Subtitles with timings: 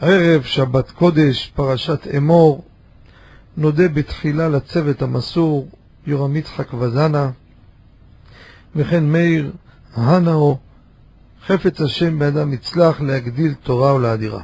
[0.00, 2.64] ערב שבת קודש, פרשת אמור.
[3.56, 5.68] נודה בתחילה לצוות המסור,
[6.06, 7.30] יורם יצחק וזנה,
[8.76, 9.52] וכן מאיר
[9.94, 10.58] הנאו,
[11.46, 14.42] חפץ השם באדם יצלח להגדיל תורה ולאדירה.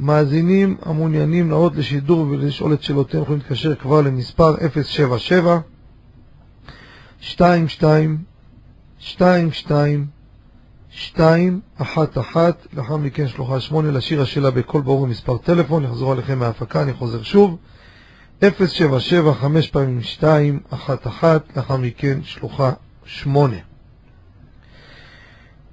[0.00, 5.58] מאזינים המעוניינים לעלות לשידור ולשאול את שאלותיהם יכולים להתקשר כבר למספר 077
[7.22, 8.18] 22
[8.98, 10.06] שתיים,
[10.98, 16.12] שתיים, שתיים, אחת, אחת, לאחר מכן שלוחה שמונה, לשיר השאלה בקול ברור מספר טלפון, יחזור
[16.12, 17.58] עליכם מההפקה, אני חוזר שוב,
[18.42, 22.72] 077, חמש פעמים שתיים, אחת, אחת, לאחר מכן שלוחה
[23.04, 23.56] שמונה.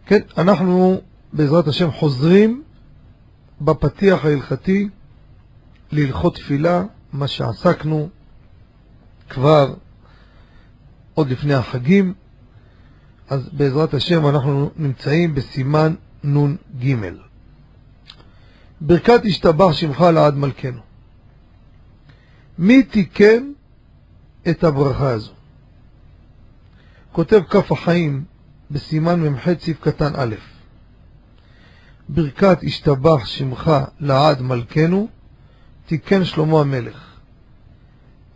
[0.05, 1.01] כן, אנחנו
[1.33, 2.63] בעזרת השם חוזרים
[3.61, 4.89] בפתיח ההלכתי
[5.91, 8.09] להלכות תפילה, מה שעסקנו
[9.29, 9.73] כבר
[11.13, 12.13] עוד לפני החגים,
[13.29, 16.95] אז בעזרת השם אנחנו נמצאים בסימן נ"ג.
[18.81, 20.81] ברכת השתבח שמך לעד מלכנו.
[22.57, 23.51] מי תיקן
[24.49, 25.31] את הברכה הזו?
[27.11, 28.23] כותב כף החיים
[28.71, 30.35] בסימן מ"ח סעיף קטן א',
[32.09, 35.07] ברכת השתבח שמך לעד מלכנו,
[35.85, 37.15] תיקן שלמה המלך.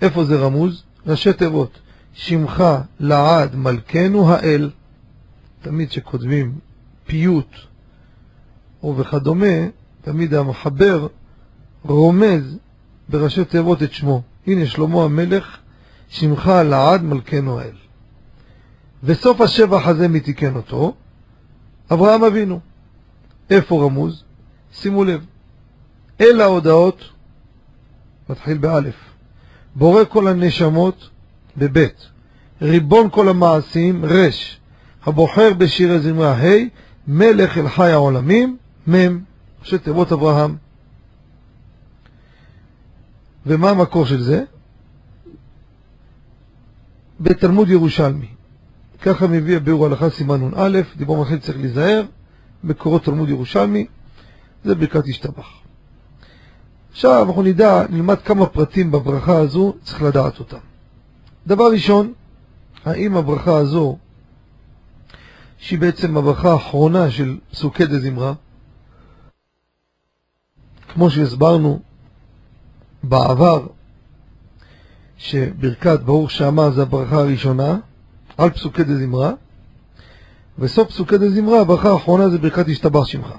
[0.02, 0.84] איפה זה רמוז?
[1.06, 1.80] ראשי תיבות,
[2.18, 2.64] שמך
[3.00, 4.70] לעד מלכנו האל.
[5.62, 6.60] תמיד שכותבים
[7.06, 7.56] פיוט
[8.98, 9.56] וכדומה,
[10.02, 11.08] תמיד המחבר
[11.84, 12.58] רומז
[13.10, 14.22] בראשי תיבות את שמו.
[14.48, 15.58] הנה שלמה המלך,
[16.10, 17.76] שמך לעד מלכנו האל.
[19.04, 20.96] וסוף השבח הזה מי תיקן אותו?
[21.92, 22.60] אברהם אבינו.
[23.50, 24.24] איפה רמוז?
[24.74, 25.26] שימו לב.
[26.22, 27.04] אל ההודעות,
[28.30, 28.96] מתחיל באלף,
[29.76, 31.10] בורא כל הנשמות,
[31.58, 32.08] בבית,
[32.62, 34.60] ריבון כל המעשים, רש,
[35.06, 36.56] הבוחר בשירי זמרה ה',
[37.08, 38.58] מלך אל חי העולמים,
[38.90, 39.20] מ',
[39.62, 40.56] ראשי תיבות אברהם.
[43.46, 44.44] ומה המקור של זה?
[47.20, 48.28] בתלמוד ירושלמי.
[49.02, 52.04] ככה מביא הביאור הלכה סימן נ"א, דיבור מתחיל צריך להיזהר,
[52.64, 53.86] מקורות תלמוד ירושלמי,
[54.64, 55.48] זה ברכת השתבח.
[56.92, 60.58] עכשיו אנחנו נדע, נלמד כמה פרטים בברכה הזו, צריך לדעת אותם.
[61.48, 62.14] דבר ראשון,
[62.86, 63.98] האם הברכה הזו
[65.58, 68.34] שהיא בעצם הברכה האחרונה של פסוקי דה זמרה.
[70.94, 71.80] כמו שהסברנו
[73.04, 73.68] בעבר,
[75.18, 77.78] שברכת ברוך שמה זה הברכה הראשונה
[78.38, 79.32] על פסוקי דה זמרה,
[80.60, 83.34] וסוף פסוקי דה זמרה, הברכה האחרונה זה ברכת השתבח שמך.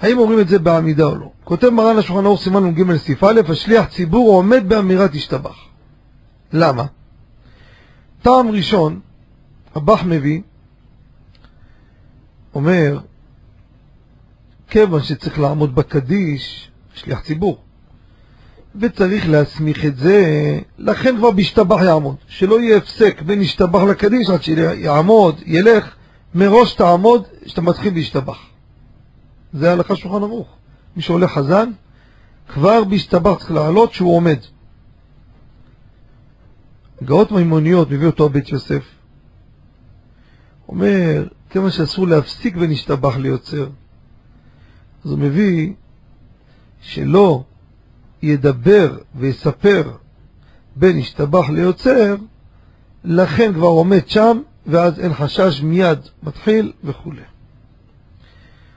[0.00, 1.30] האם אומרים את זה בעמידה או לא?
[1.44, 5.73] כותב מרן השולחן ערוך סימן נ"ג סעיף א', השליח ציבור עומד באמירת השתבח.
[6.56, 6.84] למה?
[8.22, 9.00] טעם ראשון,
[9.74, 10.40] הבח מביא,
[12.54, 12.98] אומר,
[14.68, 17.58] כיוון שצריך לעמוד בקדיש, שליח ציבור,
[18.80, 22.16] וצריך להסמיך את זה, לכן כבר בהשתבח יעמוד.
[22.28, 25.94] שלא יהיה הפסק בין השתבח לקדיש עד שיעמוד, ילך,
[26.34, 28.38] מראש תעמוד, שאתה מתחיל להשתבח.
[29.52, 30.48] זה הלכה שולחן ערוך.
[30.96, 31.70] מי שהולך חזן,
[32.48, 34.38] כבר בהשתבח צריך לעלות שהוא עומד.
[37.04, 38.84] גאות מימוניות מביא אותו בית יוסף,
[40.68, 43.68] אומר, כיוון שאסור להפסיק ונשתבח ליוצר.
[45.04, 45.72] אז הוא מביא
[46.80, 47.42] שלא
[48.22, 49.90] ידבר ויספר
[50.76, 52.16] בין השתבח ליוצר,
[53.04, 57.12] לכן כבר עומד שם, ואז אין חשש מיד מתחיל וכו'.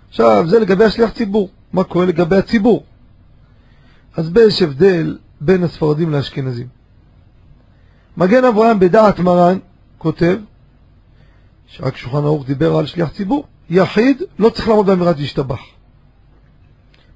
[0.10, 1.50] עכשיו, זה לגבי השליח ציבור.
[1.74, 2.84] מה קורה לגבי הציבור?
[4.16, 6.77] אז יש הבדל בין הספרדים לאשכנזים.
[8.18, 9.58] מגן אברהם בדעת מרן
[9.98, 10.38] כותב
[11.68, 13.46] שרק שולחן ערוך דיבר על שליח ציבור.
[13.70, 15.60] יחיד לא צריך לעמוד באמירת להשתבח.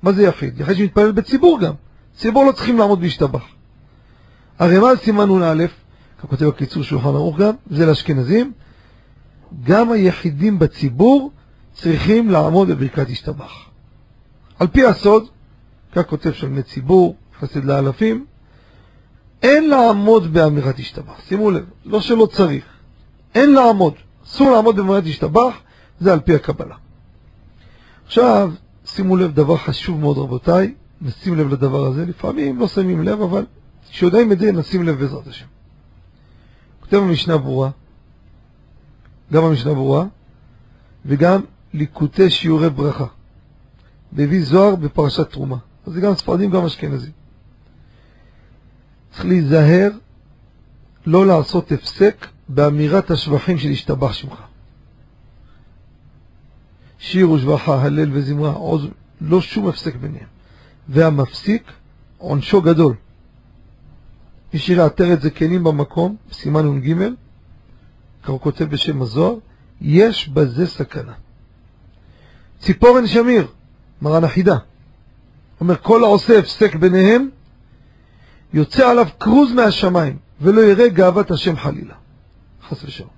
[0.03, 0.59] מה זה יחיד?
[0.59, 1.73] יחיד שמתפלל בציבור גם.
[2.17, 3.43] ציבור לא צריכים לעמוד בהשתבח.
[4.59, 5.65] הרי מה סימן נ"א,
[6.19, 8.51] כך כותב הקיצור שולחן ערוך גם, זה לאשכנזים,
[9.63, 11.31] גם היחידים בציבור
[11.73, 13.51] צריכים לעמוד בברכת השתבח.
[14.59, 15.27] על פי הסוד,
[15.91, 18.25] כך כותב שלמי ציבור, חסד לאלפים,
[19.41, 21.21] אין לעמוד באמירת השתבח.
[21.27, 22.65] שימו לב, לא שלא צריך,
[23.35, 23.93] אין לעמוד.
[24.25, 25.53] אסור לעמוד במועד השתבח,
[25.99, 26.75] זה על פי הקבלה.
[28.05, 28.51] עכשיו,
[28.85, 33.45] שימו לב דבר חשוב מאוד רבותיי, נשים לב לדבר הזה, לפעמים לא שמים לב, אבל
[33.89, 35.45] כשיודעים את זה נשים לב בעזרת השם.
[36.79, 37.69] כותב המשנה ברורה,
[39.33, 40.05] גם המשנה ברורה,
[41.05, 41.41] וגם
[41.73, 43.05] ליקוטי שיעורי ברכה.
[44.13, 45.57] והביא זוהר בפרשת תרומה.
[45.87, 47.11] אז זה גם ספרדים, גם אשכנזים.
[49.11, 49.89] צריך להיזהר
[51.05, 54.41] לא לעשות הפסק באמירת השבחים של השתבח שמך.
[56.99, 58.87] שיר ושבחה, הלל וזמרה, עוז,
[59.21, 60.27] לא שום הפסק ביניהם.
[60.89, 61.63] והמפסיק,
[62.17, 62.95] עונשו גדול.
[64.53, 66.95] מי שירעתר את זקנים במקום, סימן נ"ג,
[68.27, 69.35] הוא כותב בשם הזוהר,
[69.81, 71.13] יש בזה סכנה.
[72.59, 73.47] ציפורן שמיר,
[74.01, 74.57] מרן החידה,
[75.61, 77.29] אומר כל העושה הפסק ביניהם,
[78.53, 81.95] יוצא עליו כרוז מהשמיים, ולא יראה גאוות השם חלילה.
[82.67, 83.09] חס ושלום.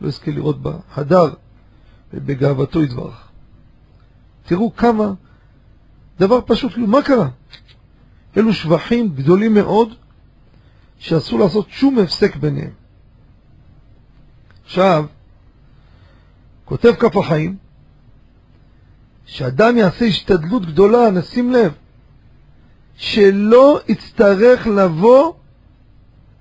[0.00, 1.34] לא יזכה לראות בהדר
[2.14, 3.28] ובגאוותו יתברך.
[4.46, 5.12] תראו כמה,
[6.20, 7.28] דבר פשוט, מה קרה?
[8.36, 9.94] אלו שבחים גדולים מאוד
[10.98, 12.70] שאסור לעשות שום הפסק ביניהם.
[14.64, 15.06] עכשיו,
[16.64, 17.56] כותב כף החיים,
[19.26, 21.72] שאדם יעשה השתדלות גדולה, נשים לב,
[23.00, 25.32] שלא יצטרך לבוא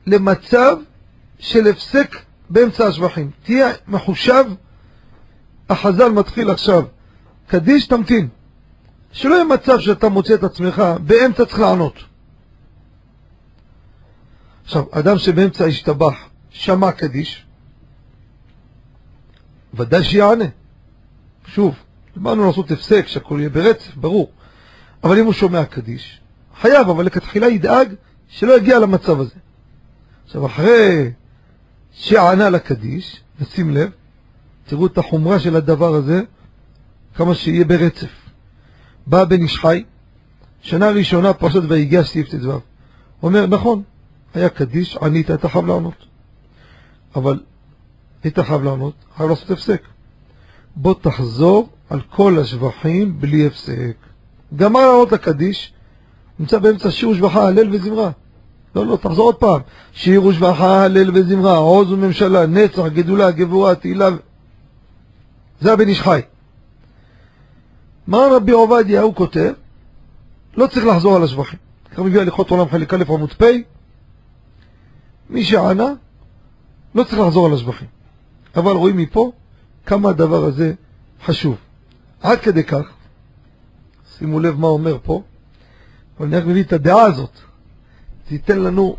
[0.08, 0.78] למצב
[1.40, 2.16] של הפסק
[2.50, 3.32] באמצע השבחים.
[3.44, 4.44] תהיה מחושב,
[5.70, 6.84] החז"ל מתחיל עכשיו,
[7.48, 8.28] קדיש תמתין.
[9.12, 11.94] שלא יהיה מצב שאתה מוצא את עצמך באמצע צריך לענות.
[14.64, 16.16] עכשיו, אדם שבאמצע השתבח,
[16.50, 17.46] שמע קדיש,
[19.74, 20.46] ודאי שיענה.
[21.48, 21.76] שוב,
[22.14, 24.32] דיברנו לעשות הפסק, שהכל יהיה ברצף, ברור.
[25.04, 26.20] אבל אם הוא שומע קדיש,
[26.62, 27.94] חייב, אבל לכתחילה ידאג
[28.28, 29.36] שלא יגיע למצב הזה.
[30.26, 31.12] עכשיו, אחרי
[31.92, 33.90] שענה לקדיש, נשים לב,
[34.66, 36.22] תראו את החומרה של הדבר הזה,
[37.16, 38.10] כמה שיהיה ברצף.
[39.08, 39.84] בא בן איש חי,
[40.62, 42.60] שנה ראשונה פרשת ויגיע סעיף ט"ו.
[43.24, 43.84] אומר, נכון,
[44.34, 46.06] היה קדיש, ענית, אתה חייב לענות.
[47.16, 47.40] אבל
[48.24, 49.82] היית חייב לענות, חייב לעשות הפסק.
[50.76, 53.96] בוא תחזור על כל השבחים בלי הפסק.
[54.56, 55.74] גמר לענות לקדיש,
[56.40, 58.12] נמצא באמצע שיר ושבחה, הלל וזמרה.
[58.76, 59.62] לא, לא, תחזור עוד פעם.
[59.94, 64.10] שיר ושבחה, הלל וזמרה, עוז וממשלה, נצח, גדולה, גבורה, תהילה.
[65.62, 66.22] זה הבן איש חי.
[68.08, 69.54] מה רבי עובדיה, הוא כותב,
[70.58, 71.60] לא צריך לחזור על השבחים.
[71.92, 73.44] ככה מביא הליכות עולם חלק א' עמוד פ',
[75.30, 75.94] מי שענה,
[76.96, 77.88] לא צריך לחזור על השבחים.
[78.56, 79.32] אבל רואים מפה
[79.86, 80.74] כמה הדבר הזה
[81.26, 81.58] חשוב.
[82.22, 82.86] עד כדי כך,
[84.18, 85.22] שימו לב מה אומר פה,
[86.20, 87.40] אבל אני רק מביא את הדעה הזאת.
[88.30, 88.98] זה ייתן לנו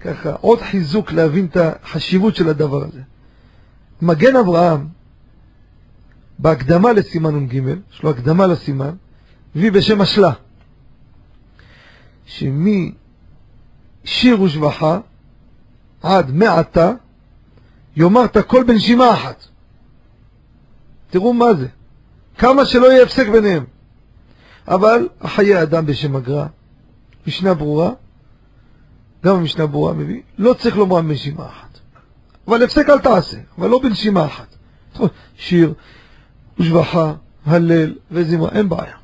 [0.00, 3.00] ככה עוד חיזוק להבין את החשיבות של הדבר הזה.
[4.02, 4.88] מגן אברהם,
[6.38, 7.54] בהקדמה לסימן נ"ג,
[7.92, 8.94] יש לו הקדמה לסימן,
[9.56, 10.32] הביא בשם אשלה,
[12.24, 12.92] שמשיר
[14.42, 14.98] ושבחה
[16.02, 16.92] עד מעתה
[17.96, 19.44] יאמר את הכל בנשימה אחת.
[21.10, 21.68] תראו מה זה.
[22.38, 23.64] כמה שלא יהיה הפסק ביניהם.
[24.68, 26.46] אבל חיי אדם בשם הגר"א,
[27.26, 27.90] משנה ברורה,
[29.24, 31.78] גם המשנה ברורה מביא, לא צריך לומר בנשימה אחת.
[32.48, 34.56] אבל הפסק אל תעשה, אבל לא בנשימה אחת.
[35.36, 35.74] שיר
[36.58, 37.14] ושבחה,
[37.46, 38.96] הלל וזמרה, אין בעיה.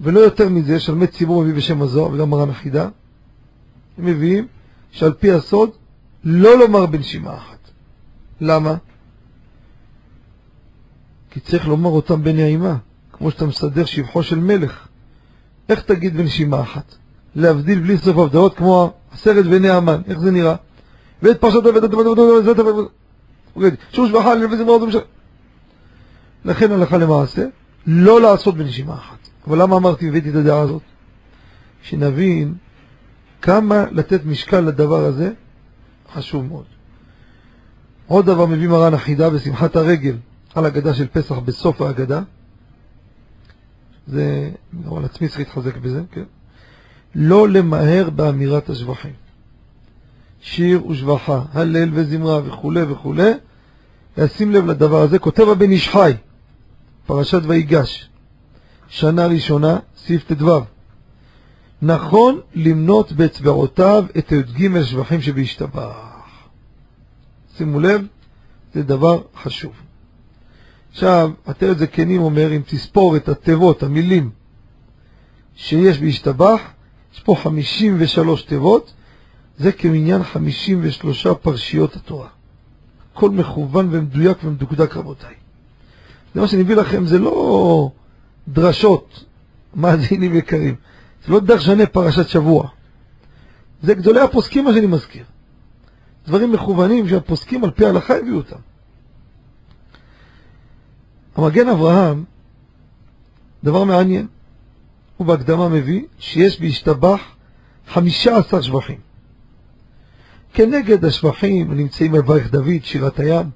[0.00, 2.88] ולא יותר מזה, שלמד ציבור מביא בשם הזוהר, וגם מרן החידה,
[3.98, 4.46] הם מביאים
[4.90, 5.70] שעל פי הסוד,
[6.24, 7.70] לא לומר בנשימה אחת.
[8.40, 8.74] למה?
[11.30, 12.76] כי צריך לומר אותם בנעימה,
[13.22, 14.88] כמו שאתה מסדר שבחו של מלך.
[15.68, 16.94] איך תגיד בנשימה אחת?
[17.34, 20.54] להבדיל בלי סוף הבדלות, כמו הסרט בני המן, איך זה נראה?
[21.22, 21.60] ואת פרשת
[23.56, 25.00] ואת שוש וחל וזה מאוד משנה.
[26.44, 27.46] לכן הלכה למעשה,
[27.86, 29.28] לא לעשות בנשימה אחת.
[29.46, 30.82] אבל למה אמרתי, הבאתי את הדעה הזאת?
[31.82, 32.54] שנבין
[33.42, 35.32] כמה לתת משקל לדבר הזה,
[36.14, 36.64] חשוב מאוד.
[38.06, 40.16] עוד דבר מביא מרן החידה בשמחת הרגל
[40.54, 42.20] על הגדה של פסח בסוף ההגדה.
[44.06, 44.50] זה,
[44.84, 46.24] גם על עצמי צריך להתחזק בזה, כן?
[47.14, 49.12] לא למהר באמירת השבחים.
[50.40, 53.14] שיר ושבחה, הלל וזמרה וכו' וכו',
[54.16, 55.18] לשים לב לדבר הזה.
[55.18, 56.12] כותב הבן איש חי,
[57.06, 58.08] פרשת ויגש,
[58.88, 60.60] שנה ראשונה, סעיף ט"ו.
[61.82, 66.12] נכון למנות באצבעותיו את י"ג שבחים שבהשתבח.
[67.56, 68.06] שימו לב,
[68.74, 69.72] זה דבר חשוב.
[70.92, 74.30] עכשיו, עטרת זקנים אומר, אם תספור את התיבות, המילים
[75.54, 76.60] שיש בהשתבח,
[77.14, 78.92] יש פה 53 תיבות,
[79.58, 82.28] זה כמניין 53 פרשיות התורה.
[83.14, 85.34] הכל מכוון ומדויק ומדוקדק, רבותיי.
[86.34, 87.90] זה מה שאני מביא לכם, זה לא
[88.48, 89.24] דרשות,
[89.74, 90.74] מאזינים יקרים,
[91.26, 92.68] זה לא דרך שנה פרשת שבוע.
[93.82, 95.24] זה גדולי הפוסקים מה שאני מזכיר.
[96.26, 98.56] דברים מכוונים שהפוסקים על פי ההלכה הביאו אותם.
[101.36, 102.24] המגן אברהם,
[103.64, 104.26] דבר מעניין,
[105.16, 107.20] הוא בהקדמה מביא שיש בהשתבח
[107.88, 108.98] חמישה עשר שבחים.
[110.54, 113.50] כנגד השבחים הנמצאים בברך דוד, שירת הים,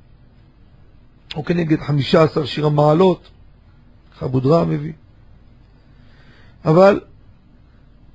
[1.36, 3.30] או כנגד חמישה עשר שיר המעלות,
[4.18, 4.92] חבודרה מביא.
[6.64, 7.00] אבל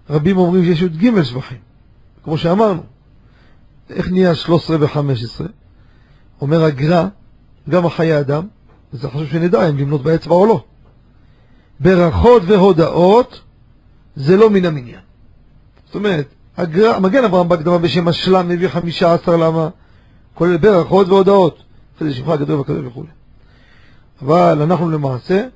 [0.10, 1.58] רבים אומרים שיש י"ג שבחים,
[2.24, 2.84] כמו שאמרנו.
[3.90, 5.46] איך נהיה 13 ו-15?
[6.42, 7.08] אומר הגר"א,
[7.70, 8.48] גם החיי אדם,
[8.94, 10.64] וזה חשוב שנדע אם למנות באצבע או לא.
[11.80, 13.42] ברכות והודאות
[14.16, 15.00] זה לא מן המניין.
[15.86, 19.70] זאת אומרת, הגר"א, מגן אברהם בהקדמה בשם השלם מביא 15 למה?
[20.34, 21.64] כולל ברכות והודאות.
[21.98, 23.04] אחרי זה שמך הגדול והקדוש וכו'.
[24.22, 25.48] אבל אנחנו למעשה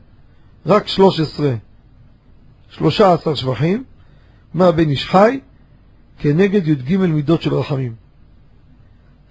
[0.66, 1.54] רק 13,
[2.70, 3.84] 13 שבחים
[4.54, 5.40] מהבן איש חי
[6.20, 7.96] כנגד י"ג מידות של רחמים.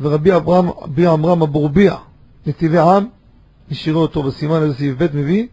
[0.01, 1.97] ורבי אברהם, רבי עמרם אבורביע,
[2.47, 3.07] נתיבי עם,
[3.71, 5.47] נשאירו אותו בסימן הזה סעיף ב' מביא,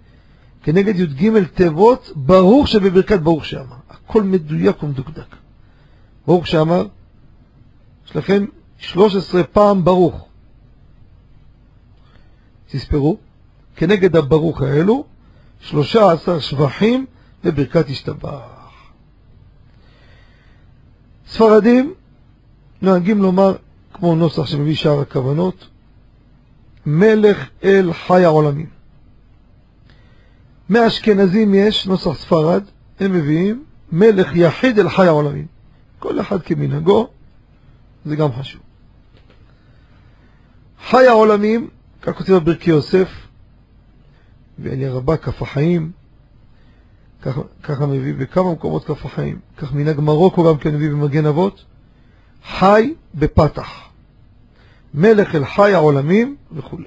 [0.63, 3.75] כנגד י"ג תיבות, ברוך שבברכת ברוך שאמר.
[3.89, 5.35] הכל מדויק ומדוקדק.
[6.27, 6.87] ברוך שאמר,
[8.05, 8.45] יש לכם
[8.77, 10.27] 13 פעם ברוך.
[12.67, 13.17] תספרו,
[13.75, 15.05] כנגד הברוך האלו,
[15.59, 17.05] 13 שבחים
[17.43, 18.41] בברכת השתבח.
[21.27, 21.93] ספרדים
[22.81, 23.55] נוהגים לומר,
[23.93, 25.67] כמו נוסח שמביא שאר הכוונות,
[26.85, 28.69] מלך אל חי העולמים.
[30.69, 32.63] מהאשכנזים יש נוסח ספרד,
[32.99, 35.45] הם מביאים מלך יחיד אל חי העולמים.
[35.99, 37.07] כל אחד כמנהגו,
[38.05, 38.61] זה גם חשוב.
[40.89, 41.69] חי העולמים,
[42.01, 43.09] כך כותב בברכי יוסף,
[44.59, 45.91] ואלי הרבה כף החיים,
[47.63, 51.65] ככה מביא בכמה מקומות כף החיים, כך מנהג מרוקו גם כן מביא במגן אבות,
[52.45, 53.90] חי בפתח,
[54.93, 56.77] מלך אל חי העולמים וכו'.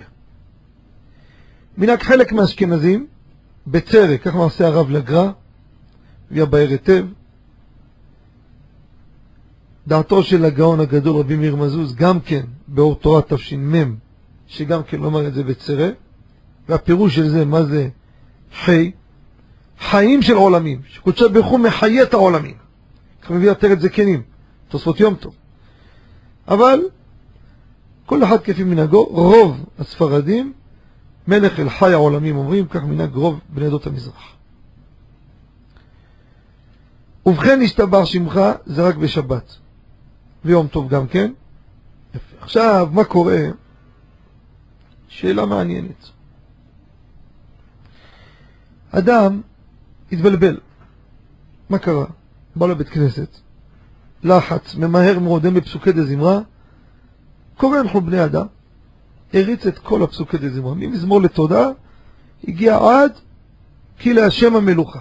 [1.78, 3.06] מנהג חלק מהאשכנזים,
[3.66, 5.30] בצרה, כך מעשה הרב לגרא,
[6.30, 7.06] ויבאר היטב.
[9.86, 13.94] דעתו של הגאון הגדול רבי מאיר מזוז, גם כן באור תורה תש"מ,
[14.46, 15.88] שגם כן לומר את זה בצרה,
[16.68, 17.88] והפירוש של זה, מה זה
[18.54, 18.90] חי?
[19.80, 22.56] חיים של עולמים, שקודשי ברוך הוא מחיה את העולמים.
[23.22, 24.22] כך מביא עטרת זקנים,
[24.68, 25.34] תוספות יום טוב.
[26.48, 26.80] אבל
[28.06, 30.52] כל אחד כפי מנהגו, רוב הספרדים,
[31.28, 34.34] מלך אל חי העולמים אומרים, כך מנהג רוב בני עדות המזרח.
[37.26, 39.56] ובכן השתבח שמך זה רק בשבת,
[40.44, 41.32] ויום טוב גם כן.
[42.14, 42.36] יפה.
[42.40, 43.40] עכשיו, מה קורה?
[45.08, 46.08] שאלה מעניינת.
[48.90, 49.40] אדם
[50.12, 50.60] התבלבל.
[51.70, 52.04] מה קרה?
[52.56, 53.36] בא לבית כנסת,
[54.22, 56.40] לחץ, ממהר מאוד, הם בפסוקי דזמרה,
[57.56, 58.46] קורא אנחנו בני אדם,
[59.32, 61.68] הריץ את כל הפסוקי דזמרה, ממזמור לתודה,
[62.48, 63.12] הגיע עד
[63.98, 65.00] כי להשם המלוכה.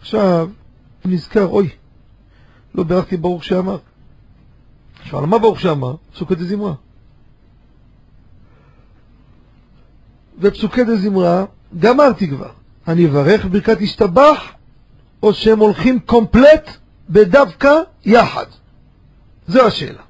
[0.00, 0.48] עכשיו,
[1.02, 1.68] הוא נזכר, אוי,
[2.74, 3.78] לא בירכתי ברוך שאמר.
[5.02, 5.94] עכשיו, מה ברוך שאמר?
[6.12, 6.74] פסוקי דזמרה.
[10.38, 11.44] ופסוקי דזמרה,
[11.78, 12.50] גמרתי כבר.
[12.88, 14.42] אני אברך ברכת השתבח,
[15.22, 16.70] או שהם הולכים קומפלט
[17.10, 17.72] בדווקא
[18.04, 18.46] יחד?
[19.48, 20.02] זו השאלה.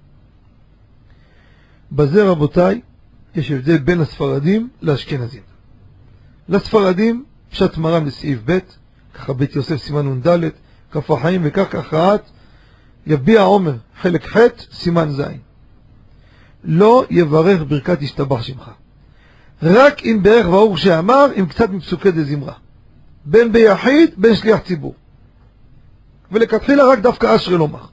[1.95, 2.81] בזה, רבותיי,
[3.35, 5.43] יש הבדל בין הספרדים לאשכנזים.
[6.49, 8.59] לספרדים, פשט מרן בסעיף ב',
[9.15, 10.49] ככה בית יוסף סימן נ"ד,
[10.93, 12.31] כף החיים וכך הכרעת,
[13.07, 14.37] יביע עומר, חלק ח',
[14.73, 15.23] סימן ז'.
[16.65, 18.71] לא יברך ברכת השתבח שמך.
[19.63, 22.55] רק אם ברך ברוך שאמר, עם קצת מפסוקי דזמרה.
[23.25, 24.95] בין ביחיד, בין שליח ציבור.
[26.33, 27.85] ולכתחילה רק דווקא אשרי לומר.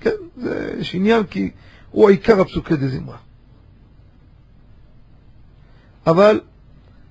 [0.00, 1.50] כן, זה יש עניין כי
[1.92, 3.16] הוא העיקר הפסוקי דזמרה.
[6.06, 6.40] אבל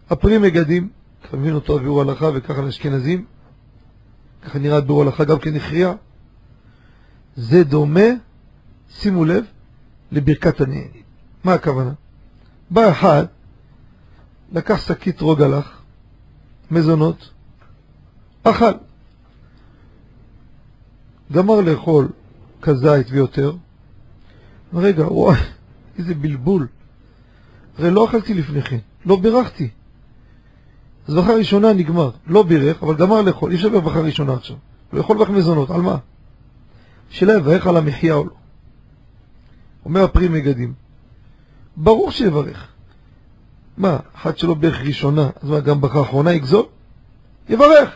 [0.09, 0.89] הפרי מגדים,
[1.21, 3.25] אתה מבין אותו ביאור הלכה וככה לאשכנזים,
[4.41, 5.93] ככה נראה ביאור הלכה גם כן הכריע,
[7.35, 8.09] זה דומה,
[8.89, 9.45] שימו לב,
[10.11, 11.03] לברכת הנהנים.
[11.43, 11.91] מה הכוונה?
[12.69, 13.25] בא אחד,
[14.51, 15.81] לקח שקית רוגלח,
[16.71, 17.29] מזונות,
[18.43, 18.71] אכל.
[21.31, 22.09] גמר לאכול
[22.61, 23.51] כזית ויותר,
[24.73, 25.37] רגע, וואי,
[25.97, 26.67] איזה בלבול.
[27.77, 29.69] הרי לא אכלתי לפני כן, לא בירכתי.
[31.07, 34.55] אז ברכה ראשונה נגמר, לא בירך, אבל גמר לאכול, אי אפשר ברכה ראשונה עכשיו.
[34.91, 35.97] הוא יכול לברך מזונות, על מה?
[37.09, 38.31] שאלה יברך על המחיה או לא.
[39.85, 40.73] אומר הפרי מגדים,
[41.77, 42.67] ברור שיברך.
[43.77, 46.65] מה, אחד שלא ברך ראשונה, אז מה, גם ברכה אחרונה יגזול?
[47.49, 47.89] יברך.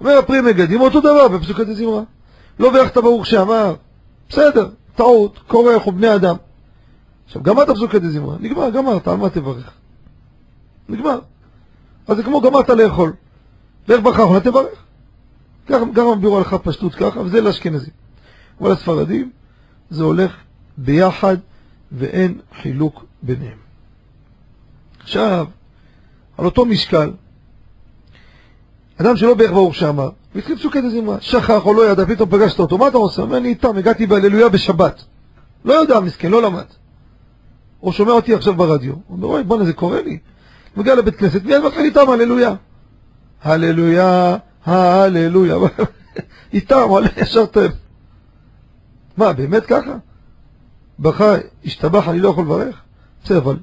[0.00, 2.02] אומר הפרי מגדים, אותו דבר בפסוקת הזמרה.
[2.58, 3.74] לא ברכת ברוך שאמר,
[4.28, 6.36] בסדר, טעות, קורה, אנחנו בני אדם.
[7.26, 9.70] עכשיו, גמרת פסוקת הזמרה, נגמר, גמרת, על מה תברך?
[10.88, 11.18] נגמר.
[12.08, 13.12] אז זה כמו גמרת לאכול.
[13.88, 14.84] לך ברכה אחרונה, תברך.
[15.66, 17.92] ככה, גם הביאו עליך פשטות ככה, וזה לאשכנזים.
[18.60, 19.30] אבל הספרדים,
[19.90, 20.36] זה הולך
[20.76, 21.36] ביחד,
[21.92, 23.58] ואין חילוק ביניהם.
[25.00, 25.46] עכשיו,
[26.38, 27.10] על אותו משקל,
[29.00, 32.78] אדם שלא בערך ברוך שאמר, והתחיל פסוקי דזמרה, שכח או לא ידע, פתאום פגשת אותו,
[32.78, 33.22] מה אתה עושה?
[33.22, 35.04] אומר אני איתם, הגעתי בהללויה בשבת.
[35.64, 36.64] לא יודע, מסכן, לא למד.
[37.82, 38.92] או שומע אותי עכשיו ברדיו.
[38.92, 40.18] הוא אומר, אוי, בוא'נה, זה קורה לי.
[40.76, 42.54] מגיע לבית כנסת, מיד מתחיל איתם הללויה.
[43.42, 45.56] הללויה, הללויה.
[46.54, 47.64] איתם, עולה ישר טוב.
[49.16, 49.94] מה, באמת ככה?
[50.98, 51.34] ברכה,
[51.64, 52.76] השתבח, אני לא יכול לברך?
[53.24, 53.56] בסדר, אבל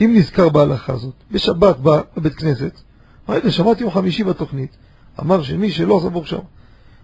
[0.00, 2.80] אם נזכר בהלכה הזאת, בשבת בא בבית כנסת,
[3.30, 4.76] רגע, שמעתי יום חמישי בתוכנית,
[5.20, 6.38] אמר שמי שלא עשה ברוך שם,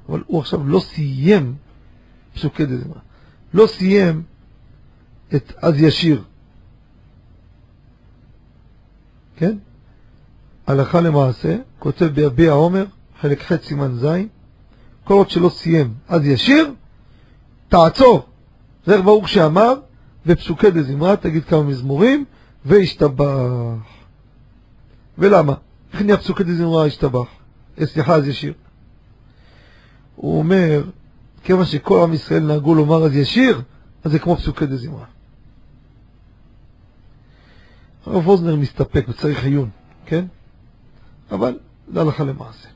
[0.08, 1.54] אבל הוא עכשיו לא סיים
[2.34, 3.00] פסוקי דזמרה,
[3.54, 4.22] לא סיים
[5.34, 6.22] את אז ישיר,
[9.36, 9.58] כן?
[10.66, 12.84] הלכה למעשה, כותב ביביע עומר,
[13.20, 14.06] חלק ח' סימן ז',
[15.04, 16.72] כל עוד שלא סיים אז ישיר,
[17.68, 18.26] תעצור.
[18.86, 19.74] זכר ברוך שאמר,
[20.26, 22.24] ופסוקי דזמרה, תגיד כמה מזמורים,
[22.64, 23.26] והשתבח.
[25.18, 25.54] ולמה?
[25.92, 27.28] איך נהיה פסוקי דזמרה השתבח?
[27.84, 28.52] סליחה, אז ישיר.
[30.16, 30.84] הוא אומר,
[31.44, 33.62] כיוון שכל עם ישראל נהגו לומר אז ישיר,
[34.04, 35.04] אז זה כמו פסוקי דזמרה.
[38.06, 39.70] הרב אוזנר מסתפק וצריך עיון,
[40.06, 40.24] כן?
[41.30, 41.58] אבל
[41.92, 42.68] זה הלכה למעשה.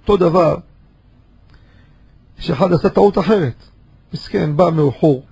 [0.00, 0.56] אותו דבר,
[2.38, 3.54] שאחד עשה טעות אחרת.
[4.14, 5.26] מסכן, בא מאוחור.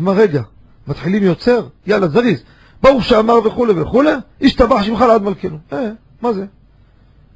[0.00, 0.42] אמר, רגע,
[0.86, 1.68] מתחילים יוצר?
[1.86, 2.42] יאללה, זריז.
[2.84, 4.12] ברוך שאמר וכולי וכולי,
[4.42, 5.58] השתבח שמך לעד מלכנו.
[5.72, 5.90] אה,
[6.22, 6.46] מה זה?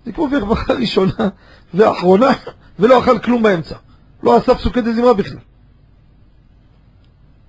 [0.04, 1.28] זה כמו ברווחה ראשונה
[1.74, 2.30] ואחרונה,
[2.78, 3.76] ולא אכל כלום באמצע.
[4.22, 5.38] לא עשה פסוקי דזמרה בכלל.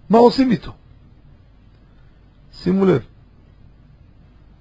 [0.10, 0.72] מה עושים איתו?
[2.54, 3.02] שימו לב.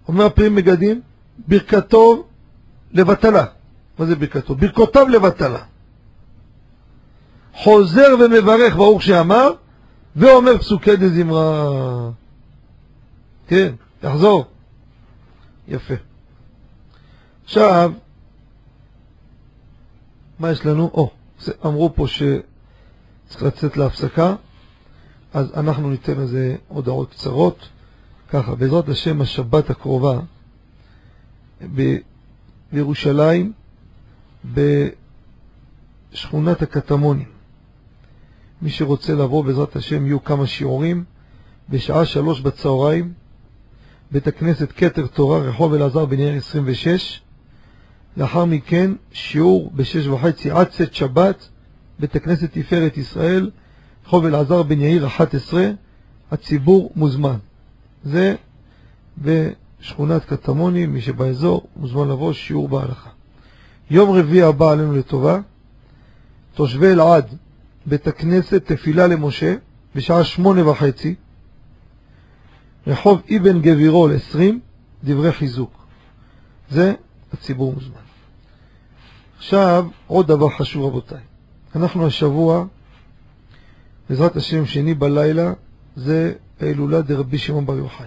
[0.08, 1.00] אומר פרי מגדים,
[1.48, 2.26] ברכתו
[2.92, 3.44] לבטלה.
[3.98, 4.54] מה זה ברכתו?
[4.54, 5.62] ברכותיו לבטלה.
[7.54, 9.52] חוזר ומברך ברוך שאמר,
[10.16, 12.10] ואומר פסוקי דזמרה.
[13.48, 14.44] כן, יחזור.
[15.68, 15.94] יפה.
[17.44, 17.92] עכשיו,
[20.38, 20.90] מה יש לנו?
[20.94, 21.10] או,
[21.66, 24.34] אמרו פה שצריך לצאת להפסקה,
[25.34, 27.68] אז אנחנו ניתן לזה הודעות קצרות.
[28.28, 30.20] ככה, בעזרת השם השבת הקרובה
[32.72, 33.52] בירושלים,
[36.12, 37.28] בשכונת הקטמונים.
[38.62, 41.04] מי שרוצה לבוא, בעזרת השם, יהיו כמה שיעורים
[41.68, 43.12] בשעה שלוש בצהריים,
[44.12, 47.20] בית הכנסת כתר תורה, רחוב אלעזר בן יאיר 26.
[48.16, 51.48] לאחר מכן, שיעור בשש וחצי עד צאת שבת,
[51.98, 53.50] בית הכנסת תפארת ישראל,
[54.06, 55.70] רחוב אלעזר בן יאיר 11,
[56.30, 57.36] הציבור מוזמן.
[58.04, 58.34] זה
[59.18, 63.10] בשכונת קטמוני, מי שבאזור מוזמן לבוא, שיעור בהלכה.
[63.90, 65.40] יום רביעי הבא עלינו לטובה,
[66.54, 67.34] תושבי אלעד,
[67.86, 69.54] בית הכנסת תפילה למשה,
[69.94, 71.14] בשעה שמונה וחצי,
[72.88, 74.60] רחוב אבן גבירול 20,
[75.04, 75.86] דברי חיזוק.
[76.70, 76.94] זה
[77.32, 78.00] הציבור מוזמן.
[79.38, 81.20] עכשיו, עוד דבר חשוב רבותיי.
[81.76, 82.64] אנחנו השבוע,
[84.08, 85.52] בעזרת השם שני בלילה,
[85.96, 88.06] זה ההילולה דרבי שמעון בר יוחאי.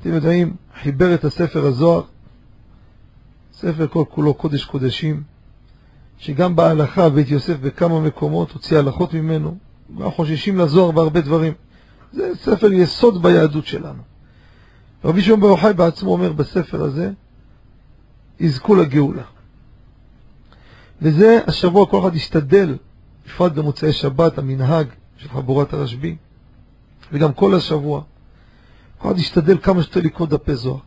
[0.00, 2.02] אתם יודעים, חיבר את הספר הזוהר,
[3.52, 5.22] ספר כל כולו קודש קודשים,
[6.18, 9.56] שגם בהלכה בית יוסף בכמה מקומות הוציא הלכות ממנו,
[10.04, 11.52] חוששים לזוהר בהרבה דברים.
[12.12, 14.02] זה ספר יסוד ביהדות שלנו.
[15.04, 17.12] רבי שמעון בר יוחאי בעצמו אומר בספר הזה,
[18.40, 19.22] יזכו לגאולה.
[21.02, 22.76] וזה השבוע כל אחד ישתדל,
[23.26, 26.16] בפרט במוצאי שבת, המנהג של חבורת הרשב"י,
[27.12, 28.02] וגם כל השבוע,
[28.98, 30.78] כל אחד ישתדל כמה שיותר לקרוא דפי זוהר.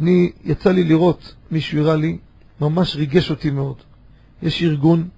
[0.00, 2.18] אני, יצא לי לראות, מישהו הראה לי,
[2.60, 3.76] ממש ריגש אותי מאוד.
[4.42, 5.08] יש ארגון,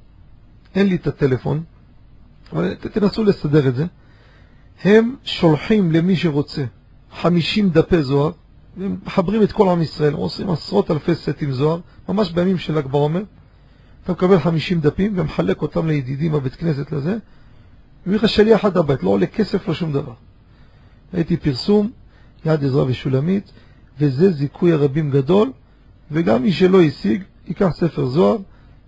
[0.75, 1.63] אין לי את הטלפון,
[2.53, 3.87] אבל תנסו לסדר את זה.
[4.85, 6.65] הם שולחים למי שרוצה
[7.13, 8.31] 50 דפי זוהר,
[8.77, 12.79] והם מחברים את כל עם ישראל, הם עושים עשרות אלפי סטים זוהר, ממש בימים של
[12.79, 13.23] ל"ג בעומר.
[14.05, 17.17] אתה מקבל 50 דפים ומחלק אותם לידידים בבית כנסת לזה,
[18.07, 20.13] מביא לך שליח עד הבית, לא עולה כסף, לא שום דבר.
[21.15, 21.91] ראיתי פרסום,
[22.45, 23.53] יד עזרא ושולמית,
[24.01, 25.53] וזה זיכוי הרבים גדול,
[26.11, 28.37] וגם מי שלא השיג, ייקח ספר זוהר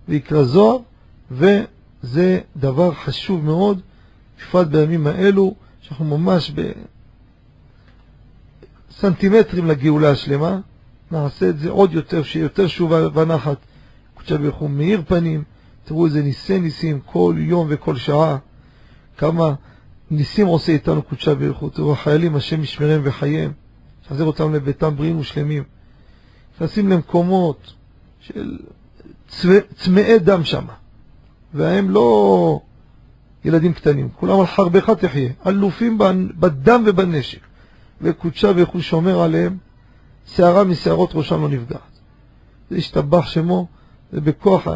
[0.09, 0.77] ויקרא זוהר,
[1.31, 3.81] וזה דבר חשוב מאוד,
[4.37, 5.55] בפרט בימים האלו,
[5.89, 6.51] שאנחנו ממש
[8.91, 10.59] בסנטימטרים לגאולה השלמה,
[11.11, 13.57] נעשה את זה עוד יותר, שיהיה יותר שובה ונחת.
[14.13, 15.43] קודשא ברוך הוא מאיר פנים,
[15.85, 18.37] תראו איזה ניסי ניסים כל יום וכל שעה.
[19.17, 19.53] כמה
[20.11, 21.69] ניסים עושה איתנו קודשא ברוך הוא.
[21.69, 23.51] תראו, החיילים, השם ישמרם וחייהם.
[24.05, 25.63] יחזיר אותם לביתם בריאים ושלמים.
[26.55, 27.73] נכנסים למקומות
[28.19, 28.57] של
[29.29, 30.65] צמא- צמאי דם שם.
[31.53, 32.61] והם לא
[33.45, 35.97] ילדים קטנים, כולם על חרבך תחיה, אלופים
[36.39, 37.39] בדם ובנשק.
[38.01, 39.57] וקודשה הוא שומר עליהם,
[40.25, 41.99] שערה משערות ראשם לא נפגעת.
[42.69, 43.67] זה השתבח שמו,
[44.11, 44.67] זה בכוח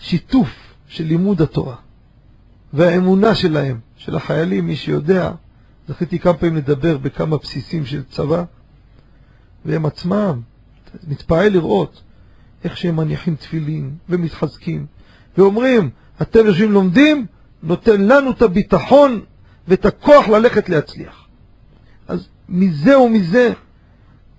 [0.00, 0.48] השיתוף
[0.88, 1.76] של לימוד התורה.
[2.72, 5.30] והאמונה שלהם, של החיילים, מי שיודע,
[5.88, 8.44] זכיתי כמה פעמים לדבר בכמה בסיסים של צבא,
[9.64, 10.40] והם עצמם,
[11.08, 12.02] מתפעל לראות
[12.64, 14.86] איך שהם מניחים תפילין ומתחזקים,
[15.38, 15.90] ואומרים,
[16.22, 17.26] אתם יושבים לומדים,
[17.62, 19.20] נותן לנו את הביטחון
[19.68, 21.26] ואת הכוח ללכת להצליח.
[22.08, 23.52] אז מזה ומזה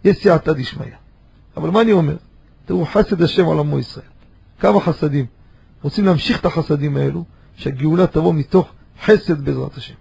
[0.04, 0.88] יש סייעתא דשמיא.
[1.58, 2.16] אבל מה אני אומר?
[2.66, 4.06] תראו, חסד השם על עמו ישראל.
[4.60, 5.26] כמה חסדים.
[5.82, 7.24] רוצים להמשיך את החסדים האלו,
[7.56, 8.72] שהגאולה תבוא מתוך
[9.06, 9.94] חסד בעזרת השם.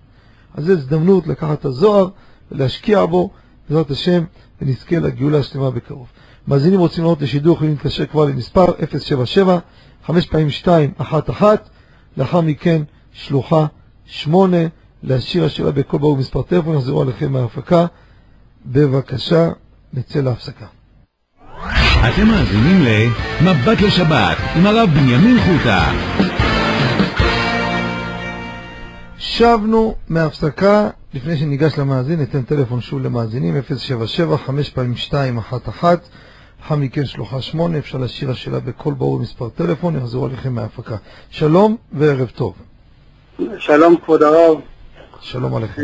[0.54, 2.08] אז זו הזדמנות לקחת את הזוהר
[2.52, 3.30] ולהשקיע בו,
[3.68, 4.24] בעזרת השם,
[4.60, 6.06] ונזכה לגאולה השלמה בקרוב.
[6.48, 8.66] מאזינים רוצים לראות לשידור, יכולים להתקשר כבר למספר
[8.98, 9.58] 077
[10.06, 11.68] 5 פעמים 2 1 1
[12.16, 13.66] לאחר מכן שלוחה
[14.04, 14.56] 8
[15.02, 17.86] להשאיר השאלה בכל ברור מספר טלפון, יחזרו עליכם מההפקה.
[18.66, 19.48] בבקשה,
[19.92, 20.66] נצא להפסקה.
[22.08, 25.92] אתם מאזינים ל"מבט לשבת" עם הרב בנימין חוטה.
[29.18, 36.08] שבנו מההפסקה, לפני שניגש למאזין, ניתן טלפון שוב למאזינים, 077 5 פעמים 2 1 1
[36.60, 40.96] לאחר מכן שלוחה 8, אפשר להשאיר השאלה בכל ברור מספר טלפון, יחזרו עליכם מההפקה.
[41.30, 42.54] שלום וערב טוב.
[43.58, 44.56] שלום כבוד הרב,
[45.20, 45.82] שלום עליכם.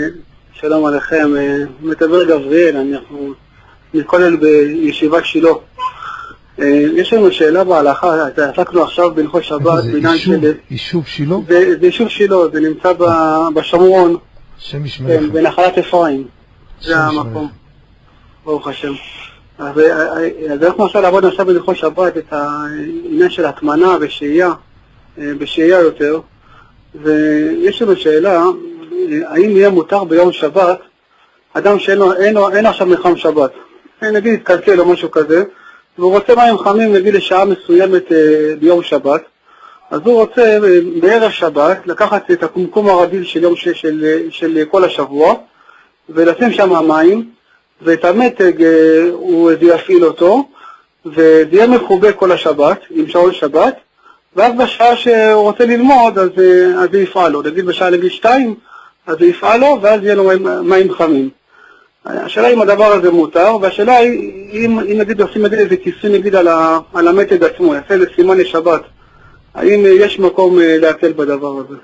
[0.52, 3.32] שלום עליכם, אה, מדבר גבריאל, אנחנו
[3.94, 5.50] מתכולל בישיבת שילה.
[6.60, 10.52] אה, יש לנו שאלה בהלכה, עסקנו עכשיו בהלכות שבת, בעניין של...
[10.70, 11.36] יישוב שילה?
[11.48, 12.92] זה יישוב שילה, זה נמצא
[13.54, 14.16] בשומרון,
[14.58, 15.32] השם ישמע כן.
[15.32, 16.26] בנחלת אפרים,
[16.82, 17.48] זה המקום.
[18.44, 18.92] ברוך השם.
[19.58, 24.52] אז אה, אז אנחנו עכשיו לעבוד עכשיו בהלכות שבת את העניין של הטמנה ושהייה,
[25.18, 26.20] בשהייה יותר,
[27.02, 28.50] ויש לנו שאלה, אה,
[29.28, 30.78] האם יהיה מותר ביום שבת,
[31.52, 33.50] אדם שאין לו, אין אין עכשיו מלחם שבת,
[34.02, 35.44] אה, נגיד התקלקל או משהו כזה,
[35.98, 39.22] והוא רוצה מים חמים נגיד לשעה מסוימת אה, ביום שבת,
[39.90, 40.58] אז הוא רוצה אה,
[41.00, 45.34] בערב שבת לקחת את הקומקום הרגיל של יום ש, של, אה, של כל השבוע
[46.08, 47.30] ולשים שם מים
[47.82, 50.48] ואת המתג אה, הוא יפעיל אותו
[51.06, 53.76] וזה יהיה מכובה כל השבת עם שעון שבת
[54.36, 58.54] ואז בשעה שהוא רוצה ללמוד אז, אה, זה יפעל לו, נגיד בשעה נגיד שתיים
[59.06, 61.30] אז זה יפעל לו ואז יהיה לו מים, מים חמים.
[62.04, 66.48] השאלה אם הדבר הזה מותר, והשאלה היא אם, אם נגיד עושים איזה כיסוי נגיד על,
[66.48, 68.80] ה, על המתג עצמו, יעשה איזה סימן לשבת,
[69.54, 71.76] האם אה, יש מקום אה, להקל בדבר הזה?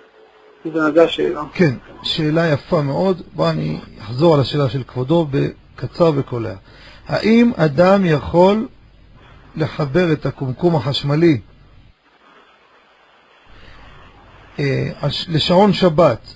[0.95, 1.43] זו השאלה.
[1.55, 3.23] כן, שאלה יפה מאוד.
[3.33, 6.55] בוא אני אחזור על השאלה של כבודו בקצר וקולע.
[7.09, 8.67] האם אדם יכול
[9.57, 11.43] לחבר את הקומקום החשמלי אה, הש-
[15.29, 16.35] לשעון שבת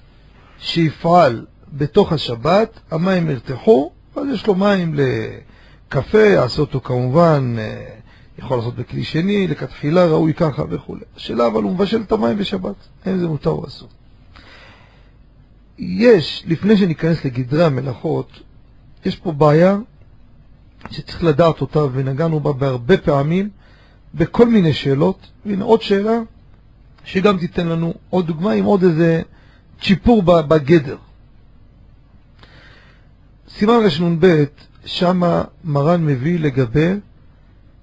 [0.59, 7.85] שיפעל בתוך השבת, המים ירתחו, אז יש לו מים לקפה, יעשה אותו כמובן, אה,
[8.39, 10.97] יכול לעשות בכלי שני, לכתחילה ראוי ככה וכו'.
[11.17, 12.75] השאלה אבל הוא מבשל את המים בשבת,
[13.05, 13.89] האם זה מותר או אסור.
[15.79, 18.31] יש, לפני שניכנס לגדרי המלאכות,
[19.05, 19.77] יש פה בעיה
[20.91, 23.49] שצריך לדעת אותה ונגענו בה בהרבה פעמים
[24.15, 25.19] בכל מיני שאלות.
[25.47, 26.19] והנה עוד שאלה
[27.07, 29.23] שגם תיתן לנו עוד דוגמה עם עוד איזה
[29.83, 30.97] צ'יפור בגדר.
[33.49, 34.45] סימן רנ"ב,
[34.85, 36.93] שמה מרן מביא לגבי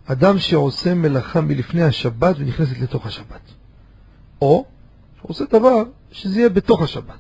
[0.05, 3.41] אדם שעושה מלאכה מלפני השבת ונכנסת לתוך השבת.
[4.41, 4.65] או
[5.21, 7.19] שעושה דבר שזה יהיה בתוך השבת.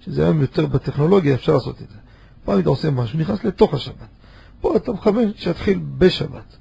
[0.00, 1.96] שזה היום יותר בטכנולוגיה, אפשר לעשות את זה.
[2.44, 4.08] פעם אתה עושה משהו, נכנס לתוך השבת.
[4.60, 6.56] פה אתה מכוון שיתחיל בשבת.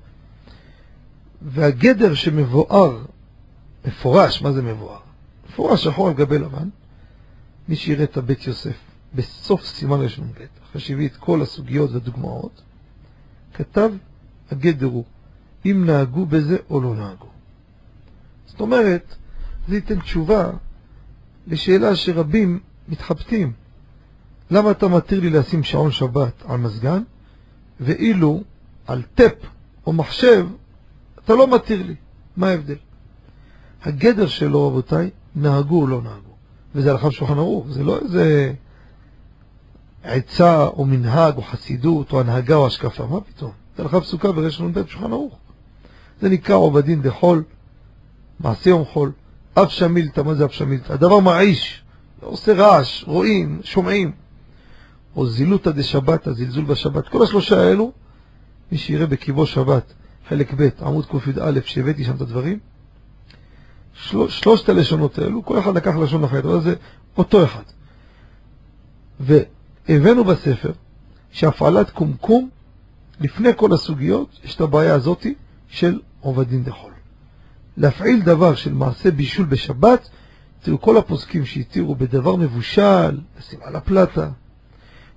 [1.42, 2.98] והגדר שמבואר,
[3.86, 5.00] מפורש, מה זה מבואר?
[5.50, 6.70] מפורש שחור על גבי לבן,
[7.68, 8.78] מי שיראה את הבית יוסף
[9.16, 12.62] בסוף סימן רנ"ב, אחרי שהביא את כל הסוגיות והדוגמאות,
[13.54, 13.92] כתב,
[14.52, 15.04] הגדר הוא,
[15.66, 17.28] אם נהגו בזה או לא נהגו.
[18.46, 19.16] זאת אומרת,
[19.68, 20.52] זה ייתן תשובה
[21.48, 23.54] לשאלה שרבים מתחבטים.
[24.52, 27.04] למה אתה מתיר לי לשים שעון שבת על מזגן,
[27.80, 28.44] ואילו
[28.88, 29.34] על טאפ
[29.86, 30.48] או מחשב
[31.26, 31.96] אתה לא מתיר לי?
[32.38, 32.76] מה ההבדל?
[33.84, 36.34] הגדר שלו, רבותיי, נהגו או לא נהגו.
[36.76, 38.54] וזה הלכה בשולחן ערוך, זה לא איזה
[40.04, 43.52] עצה או מנהג או חסידות או הנהגה או השקפה, מה פתאום?
[43.76, 45.38] אתן לך פסוקה ברש נ"ב שולחן ערוך.
[46.22, 47.44] זה נקרא עובדין דחול,
[48.40, 49.12] מעשה יום חול,
[49.54, 50.94] אף שמילתא, מה זה אף שמילתא?
[50.94, 51.84] הדבר מעיש,
[52.22, 54.12] עושה רעש, רואים, שומעים.
[55.16, 57.08] או זילותא דשבת, הזלזול בשבת.
[57.08, 57.92] כל השלושה האלו,
[58.72, 59.94] מי שיראה בקיבו שבת,
[60.30, 62.60] חלק ב', עמוד קי"א, שהבאתי שם את הדברים,
[64.04, 64.30] של...
[64.30, 66.76] שלושת הלשונות האלו, כל אחד לקח לשון אחרת, אבל זה
[67.18, 67.64] אותו אחד.
[69.20, 70.72] והבאנו בספר
[71.32, 72.50] שהפעלת קומקום,
[73.20, 75.34] לפני כל הסוגיות, יש את הבעיה הזאתי
[75.68, 76.92] של עובדין דחול.
[77.78, 80.10] להפעיל דבר של מעשה בישול בשבת,
[80.62, 84.30] תראו כל הפוסקים שהתירו בדבר מבושל, לשים על הפלטה,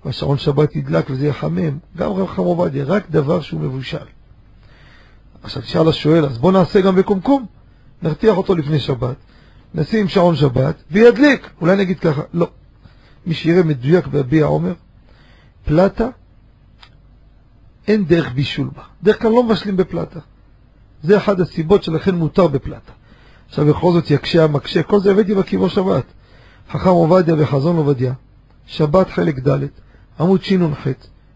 [0.04, 4.06] והשעון שבת ידלק וזה יחמם, גם רב עובדיה, רק דבר שהוא מבושל.
[5.42, 7.46] עכשיו תשאל השואל, אז בוא נעשה גם בקומקום,
[8.02, 9.16] נרתיח אותו לפני שבת,
[9.74, 11.50] נשים שעון שבת וידליק.
[11.60, 12.48] אולי נגיד ככה, לא.
[13.26, 14.72] מי שיראה מדויק בהביע עומר,
[15.64, 16.08] פלטה,
[17.88, 18.82] אין דרך בישול בה.
[19.02, 20.20] דרך כלל לא מבשלים בפלטה.
[21.02, 22.92] זה אחד הסיבות שלכן מותר בפלטה.
[23.48, 26.04] עכשיו בכל זאת יקשה המקשה, כל זה הבאתי בקיבו שבת.
[26.70, 28.12] חכם עובדיה וחזון עובדיה,
[28.66, 29.66] שבת חלק ד',
[30.20, 30.86] עמוד שנ"ח,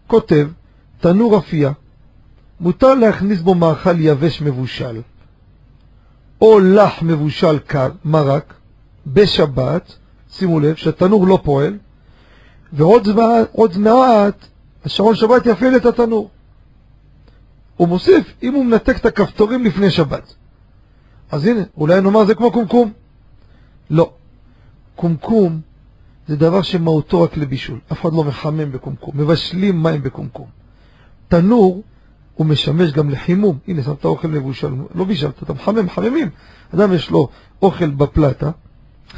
[0.07, 0.47] כותב,
[0.99, 1.71] תנור אפייה,
[2.59, 5.01] מותר להכניס בו מאכל יבש מבושל,
[6.41, 8.53] או לח מבושל קר, מרק,
[9.07, 9.95] בשבת,
[10.31, 11.77] שימו לב שהתנור לא פועל,
[12.73, 13.07] ועוד
[13.51, 14.47] עוד מעט
[14.85, 16.29] השעון שבת יפעיל את התנור.
[17.77, 20.33] הוא מוסיף, אם הוא מנתק את הכפתורים לפני שבת.
[21.31, 22.91] אז הנה, אולי נאמר זה כמו קומקום.
[23.89, 24.11] לא.
[24.95, 25.61] קומקום
[26.27, 27.79] זה דבר שמהותו רק לבישול.
[27.91, 29.13] אף אחד לא מחמם בקומקום.
[29.17, 30.47] מבשלים מים בקומקום.
[31.27, 31.83] תנור
[32.41, 33.57] הוא משמש גם לחימום.
[33.67, 36.29] הנה, שמת אוכל מבושל, לא בישלת, אתה מחמם, מחממים.
[36.75, 37.29] אדם יש לו
[37.61, 38.51] אוכל בפלטה,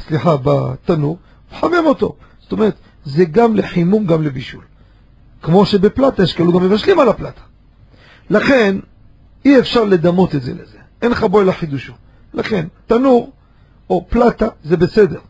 [0.06, 1.18] סליחה, בתנור,
[1.52, 2.16] מחמם אותו.
[2.40, 4.64] זאת אומרת, זה גם לחימום, גם לבישול.
[5.42, 7.40] כמו שבפלטה יש כאלו גם מבשלים על הפלטה.
[8.30, 8.76] לכן,
[9.44, 10.78] אי אפשר לדמות את זה לזה.
[11.02, 11.92] אין לך בו אלא חידושו.
[12.34, 13.32] לכן, תנור
[13.90, 15.20] או פלטה זה בסדר,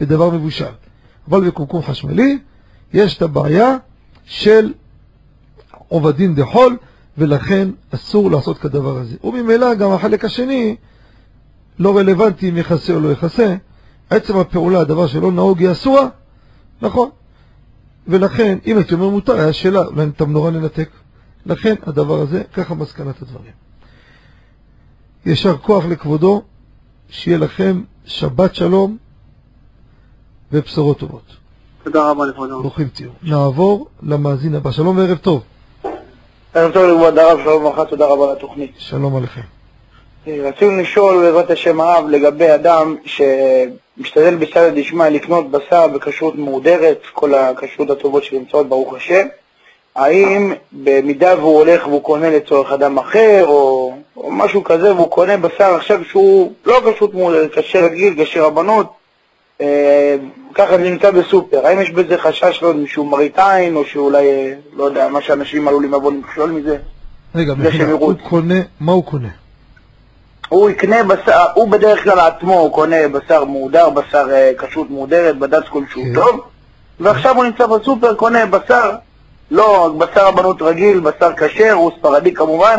[0.00, 0.72] בדבר מבושל.
[1.28, 2.38] אבל בקומקום חשמלי
[2.92, 3.76] יש את הבעיה
[4.24, 4.72] של
[5.88, 6.76] עובדין דחול,
[7.18, 9.16] ולכן אסור לעשות כדבר הזה.
[9.24, 10.76] וממילא גם החלק השני
[11.78, 13.56] לא רלוונטי אם יכסה או לא יכסה.
[14.10, 16.08] עצם הפעולה, הדבר שלא נהוג היא אסורה,
[16.82, 17.10] נכון.
[18.08, 20.90] ולכן, אם הייתי אומר מותר, היה שאלה, אולי את המנורה לנתק.
[21.46, 23.52] לכן הדבר הזה, ככה מסקנת הדברים.
[25.26, 26.42] יישר כוח לכבודו,
[27.08, 28.96] שיהיה לכם שבת שלום
[30.52, 31.36] ובשורות טובות.
[31.84, 32.60] תודה רבה לכבודו.
[32.60, 33.10] ברוכים תהיו.
[33.22, 34.70] נעבור למאזין הבא.
[34.70, 35.42] שלום וערב טוב.
[36.54, 38.70] ערב טוב לכבוד הרב, שלום וברכה, תודה רבה על התוכנית.
[38.78, 39.40] שלום עליכם.
[40.26, 47.34] רצינו לשאול בעזרת השם הרב לגבי אדם שמשתדל בסייעתא דשמיא לקנות בשר בכשרות מהודרת, כל
[47.34, 49.26] הכשרות הטובות שנמצאות ברוך השם,
[49.96, 55.36] האם במידה והוא הולך והוא קונה לצורך אדם אחר או, או משהו כזה והוא קונה
[55.36, 58.86] בשר עכשיו שהוא לא כשרות מהודרת, כשר רגיל, כשר רבנות,
[60.54, 64.52] ככה זה נמצא בסופר, האם יש בזה חשש, לא שהוא מראית עין או שאולי, אה,
[64.76, 66.76] לא יודע, מה שאנשים עלולים לבוא למכשול מזה?
[67.34, 67.92] רגע, מחילה.
[67.92, 69.28] הוא קונה, מה הוא קונה?
[70.48, 75.38] הוא יקנה בשר, הוא בדרך כלל עצמו הוא קונה בשר מהודר, בשר אה, כשרות מהודרת,
[75.38, 76.14] בד"ץ כלשהו כן.
[76.14, 76.40] טוב,
[77.00, 78.90] ועכשיו הוא נמצא בסופר, קונה בשר,
[79.50, 82.78] לא בשר רבנות רגיל, בשר כשר, הוא ספרדי כמובן,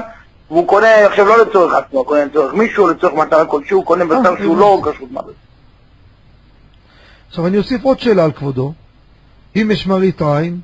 [0.52, 4.58] והוא קונה עכשיו לא לצורך עצמו, קונה לצורך מישהו, לצורך מטרה כלשהו, קונה בשר שהוא
[4.58, 5.43] לא כשרות מהודרת.
[7.34, 8.74] עכשיו אני אוסיף עוד שאלה על כבודו.
[9.56, 10.60] אם יש מראית עין,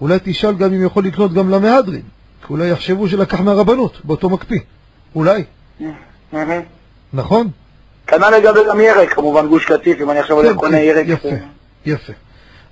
[0.00, 2.02] אולי תשאל גם אם יכול לקנות גם למהדרין.
[2.46, 4.60] כי אולי יחשבו שלקח מהרבנות, באותו מקפיא.
[5.14, 5.44] אולי.
[7.12, 7.50] נכון?
[8.06, 11.06] כנ"ל לגבי גם ירק, כמובן גוש קטיף, אם אני עכשיו הולך כן, קונה כן, ירק.
[11.08, 11.28] יפה,
[11.86, 12.12] יפה.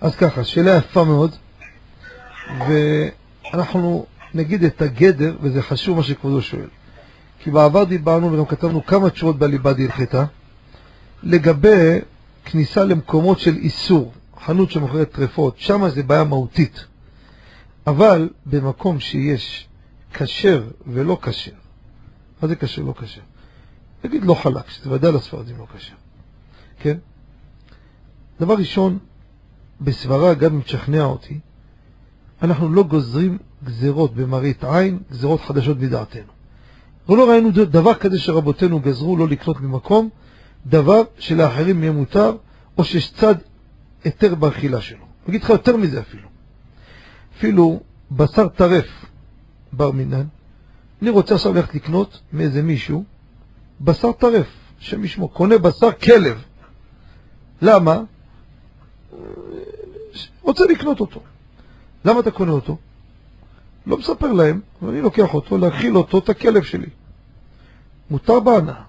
[0.01, 1.31] אז ככה, שאלה יפה מאוד,
[2.59, 6.69] ואנחנו נגיד את הגדר, וזה חשוב מה שכבודו שואל.
[7.43, 10.25] כי בעבר דיברנו וגם כתבנו כמה תשובות בליבה דהלכתה,
[11.23, 11.99] לגבי
[12.51, 16.85] כניסה למקומות של איסור, חנות שמוכרת טרפות, שם זה בעיה מהותית.
[17.87, 19.69] אבל במקום שיש
[20.15, 21.51] כשר ולא כשר,
[22.43, 23.21] מה זה כשר לא כשר?
[24.05, 25.95] נגיד לא חלק, שזה ודאי לספרדים לא כשר,
[26.81, 26.99] כן?
[28.41, 28.99] דבר ראשון,
[29.81, 31.39] בסברה, גם אם תשכנע אותי,
[32.43, 36.33] אנחנו לא גוזרים גזרות במראית עין, גזרות חדשות בדעתנו.
[37.09, 40.09] ולא ראינו ד- דבר כזה שרבותינו גזרו לא לקנות ממקום,
[40.67, 42.37] דבר שלאחרים יהיה מותר,
[42.79, 43.35] או שיש צד
[44.05, 44.99] היתר באכילה שלו.
[44.99, 46.29] אני אגיד לך יותר מזה אפילו.
[47.39, 48.87] אפילו בשר טרף
[49.73, 50.25] בר מינן,
[51.03, 53.05] אני רוצה עכשיו ללכת לקנות מאיזה מישהו
[53.81, 54.47] בשר טרף,
[54.79, 56.43] שם ישמו, קונה בשר כלב.
[57.63, 58.01] למה?
[60.43, 61.21] רוצה לקנות אותו.
[62.05, 62.77] למה אתה קונה אותו?
[63.87, 66.89] לא מספר להם, אבל אני לוקח אותו, להאכיל אותו, את הכלב שלי.
[68.11, 68.83] מותר בהנאה.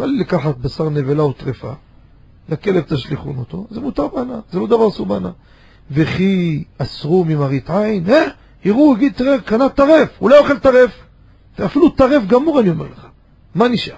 [0.00, 1.72] מותר לי לקחת בשר נבלה או טרפה,
[2.48, 5.30] לכלב תשליכון אותו, זה מותר בהנאה, זה לא דבר אסור בהנאה.
[5.90, 8.24] וכי אסרו ממראית עין, אה?
[8.64, 10.90] יראו, יגיד, תראה, קנה טרף, הוא לא אוכל טרף.
[11.64, 13.06] אפילו טרף גמור, אני אומר לך.
[13.54, 13.94] מה נשאר?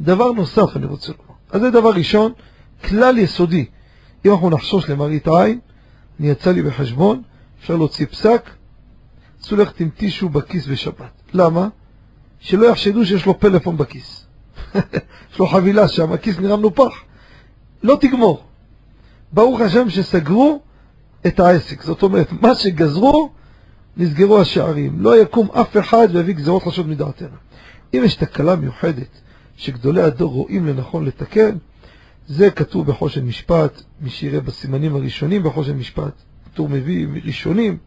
[0.00, 1.34] דבר נוסף אני רוצה לומר.
[1.50, 2.32] אז זה דבר ראשון,
[2.84, 3.66] כלל יסודי.
[4.26, 5.58] אם אנחנו נחשוש למראית עין,
[6.20, 7.22] אני יצא לי בחשבון,
[7.60, 8.50] אפשר להוציא פסק,
[9.52, 11.22] ללכת עם טישו בכיס בשבת.
[11.32, 11.68] למה?
[12.40, 14.21] שלא יחשדו שיש לו פלאפון בכיס.
[15.32, 16.92] יש לו חבילה שם, הכיס נראה מנופח.
[17.82, 18.44] לא תגמור.
[19.32, 20.60] ברוך השם שסגרו
[21.26, 21.82] את העסק.
[21.82, 23.30] זאת אומרת, מה שגזרו,
[23.96, 25.00] נסגרו השערים.
[25.00, 27.36] לא יקום אף אחד ויביא גזרות חשות מדעתנו.
[27.94, 29.20] אם יש תקלה מיוחדת
[29.56, 31.56] שגדולי הדור רואים לנכון לתקן,
[32.28, 36.12] זה כתוב בחושן משפט, מי שיראה בסימנים הראשונים בחושן משפט,
[36.44, 37.78] כתוב מביא ראשונים,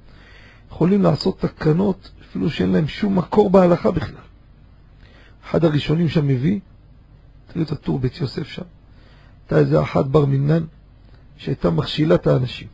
[0.72, 4.26] יכולים לעשות תקנות אפילו שאין להם שום מקור בהלכה בכלל.
[5.46, 6.60] אחד הראשונים שם מביא,
[7.56, 8.62] תראו את הטור בית יוסף שם,
[9.44, 10.64] הייתה איזה אחת בר מינן
[11.38, 12.68] שהייתה מכשילה את האנשים.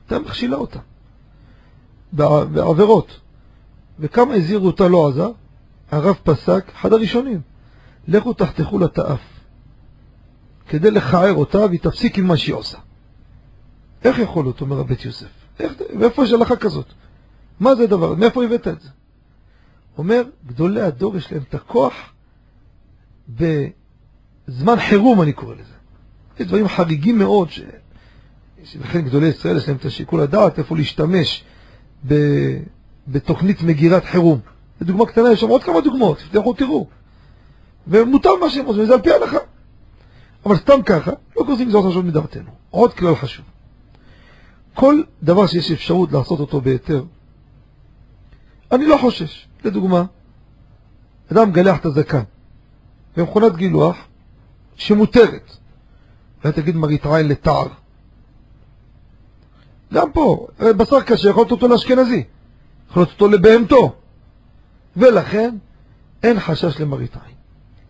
[0.00, 0.78] הייתה מכשילה אותה
[2.12, 3.20] בעבירות.
[3.98, 5.30] וכמה הזהירו אותה לא עזר,
[5.90, 7.40] הרב פסק, אחד הראשונים,
[8.08, 9.20] לכו תחתכו לה את האף,
[10.68, 12.78] כדי לכער אותה והיא תפסיק עם מה שהיא עושה.
[14.04, 15.26] איך יכול להיות, אומר הבית יוסף?
[15.60, 16.86] איך, מאיפה יש הלכה כזאת?
[17.60, 18.14] מה זה דבר?
[18.14, 18.88] מאיפה הבאת את זה?
[19.98, 21.94] אומר, גדולי הדור יש להם את הכוח
[23.28, 25.72] בזמן חירום, אני קורא לזה.
[26.40, 27.60] יש דברים חריגים מאוד, ש...
[28.80, 31.44] לכן גדולי ישראל יש להם את השיקול הדעת איפה להשתמש
[32.08, 32.14] ב...
[33.08, 34.40] בתוכנית מגירת חירום.
[34.80, 36.86] זו דוגמה קטנה, יש שם עוד כמה דוגמאות, תפתחו תראו.
[37.86, 39.38] ומותר מה שהם עושים, זה על פי ההלכה.
[40.46, 42.50] אבל סתם ככה, לא גוזרים גזרות חשוב מדעתנו.
[42.70, 43.44] עוד כלל חשוב.
[44.74, 47.04] כל דבר שיש אפשרות לעשות אותו בהיתר,
[48.72, 49.48] אני לא חושש.
[49.64, 50.04] לדוגמה,
[51.32, 52.22] אדם מגלח את הזקן
[53.16, 53.96] במכונת גילוח
[54.76, 55.56] שמותרת.
[56.44, 57.66] ואתה תגיד עין לתער.
[59.92, 62.24] גם פה, בשר קשה יכול לתת אותו לאשכנזי,
[62.90, 63.94] יכול לתת אותו לבהמתו.
[64.96, 65.54] ולכן
[66.22, 67.34] אין חשש למראית עין.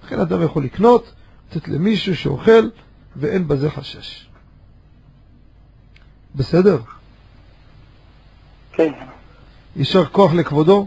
[0.05, 1.13] לכן אדם יכול לקנות,
[1.51, 2.69] לתת למישהו שאוכל,
[3.17, 4.29] ואין בזה חשש.
[6.35, 6.79] בסדר?
[8.73, 8.93] כן.
[9.77, 10.87] יישר כוח לכבודו,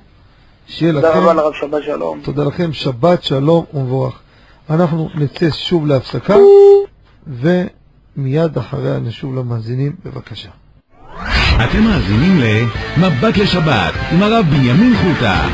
[0.68, 1.08] שיהיה לכם...
[1.08, 2.22] תודה רבה לרב שבת שלום.
[2.24, 4.22] תודה לכם, שבת שלום ומבורך.
[4.70, 6.36] אנחנו נצא שוב להפסקה,
[7.28, 10.50] ומיד אחריה נשוב למאזינים, בבקשה.
[11.56, 15.48] אתם מאזינים ל"מבט לשבת" עם הרב בנימין חוטה.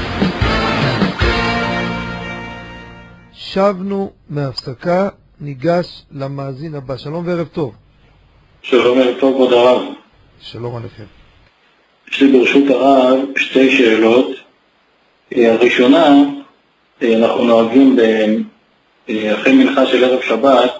[3.33, 5.09] שבנו מהפסקה,
[5.41, 6.97] ניגש למאזין הבא.
[6.97, 7.75] שלום וערב טוב.
[8.61, 9.81] שלום ערב טוב, כבוד הרב.
[10.41, 11.03] שלום עליכם.
[12.11, 14.27] יש לי ברשות הרב שתי שאלות.
[15.35, 16.05] אה, הראשונה,
[17.01, 18.50] אה, אנחנו נוהגים ב-
[19.33, 20.71] אחרי מנחה של ערב שבת,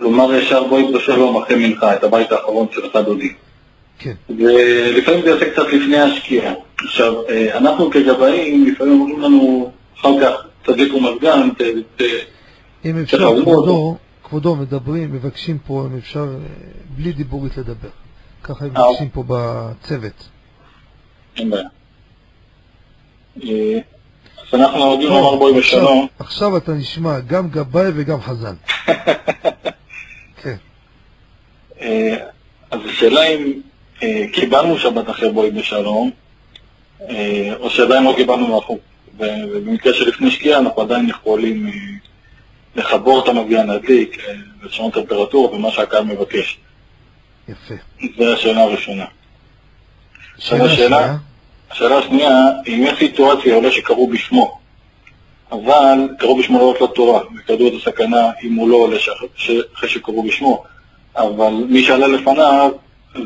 [0.00, 3.32] לומר ישר בואי בשלום אחרי מנחה, את הבית האחרון של אחד דודי.
[3.98, 4.14] כן.
[4.28, 6.54] ולפעמים זה יוצא קצת לפני השקיעה.
[6.78, 7.14] עכשיו,
[7.54, 12.02] אנחנו כגבאים, לפעמים אומרים לנו אחר כך, תדליקו מזגן, ת-
[12.84, 13.18] אם אפשר.
[13.42, 16.26] כבודו, כבודו, מדברים, מבקשים פה, אם אפשר, אה,
[16.96, 17.88] בלי דיבורית לדבר.
[18.42, 18.82] ככה הם אה.
[18.90, 20.28] מבקשים פה בצוות.
[21.36, 21.68] אין בעיה.
[24.52, 26.06] אז אנחנו נוהגים לומר בואי בשלום.
[26.18, 28.54] עכשיו אתה נשמע גם גבאי וגם חזן.
[30.42, 30.56] כן.
[31.80, 32.16] אה,
[32.70, 33.52] אז השאלה אם
[34.02, 36.10] אה, קיבלנו שבת אחרי בואי בשלום,
[37.10, 38.80] אה, או שעדיין לא קיבלנו מהחוק.
[39.18, 41.70] ובמקרה שלפני שקיעה אנחנו עדיין יכולים
[42.76, 46.58] לחבור את המגיע להדליק, אה, לשנות טמפרטורה ומה שהקהל מבקש.
[47.48, 47.74] יפה.
[48.18, 49.04] זו השאלה הראשונה.
[50.38, 51.16] שאלה שנייה.
[51.70, 52.30] השאלה השנייה,
[52.66, 54.58] אם יש סיטואציה עולה שקראו בשמו,
[55.52, 59.50] אבל קראו בשמו לא רק לתורה, וכדאו את הסכנה אם הוא לא עולה שאח- ש-
[59.74, 60.64] אחרי שקראו בשמו,
[61.16, 62.70] אבל מי שעלה לפניו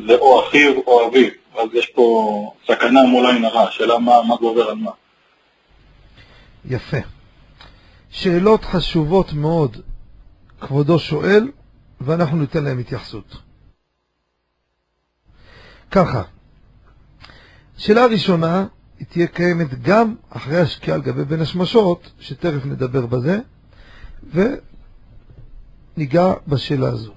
[0.07, 4.37] זה או אחיו או אביו, אז יש פה סכנה מול עין הרע, השאלה מה, מה
[4.37, 4.91] גובר על מה.
[6.65, 6.97] יפה.
[8.11, 9.77] שאלות חשובות מאוד
[10.61, 11.51] כבודו שואל,
[12.01, 13.37] ואנחנו ניתן להם התייחסות.
[15.91, 16.23] ככה,
[17.81, 18.67] שאלה ראשונה,
[18.99, 23.41] היא תהיה קיימת גם אחרי השקיעה על גבי בין השמשות, שתכף נדבר בזה,
[25.97, 27.13] וניגע בשאלה הזו.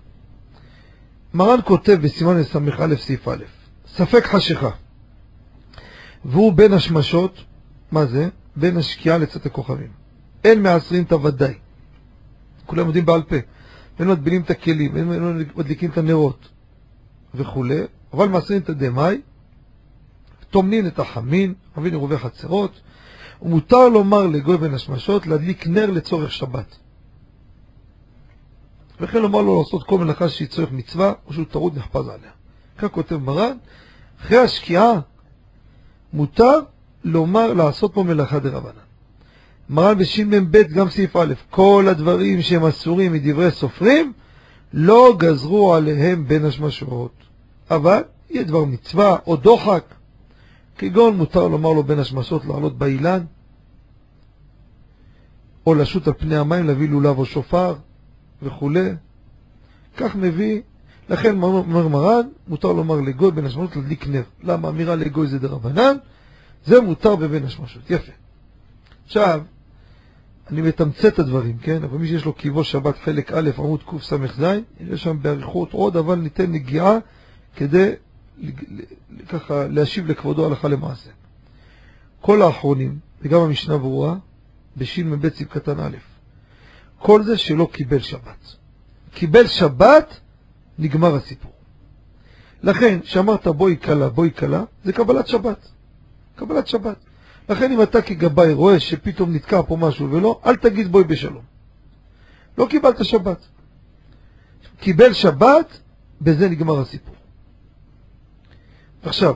[1.33, 3.43] מרן כותב בסימן ס"א סעיף א',
[3.87, 4.69] ספק חשיכה,
[6.25, 7.43] והוא בין השמשות,
[7.91, 8.29] מה זה?
[8.55, 9.91] בין השקיעה לצאת הכוכבים.
[10.43, 11.53] אין מעשרים את הוודאי.
[12.65, 13.35] כולם יודעים בעל פה.
[13.99, 16.49] אין מטבילים את הכלים, אין מדליקים את הנרות
[17.35, 17.81] וכולי,
[18.13, 19.21] אבל מעשרים את הדמאי,
[20.53, 22.71] טומנין את החמין, ומערבין עירובי חצרות,
[23.41, 26.75] ומותר לומר לגוי בין השמשות להדליק נר לצורך שבת.
[29.01, 32.31] וכן לומר לו לעשות כל מלאכה שהיא צורך מצווה, או שהוא טרוד נחפז עליה.
[32.77, 33.57] כך כותב מרן,
[34.21, 34.99] אחרי השקיעה
[36.13, 36.59] מותר
[37.03, 38.83] לומר לעשות פה מלאכה דרבנן.
[39.69, 44.13] מרן בשמ"ב גם סעיף א', כל הדברים שהם אסורים מדברי סופרים,
[44.73, 47.11] לא גזרו עליהם בין השמשות.
[47.71, 49.83] אבל יהיה דבר מצווה או דוחק,
[50.77, 53.19] כגון מותר לומר לו בין השמשות לעלות באילן,
[55.65, 57.75] או לשוט על פני המים להביא לולב או שופר
[58.41, 58.89] וכולי.
[59.97, 60.61] כך מביא,
[61.09, 64.23] לכן אומר מרן, מותר לומר לגוי בין השמשות להדליק נר.
[64.43, 65.95] למה אמירה לגוי זה דרבנן?
[66.65, 67.89] זה מותר בבין השמשות.
[67.89, 68.11] יפה.
[69.05, 69.41] עכשיו,
[70.51, 71.83] אני מתמצת את הדברים, כן?
[71.83, 74.43] אבל מי שיש לו קיבו שבת חלק א', עמוד קס"ז,
[74.79, 76.97] יש שם באריכות עוד, אבל ניתן נגיעה
[77.55, 77.93] כדי
[79.29, 81.09] ככה להשיב לכבודו הלכה למעשה.
[82.21, 84.15] כל האחרונים, וגם המשנה ברורה,
[84.77, 85.97] בש"מ סעיף קטן א',
[86.99, 88.55] כל זה שלא קיבל שבת.
[89.13, 90.19] קיבל שבת,
[90.79, 91.51] נגמר הסיפור.
[92.63, 95.67] לכן, כשאמרת בואי קלה, בואי קלה, זה קבלת שבת.
[96.35, 96.97] קבלת שבת.
[97.49, 101.43] לכן אם אתה כגבאי רואה שפתאום נתקע פה משהו ולא, אל תגיד בואי בשלום.
[102.57, 103.45] לא קיבלת שבת.
[104.79, 105.79] קיבל שבת,
[106.21, 107.15] בזה נגמר הסיפור.
[109.03, 109.35] עכשיו,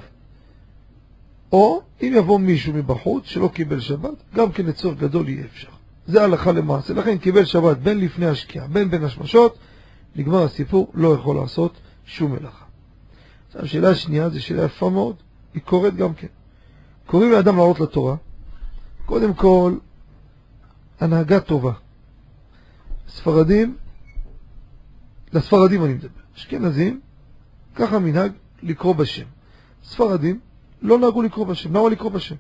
[1.52, 5.70] או אם יבוא מישהו מבחוץ שלא קיבל שבת, גם כן לצורך גדול יהיה אפשר.
[6.08, 6.94] זה הלכה למעשה.
[6.94, 9.58] לכן קיבל שבת בין לפני השקיעה, בין בין השמשות,
[10.16, 12.66] נגמר הסיפור, לא יכול לעשות שום מלאכה.
[13.48, 15.16] עכשיו, השאלה השנייה זו שאלה יפה מאוד,
[15.54, 16.28] היא קורית גם כן.
[17.06, 18.16] קוראים לאדם לעלות לתורה,
[19.06, 19.76] קודם כל,
[21.00, 21.72] הנהגה טובה.
[23.10, 23.76] ספרדים,
[25.34, 27.00] לספרדים אני מדבר, אשכנזים,
[27.76, 28.32] ככה מנהג
[28.64, 29.37] לקרוא בשם.
[29.84, 30.40] ספרדים
[30.82, 31.78] לא נהגו לקרוא בשם.
[31.78, 32.36] למה לקרוא בשם?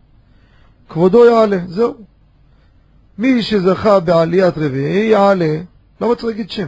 [0.89, 1.95] כבודו יעלה, זהו.
[3.17, 5.57] מי שזכה בעליית רביעי יעלה,
[6.01, 6.67] למה צריך להגיד שם?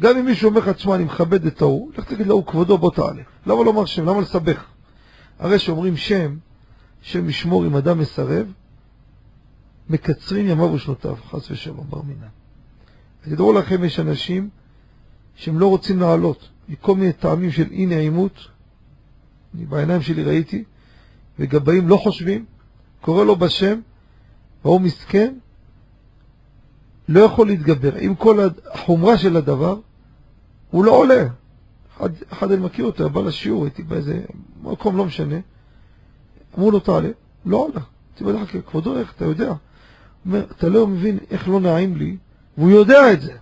[0.00, 2.90] גם אם מישהו אומר לך, תשמע, אני מכבד את ההוא, לך תגיד להוא, כבודו, בוא
[2.90, 3.22] תעלה.
[3.46, 4.08] למה לומר שם?
[4.08, 4.64] למה לסבך?
[5.38, 6.36] הרי שאומרים שם,
[7.02, 8.46] שם ישמור אם אדם מסרב,
[9.90, 12.28] מקצרים ימיו ושנותיו, חס ושלום, בר מינן.
[13.22, 14.48] תדעו לכם, יש אנשים
[15.34, 18.32] שהם לא רוצים לעלות, מכל מיני טעמים של אי נעימות,
[19.54, 20.64] אני בעיניים שלי ראיתי,
[21.38, 22.44] וגבאים לא חושבים,
[23.00, 23.80] קורא לו בשם,
[24.64, 25.34] והוא מסכן,
[27.08, 27.94] לא יכול להתגבר.
[27.94, 29.78] עם כל החומרה של הדבר,
[30.70, 31.26] הוא לא עולה.
[31.96, 34.20] אחד, אחד אני מכיר אותו, בא לשיעור, הייתי באיזה
[34.62, 35.36] מקום, לא משנה.
[36.58, 37.08] אמרו לו, תעלה,
[37.46, 37.80] לא עולה.
[38.10, 39.52] הייתי בדרך כלל, כבודו, איך, אתה יודע?
[40.26, 42.16] אומר, אתה לא מבין איך לא נעים לי,
[42.58, 43.32] והוא יודע את זה,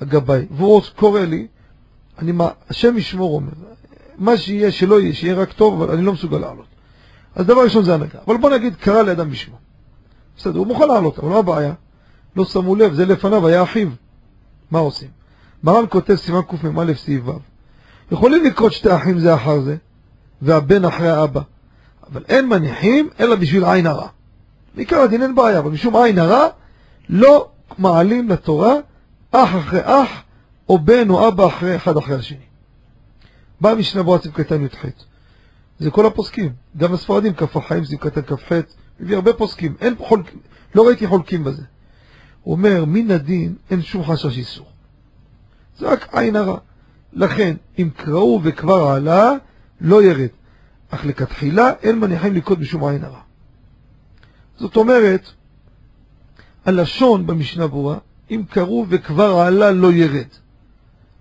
[0.00, 1.46] הגבאי, והוא קורא לי,
[2.18, 3.52] אני, מה, השם ישמור, אומר,
[4.18, 6.66] מה שיהיה, שלא יהיה, שיהיה רק טוב, אבל אני לא מסוגל לעלות.
[7.34, 8.18] אז דבר ראשון זה הנהגה.
[8.26, 9.56] אבל בוא נגיד, קרא לאדם בשמו.
[10.36, 11.72] בסדר, הוא מוכן לעלות, אבל מה הבעיה?
[12.36, 13.88] לא שמו לב, זה לפניו, היה אחיו.
[14.70, 15.08] מה עושים?
[15.64, 17.32] מרן כותב סימן קמ"א סעיף ו'.
[18.10, 19.76] יכולים לקרות שתי אחים זה אחר זה,
[20.42, 21.40] והבן אחרי האבא.
[22.12, 24.08] אבל אין מניחים אלא בשביל עין הרע.
[24.74, 26.46] בעיקר הדין אין בעיה, אבל משום עין הרע
[27.08, 27.48] לא
[27.78, 28.74] מעלים לתורה
[29.30, 30.08] אח אחרי אח,
[30.68, 32.53] או בן או אבא אחרי אחד אחרי השני.
[33.60, 34.84] בא המשנה ברורה סעיף קטן י"ח.
[35.78, 38.52] זה כל הפוסקים, גם הספרדים כף החיים סעיף קטן כ"ח,
[39.00, 40.34] מביא הרבה פוסקים, אין חולק,
[40.74, 41.62] לא ראיתי חולקים בזה.
[42.42, 44.66] הוא אומר, מן הדין אין שום חשש איסור.
[45.78, 46.58] זה רק עין הרע.
[47.12, 49.30] לכן, אם קראו וכבר עלה,
[49.80, 50.28] לא ירד.
[50.90, 53.20] אך לכתחילה אין מניחים לקרות בשום עין הרע.
[54.56, 55.30] זאת אומרת,
[56.64, 57.96] הלשון במשנה ברורה,
[58.30, 60.28] אם קראו וכבר עלה לא ירד.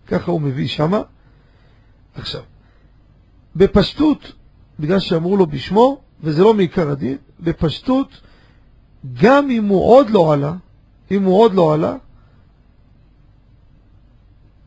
[0.07, 1.01] ככה הוא מביא שמה.
[2.15, 2.41] עכשיו,
[3.55, 4.31] בפשטות,
[4.79, 8.21] בגלל שאמרו לו בשמו, וזה לא מעיקר הדין, בפשטות,
[9.21, 10.53] גם אם הוא עוד לא עלה,
[11.11, 11.95] אם הוא עוד לא עלה,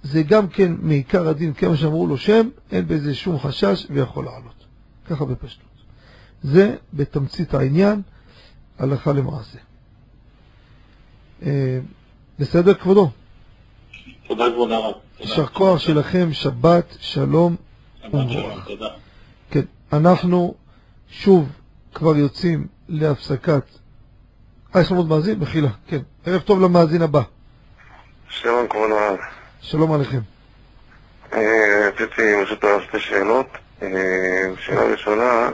[0.02, 4.64] זה גם כן מעיקר הדין, כמה שאמרו לו שם, אין בזה שום חשש ויכול לעלות.
[5.06, 5.66] ככה בפשטות.
[6.42, 8.02] זה בתמצית העניין,
[8.78, 9.58] הלכה למעשה.
[11.42, 11.78] אה,
[12.38, 13.10] בסדר כבודו?
[14.28, 14.94] תודה כבוד הרב.
[15.20, 17.56] יישר כוח שלכם, שבת, שלום
[18.12, 18.66] ומבורך.
[18.66, 18.88] תודה.
[19.50, 19.60] כן,
[19.92, 20.54] אנחנו
[21.10, 21.48] שוב
[21.94, 23.62] כבר יוצאים להפסקת...
[24.76, 25.38] אה, יש לנו עוד מאזין?
[25.38, 25.98] מחילה, כן.
[26.26, 27.20] ערב טוב למאזין הבא.
[28.28, 29.18] שלום כבוד הרב.
[29.60, 30.20] שלום עליכם.
[31.32, 33.46] אה, רציתי פשוט הרב שתי שאלות.
[33.82, 33.88] אה,
[34.60, 35.50] שאלה ראשונה,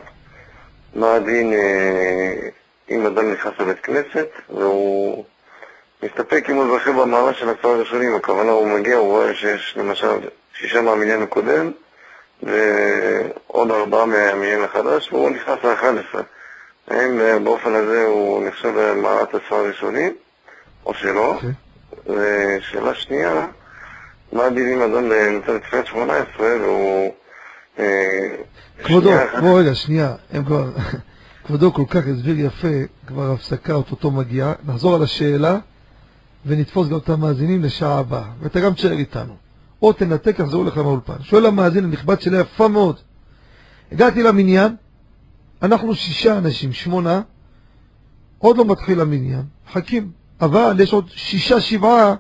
[0.95, 2.49] מה הדין אה,
[2.91, 5.25] אם אדם נכנס לבית כנסת והוא
[6.03, 10.07] מסתפק אם הוא זוכה במעלה של עשרה ראשונים, הכוונה הוא מגיע, הוא רואה שיש למשל
[10.55, 11.71] שישה מהמניין הקודם
[12.43, 12.53] ועוד
[13.47, 16.19] עוד ארבעה מהמניין החדש, והוא נכנס ל-11.
[16.89, 20.13] האם אה, באופן הזה הוא נחשב למערת עשרה ראשונים,
[20.87, 21.35] או שלא?
[21.35, 21.51] אוקיי.
[22.07, 23.47] ושאלה שנייה,
[24.33, 27.13] מה הדין אם אדם נמצא בתפילת שמונה עשרה והוא...
[27.79, 28.37] אה,
[28.85, 30.65] כבודו, בוא רגע, שנייה, הם כבר,
[31.47, 32.69] כבודו כל כך הסביר יפה,
[33.07, 35.59] כבר הפסקה אוטוטו מגיעה, נחזור על השאלה
[36.47, 39.37] ונתפוס גם את המאזינים לשעה הבאה, ואתה גם תשאר איתנו.
[39.83, 41.23] או תנתק, יחזרו לך מהאולפן.
[41.23, 42.97] שואל המאזין הנכבד שאלה יפה מאוד.
[43.93, 44.77] הגעתי למניין,
[45.63, 47.21] אנחנו שישה אנשים, שמונה,
[48.39, 52.15] עוד לא מתחיל המניין, מחכים, אבל יש עוד שישה, שבעה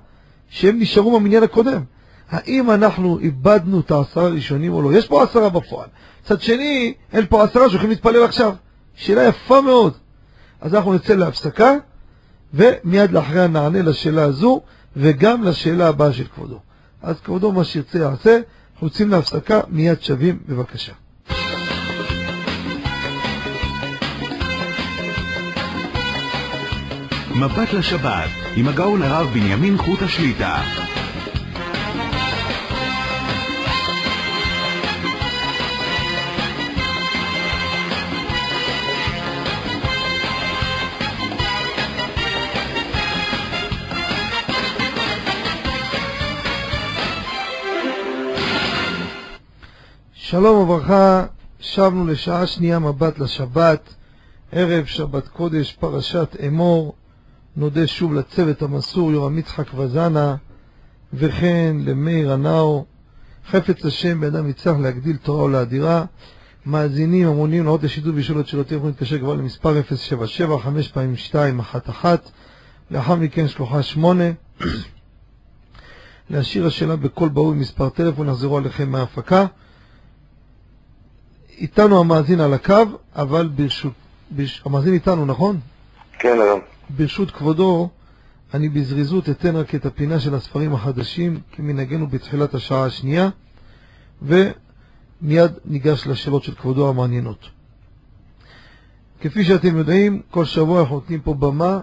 [0.48, 1.82] שהם נשארו במניין הקודם.
[2.30, 4.98] האם אנחנו איבדנו את העשרה הראשונים או לא?
[4.98, 5.88] יש פה עשרה בפועל.
[6.24, 8.54] מצד שני, אין פה עשרה שהולכים להתפלל עכשיו.
[8.94, 9.92] שאלה יפה מאוד.
[10.60, 11.72] אז אנחנו נצא להפסקה,
[12.55, 14.61] ומיד לאחריה נענה לשאלה הזו,
[14.96, 16.59] וגם לשאלה הבאה של כבודו.
[17.03, 18.38] אז כבודו, מה שירצה יעשה,
[18.74, 20.92] אנחנו יוצאים להפסקה, מיד שבים, בבקשה.
[27.36, 30.62] מבט לשבת, עם הגאון הרב בנימין חוט השליטה.
[50.32, 51.24] שלום וברכה,
[51.60, 53.94] שבנו לשעה שנייה מבט לשבת,
[54.52, 56.94] ערב שבת קודש, פרשת אמור,
[57.56, 60.36] נודה שוב לצוות המסור, יורם יצחק וזנה,
[61.14, 62.84] וכן למאיר הנאו,
[63.50, 66.04] חפץ השם באדם יצטרך להגדיל תורה ולאדירה,
[66.66, 71.60] מאזינים המונים לעוד לשידור ולשאול את שאלותיהם יכולים להתקשר כבר למספר 077 5 פעמים 2
[71.60, 72.30] 1 1
[72.90, 74.24] לאחר מכן שלוחה 8
[76.30, 79.46] להשאיר השאלה בקול ברור עם מספר טלפון, יחזרו עליכם מההפקה.
[81.59, 82.74] איתנו המאזין על הקו,
[83.16, 83.92] אבל ברשות...
[84.30, 84.62] ברש...
[84.64, 85.61] המאזין איתנו, נכון?
[86.18, 86.59] כן, הרב.
[86.90, 87.88] ברשות כבודו,
[88.55, 93.28] אני בזריזות אתן רק את הפינה של הספרים החדשים, כמנהגנו בתחילת השעה השנייה,
[94.22, 97.48] ומיד ניגש לשאלות של כבודו המעניינות.
[99.20, 101.80] כפי שאתם יודעים, כל שבוע אנחנו נותנים פה במה,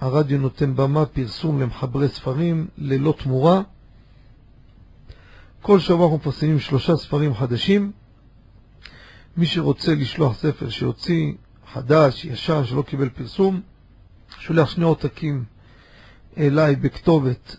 [0.00, 3.62] הרדיו נותן במה פרסום למחברי ספרים ללא תמורה.
[5.62, 7.92] כל שבוע אנחנו מפרסמים שלושה ספרים חדשים.
[9.40, 11.32] מי שרוצה לשלוח ספר שיוציא
[11.72, 13.60] חדש, ישן, שלא קיבל פרסום,
[14.38, 15.44] שולח שני עותקים
[16.38, 17.56] אליי בכתובת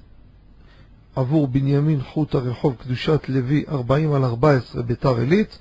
[1.15, 5.59] עבור בנימין חוט הרחוב קדושת לוי 40 על 14 ביתר עילית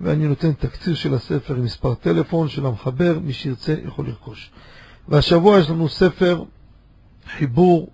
[0.00, 4.50] ואני נותן תקציר של הספר עם מספר טלפון של המחבר, מי שירצה יכול לרכוש.
[5.08, 6.44] והשבוע יש לנו ספר
[7.36, 7.90] חיבור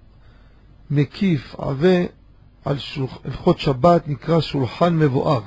[0.91, 1.99] מקיף, עבה,
[2.65, 2.77] על
[3.25, 5.43] הלכות שבת, נקרא שולחן מבואר.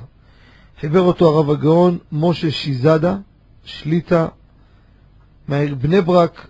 [0.82, 3.16] חיבר אותו הרב הגאון משה שיזדה,
[3.64, 4.28] שליטה,
[5.48, 6.46] מהעיר בני ברק,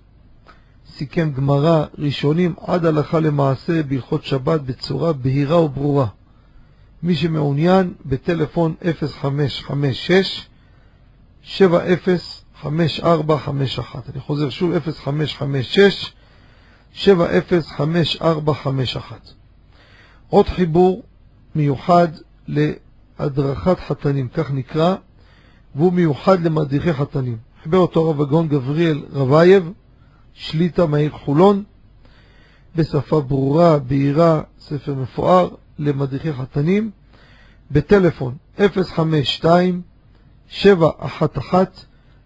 [0.87, 6.07] סיכם גמרא ראשונים עד הלכה למעשה בהלכות שבת בצורה בהירה וברורה.
[7.03, 10.49] מי שמעוניין, בטלפון 0556
[11.43, 14.11] 705451.
[14.11, 16.13] אני חוזר שוב, 0556
[16.93, 19.31] 705451.
[20.29, 21.03] עוד חיבור
[21.55, 22.09] מיוחד
[23.23, 24.95] להדרכת חתנים, כך נקרא,
[25.75, 27.37] והוא מיוחד למדריכי חתנים.
[27.63, 29.73] חיבר אותו הרב הגאון גבריאל רבייב,
[30.35, 31.63] שליט"א מהעיר חולון,
[32.77, 35.49] בשפה ברורה, בהירה, ספר מפואר
[35.79, 36.91] למדריכי חתנים,
[37.71, 39.83] בטלפון 052
[40.49, 41.65] 711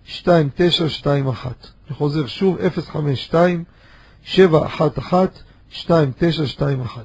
[0.07, 1.67] 2921.
[1.89, 3.65] אני חוזר שוב, 052
[4.23, 5.25] 711
[5.73, 7.05] 2921.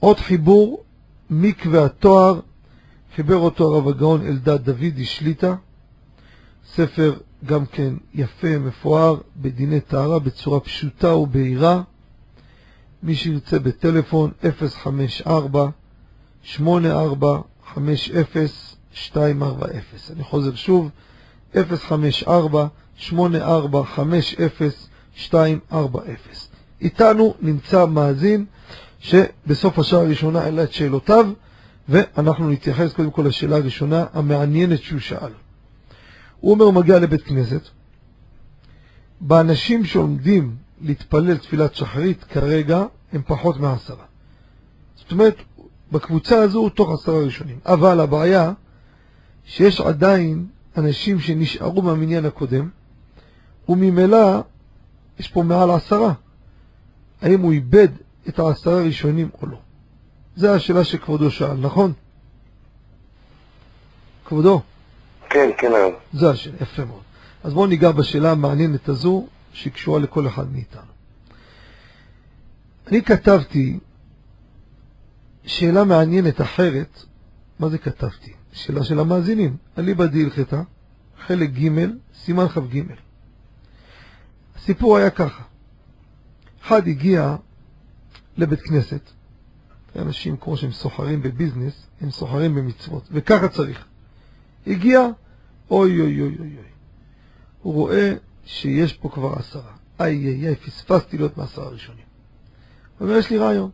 [0.00, 0.82] עוד חיבור,
[1.30, 2.40] מקווה התואר,
[3.18, 5.54] חיבר אותו הרב הגאון אלדד דודי שליטה,
[6.74, 7.14] ספר
[7.44, 11.82] גם כן יפה, מפואר, בדיני טהרה, בצורה פשוטה ובהירה.
[13.02, 14.30] מי שירצה בטלפון
[14.68, 15.66] 054
[16.42, 17.40] 84
[17.74, 18.14] 50
[19.14, 19.82] 240.
[20.16, 20.90] אני חוזר שוב,
[21.76, 22.66] 054
[22.96, 24.48] 84 50
[25.32, 26.16] 240.
[26.80, 28.44] איתנו נמצא מאזין
[29.00, 31.30] שבסוף השעה הראשונה העלה את שאלותיו,
[31.88, 35.32] ואנחנו נתייחס קודם כל לשאלה הראשונה המעניינת שהוא שאל.
[36.40, 37.62] הוא אומר, הוא מגיע לבית כנסת,
[39.20, 44.04] באנשים שעומדים להתפלל תפילת שחרית כרגע הם פחות מעשרה.
[44.96, 45.36] זאת אומרת,
[45.92, 47.58] בקבוצה הזו הוא תוך עשרה ראשונים.
[47.66, 48.52] אבל הבעיה
[49.44, 52.68] שיש עדיין אנשים שנשארו מהמניין הקודם,
[53.68, 54.40] וממילא
[55.18, 56.12] יש פה מעל עשרה.
[57.22, 57.88] האם הוא איבד
[58.28, 59.58] את העשרה הראשונים או לא?
[60.38, 61.92] זו השאלה שכבודו שאל, נכון?
[64.24, 64.62] כבודו,
[65.30, 65.92] כן, כן הרב.
[66.12, 67.02] זו השאלה, יפה מאוד.
[67.44, 70.92] אז בואו ניגע בשאלה המעניינת הזו, שהיא קשורה לכל אחד מאיתנו.
[72.86, 73.78] אני כתבתי
[75.46, 77.04] שאלה מעניינת אחרת,
[77.58, 78.32] מה זה כתבתי?
[78.52, 80.62] שאלה של המאזינים, אליבא דהלכתה,
[81.26, 81.86] חלק ג',
[82.24, 82.82] סימן כ"ג.
[84.56, 85.42] הסיפור היה ככה,
[86.62, 87.36] אחד הגיע
[88.36, 89.10] לבית כנסת,
[89.98, 93.84] אנשים כמו שהם סוחרים בביזנס, הם סוחרים במצוות, וככה צריך.
[94.66, 95.00] הגיע,
[95.70, 96.68] אוי אוי אוי אוי אוי.
[97.62, 99.72] הוא רואה שיש פה כבר עשרה.
[100.00, 102.04] איי איי איי, פספסתי להיות מעשרה הראשונים.
[102.98, 103.70] הוא אומר, יש לי רעיון.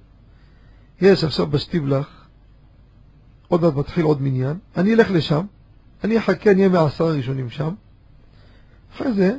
[1.01, 2.27] יש עכשיו בשטיבלח,
[3.49, 5.47] עוד מעט מתחיל עוד מניין, אני אלך לשם,
[6.05, 7.75] אני אחכה, אני אהיה מהעשרה הראשונים שם.
[8.95, 9.37] אחרי זה,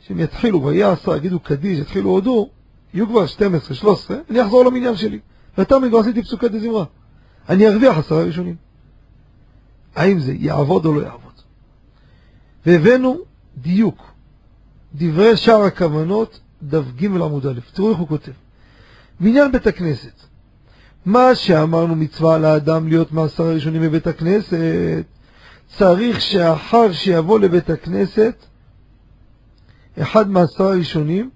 [0.00, 2.48] כשהם יתחילו, ויהיה עשרה, יגידו קדיש, יתחילו הודו,
[2.94, 5.18] יהיו כבר 12, 13, אני אחזור למניין שלי.
[5.58, 6.84] ואתה כבר עשיתי פסוקי דזמרה.
[7.48, 8.56] אני ארוויח עשרה ראשונים.
[9.96, 11.32] האם זה יעבוד או לא יעבוד?
[12.66, 13.18] והבאנו
[13.56, 14.02] דיוק.
[14.94, 17.60] דברי שאר הכוונות, דף ג' עמוד א'.
[17.72, 18.32] תראו איך הוא כותב.
[19.20, 20.12] מניין בית הכנסת.
[21.06, 25.04] מה שאמרנו מצווה על האדם להיות מעשר הראשונים בבית הכנסת,
[25.76, 28.34] צריך שאחר שיבוא לבית הכנסת,
[30.02, 31.30] אחד מעשר הראשונים,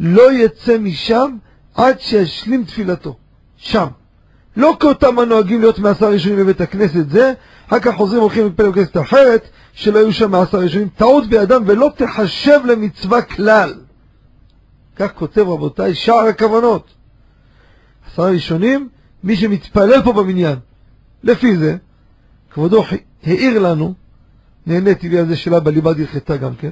[0.00, 1.36] לא יצא משם
[1.74, 3.16] עד שישלים תפילתו.
[3.60, 3.86] שם.
[4.56, 7.32] לא כאותם הנוהגים להיות מעשר הראשונים בבית הכנסת זה,
[7.66, 10.88] אחר כך חוזרים הולכים לבית כנסת אחרת, שלא יהיו שם מעשר הראשונים.
[10.96, 13.74] טעות בידם ולא תחשב למצווה כלל.
[14.96, 16.94] כך כותב רבותיי שער הכוונות.
[18.12, 18.88] עשרה ראשונים,
[19.24, 20.58] מי שמתפלל פה במניין.
[21.22, 21.76] לפי זה,
[22.50, 22.84] כבודו
[23.22, 23.94] העיר לנו,
[24.66, 26.70] נהניתי לי על זה שאלה בליבה דרכתה גם כן,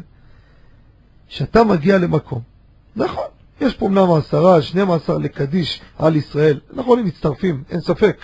[1.28, 2.40] שאתה מגיע למקום.
[2.96, 3.24] נכון,
[3.60, 6.60] יש פה אמנם עשרה, שנים עשר לקדיש על ישראל.
[6.72, 8.16] נכון, הם מצטרפים, אין ספק.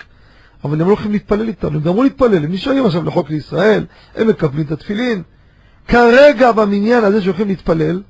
[0.63, 4.27] אבל הם לא הולכים להתפלל איתנו, הם גמרו להתפלל, הם נשארים עכשיו לחוק לישראל, הם
[4.27, 5.23] מקבלים את התפילין.
[5.87, 8.01] כרגע במניין הזה שהולכים להתפלל,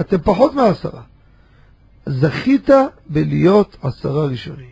[0.00, 1.02] אתם פחות מעשרה.
[2.06, 2.70] זכית
[3.08, 4.66] בלהיות עשרה ראשונים.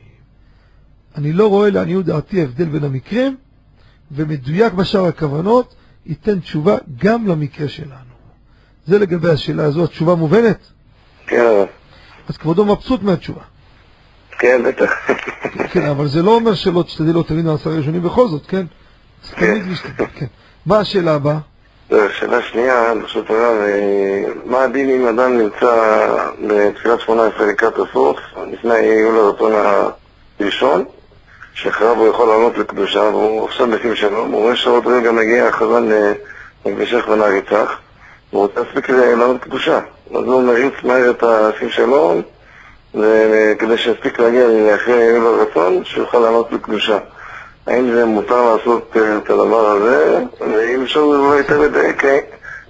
[1.17, 3.37] אני לא רואה לעניות דעתי הבדל בין המקרים,
[4.13, 5.75] ומדויק בשאר הכוונות,
[6.07, 8.11] ייתן תשובה גם למקרה שלנו.
[8.87, 10.59] זה לגבי השאלה הזו, התשובה מובנת?
[11.31, 11.67] כן הרב.
[12.29, 13.41] אז כבודו מבסוט מהתשובה.
[14.39, 14.93] כן, בטח.
[15.73, 18.67] כן, אבל זה לא אומר שלא תשתדל לא תבין מעשרה ראשונים בכל זאת, כן?
[19.23, 20.27] צריך תמיד להשתדל, כן.
[20.67, 21.39] מה השאלה הבאה?
[21.91, 26.07] שאלה שנייה, ברשות הרב, אה, מה הדין אם אדם נמצא
[26.47, 28.19] בתפילת שמונה עשרה לקראת הסוף,
[28.53, 29.53] לפני יהיו לרצון
[30.41, 30.85] הראשון,
[31.55, 35.89] שאחריו הוא יכול לענות לקדושה, והוא עכשיו בשים שלום, הוא רואה שעוד רגע מגיע החזן
[36.67, 37.77] למקדשך ונעריצך,
[38.33, 39.81] והוא רוצה להספיק לענות קדושה.
[40.11, 42.23] אז הוא מריץ מהר את השים שלום,
[42.95, 46.99] וכדי שיספיק להגיע לאחרי יהיו לרצון, שיוכל לענות לקדושה.
[47.67, 52.05] האם זה מותר לעשות אה, את הדבר הזה, ואם אפשר אולי יותר לדייק,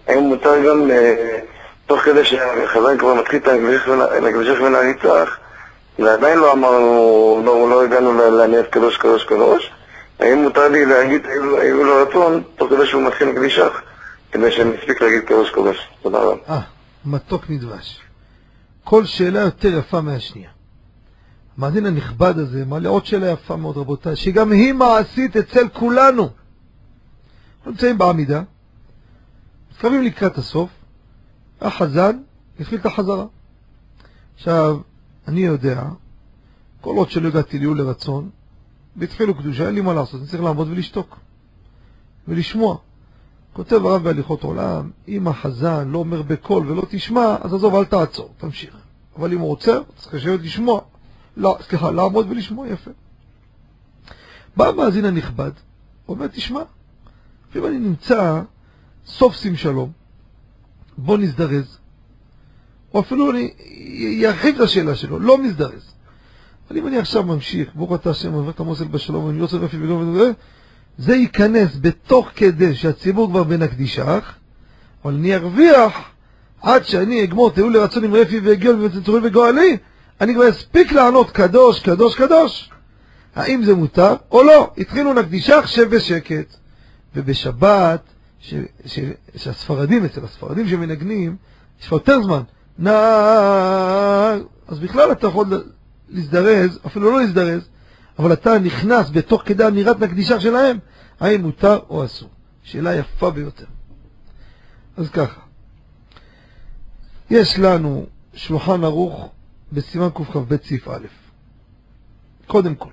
[0.08, 1.38] האם מותר גם אה,
[1.86, 3.48] תוך כדי שהחזן כבר מתחיל את
[4.28, 5.36] הקדשך ונעריצך,
[5.98, 9.70] ועדיין לא אמרנו, לא, לא הגענו לעניין קדוש קדוש קדוש,
[10.20, 11.26] האם מותר לי להגיד
[11.58, 13.82] היו לו רצון, תוך כדי שהוא מתחיל לקדישך,
[14.32, 15.78] כדי שאני אספיק להגיד קדוש קדוש.
[16.02, 16.42] תודה רבה.
[16.48, 16.60] אה,
[17.04, 18.00] מתוק נדבש.
[18.84, 20.50] כל שאלה יותר יפה מהשנייה.
[21.58, 26.22] המאזין הנכבד הזה מעלה עוד שאלה יפה מאוד, רבותיי, שגם היא מעשית אצל כולנו.
[26.22, 28.42] אנחנו נמצאים בעמידה,
[29.70, 30.70] מתקרבים לקראת הסוף,
[31.60, 32.18] החזן
[32.60, 33.26] התחיל את החזרה.
[34.34, 34.78] עכשיו,
[35.28, 35.82] אני יודע,
[36.80, 38.30] כל עוד שלא הגעתי ליהול לרצון,
[38.96, 41.16] והתחילו קדושה, אין לי מה לעשות, אני צריך לעמוד ולשתוק,
[42.28, 42.76] ולשמוע.
[43.60, 48.34] כותב הרב בהליכות עולם, אם החזן לא אומר בקול ולא תשמע, אז עזוב, אל תעצור,
[48.38, 48.76] תמשיך.
[49.16, 50.80] אבל אם הוא עוצר, צריך לשבת לשמוע.
[51.36, 52.90] לא, סליחה, לעמוד ולשמוע יפה.
[54.56, 55.50] בא המאזין הנכבד,
[56.08, 56.60] אומר, תשמע,
[57.56, 58.42] אם אני נמצא
[59.06, 59.90] סוף שים שלום,
[60.98, 61.78] בוא נזדרז,
[62.94, 63.52] או אפילו אני
[64.26, 65.94] ארחיב את השאלה שלו, לא מזדרז.
[66.68, 69.58] אבל אם אני עכשיו ממשיך, ברוך אתה השם, עובר את המוסל בשלום, ואני לא רוצה
[69.58, 70.32] לפי וגם וזה,
[70.98, 74.34] זה ייכנס בתוך כדי שהציבור כבר בין הקדישך,
[75.04, 75.92] אבל אני ארוויח
[76.62, 79.76] עד שאני אגמור תהיו לרצון עם רפי והגיעו וצנצורים וגואלי,
[80.20, 82.70] אני כבר אספיק לענות קדוש, קדוש, קדוש.
[83.34, 84.70] האם זה מותר או לא?
[84.78, 86.56] התחילו נקדישך, שב בשקט.
[87.16, 88.00] ובשבת,
[88.40, 88.54] ש,
[88.86, 88.98] ש,
[89.36, 91.36] שהספרדים, אצל הספרדים שמנגנים,
[91.80, 92.42] יש לך יותר זמן.
[92.78, 92.90] נא...
[94.68, 95.46] אז בכלל אתה יכול
[96.08, 97.68] להזדרז, אפילו לא להזדרז,
[98.20, 100.78] אבל אתה נכנס בתוך כדי אמירת נקדישה שלהם,
[101.20, 102.28] האם מותר או אסור.
[102.62, 103.64] שאלה יפה ביותר.
[104.96, 105.40] אז ככה,
[107.30, 109.28] יש לנו שולחן ערוך
[109.72, 111.06] בסימן קכ"ב סעיף א'.
[112.46, 112.90] קודם כל,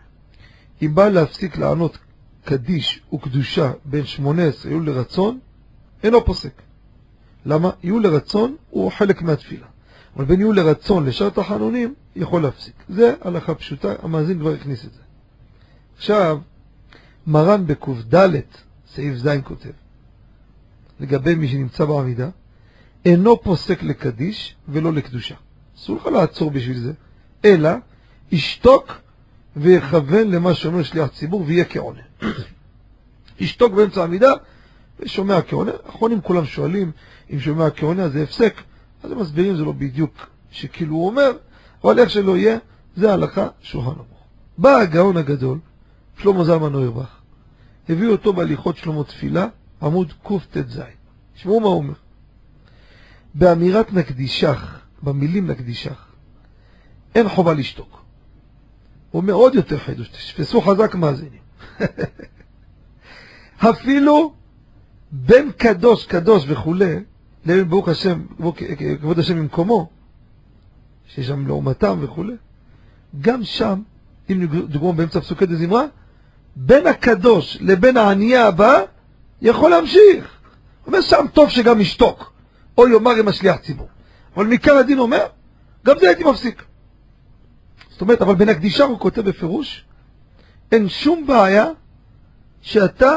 [0.82, 1.98] אם בא להפסיק לענות
[2.46, 5.40] קדיש וקדושה בין שמונה עשרה יהיו לרצון,
[6.04, 6.62] אינו פוסק.
[7.46, 7.70] למה?
[7.84, 9.68] יהיו לרצון הוא חלק מהתפילה.
[10.16, 12.76] אבל בין יהיו לרצון לשאר תחנונים, יכול להפסיק.
[12.90, 15.07] זה הלכה פשוטה, המאזין כבר הכניס את זה.
[15.98, 16.38] עכשיו,
[17.28, 18.26] מרן בק"ד,
[18.94, 19.70] סעיף ז' כותב,
[21.00, 22.30] לגבי מי שנמצא בעמידה,
[23.06, 25.36] אינו פוסק לקדיש ולא לקדושה.
[25.78, 26.94] אסור לך לעצור בשביל זה,
[27.46, 27.70] אלא
[28.32, 28.94] ישתוק
[29.56, 32.02] ויכוון למה שאומר שליח ציבור ויהיה כעונה.
[33.40, 34.32] ישתוק באמצע העמידה
[35.00, 35.72] ושומע כעונה.
[35.86, 36.92] האחרונים כולם שואלים
[37.34, 38.54] אם שומע כעונה זה הפסק,
[39.04, 41.32] אז הם מסבירים זה לא בדיוק שכאילו הוא אומר,
[41.84, 42.58] אבל איך שלא יהיה,
[42.96, 44.24] זה ההלכה שולחן ערוך.
[44.58, 45.60] בא הגאון הגדול,
[46.18, 47.18] שלמה זלמן אוירבך,
[47.90, 49.48] הביאו אותו בהליכות שלמה תפילה,
[49.82, 50.82] עמוד קט"ז.
[51.36, 51.94] תשמעו מה הוא אומר.
[53.34, 56.06] באמירת נקדישך, במילים נקדישך,
[57.16, 58.02] אין חובה לשתוק.
[59.12, 61.42] הוא אומר עוד יותר חידוש, תשפסו חזק מאזינים.
[63.58, 64.34] אפילו
[65.12, 66.96] בין קדוש קדוש וכולי,
[67.46, 68.26] לבין ברוך השם,
[69.02, 69.90] כבוד השם במקומו,
[71.08, 72.34] שיש שם לעומתם וכולי,
[73.22, 73.82] גם שם,
[74.30, 75.86] אם דוגמה באמצע פסוקי דזמרה,
[76.60, 78.82] בין הקדוש לבין הענייה הבא,
[79.42, 80.38] יכול להמשיך.
[80.88, 82.34] אומר שם טוב שגם ישתוק,
[82.78, 83.88] או יאמר עם השליח ציבור.
[84.36, 85.26] אבל מכאן הדין אומר,
[85.86, 86.64] גם זה הייתי מפסיק.
[87.90, 89.86] זאת אומרת, אבל בין הקדישה הוא כותב בפירוש,
[90.72, 91.66] אין שום בעיה
[92.62, 93.12] שאתה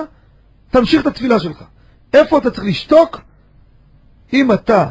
[0.70, 1.64] תמשיך את התפילה שלך.
[2.12, 3.20] איפה אתה צריך לשתוק?
[4.32, 4.86] אם אתה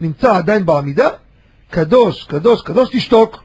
[0.00, 1.08] נמצא עדיין בעמידה,
[1.70, 3.42] קדוש, קדוש, קדוש, תשתוק.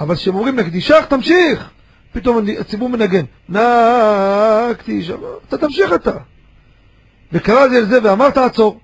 [0.00, 1.70] אבל כשהם אומרים לקדישך, תמשיך.
[2.12, 5.10] פתאום הציבור מנגן, נקדיש,
[5.48, 6.18] אתה תמשיך אתה.
[7.32, 8.80] וקרא זה לזה ואמר תעצור.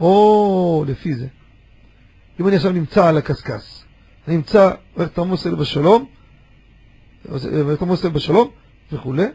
[0.00, 1.26] או, לפי זה.
[2.40, 3.84] אם אני עכשיו נמצא על הקשקש,
[4.28, 6.06] אני נמצא ותמוסל בשלום,
[7.66, 8.50] ותמוסל בשלום
[8.92, 9.26] וכולי,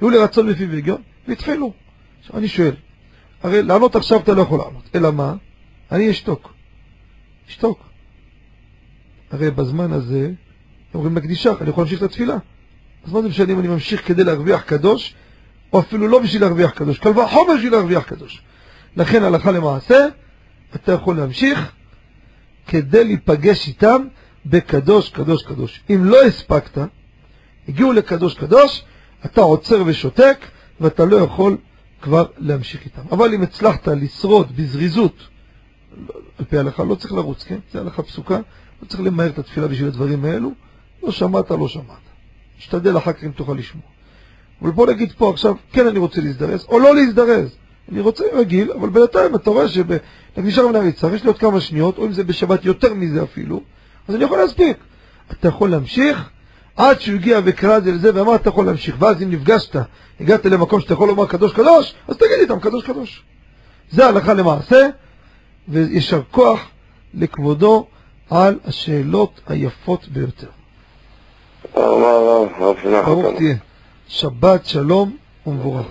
[0.00, 1.72] היו לרצון לפי והגיון, והתחילו.
[2.20, 2.74] עכשיו אני שואל,
[3.42, 5.34] הרי לענות עכשיו אתה לא יכול לענות, אלא מה?
[5.92, 6.54] אני אשתוק.
[7.48, 7.88] אשתוק.
[9.30, 10.30] הרי בזמן הזה,
[10.94, 12.36] אומרים לקדישך, אני יכול להמשיך את התפילה.
[13.04, 15.14] אז מה זה משנה אם אני ממשיך כדי להרוויח קדוש,
[15.72, 18.42] או אפילו לא בשביל להרוויח קדוש, קל וחומר בשביל להרוויח קדוש.
[18.96, 20.06] לכן הלכה למעשה,
[20.74, 21.72] אתה יכול להמשיך
[22.66, 24.02] כדי להיפגש איתם
[24.46, 25.80] בקדוש, קדוש, קדוש.
[25.90, 26.78] אם לא הספקת,
[27.68, 28.82] הגיעו לקדוש, קדוש,
[29.24, 30.38] אתה עוצר ושותק,
[30.80, 31.56] ואתה לא יכול
[32.02, 33.02] כבר להמשיך איתם.
[33.12, 35.16] אבל אם הצלחת לשרוד בזריזות,
[36.38, 37.58] על פי ההלכה לא צריך לרוץ, כן?
[37.72, 38.36] זה הלכה פסוקה,
[38.82, 40.52] לא צריך למהר את התפילה בשביל הדברים האלו.
[41.02, 42.02] לא שמעת, לא שמעת.
[42.58, 43.84] תשתדל אחר כך אם תוכל לשמוע.
[44.62, 47.56] אבל בוא נגיד פה עכשיו, כן אני רוצה להזדרז, או לא להזדרז.
[47.92, 51.98] אני רוצה רגיל, אבל בינתיים אתה רואה שבנגישה רבני הריצה יש לי עוד כמה שניות,
[51.98, 53.60] או אם זה בשבת יותר מזה אפילו,
[54.08, 54.76] אז אני יכול להספיק.
[55.32, 56.28] אתה יכול להמשיך
[56.76, 58.96] עד שהוא הגיע וקרא את זה לזה ואמר אתה יכול להמשיך.
[58.98, 59.76] ואז אם נפגשת,
[60.20, 63.22] הגעת למקום שאתה יכול לומר קדוש קדוש, אז תגיד איתם קדוש קדוש.
[63.90, 64.88] זה הלכה למעשה,
[65.68, 66.60] וישר כוח
[67.14, 67.86] לכבודו
[68.30, 70.61] על השאלות היפות ביותר.
[71.74, 73.54] ברוך תהיה.
[74.08, 75.16] שבת שלום
[75.46, 75.86] ומבורך.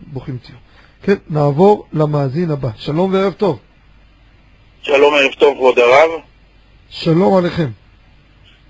[0.00, 0.56] ברוכים תהיו.
[1.02, 2.68] כן, נעבור למאזין הבא.
[2.76, 3.58] שלום וערב טוב.
[4.82, 6.10] שלום, ערב טוב, כבוד הרב.
[6.90, 7.68] שלום עליכם.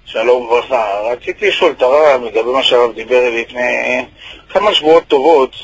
[0.05, 1.01] שלום וברכה.
[1.13, 4.07] רציתי לשאול את הרב לגבי מה שהרב דיבר לפני
[4.49, 5.55] כמה שבועות טובות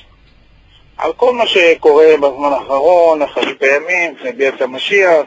[0.97, 5.21] על כל מה שקורה בזמן האחרון, אחרית הימים, לפני ביאת המשיח,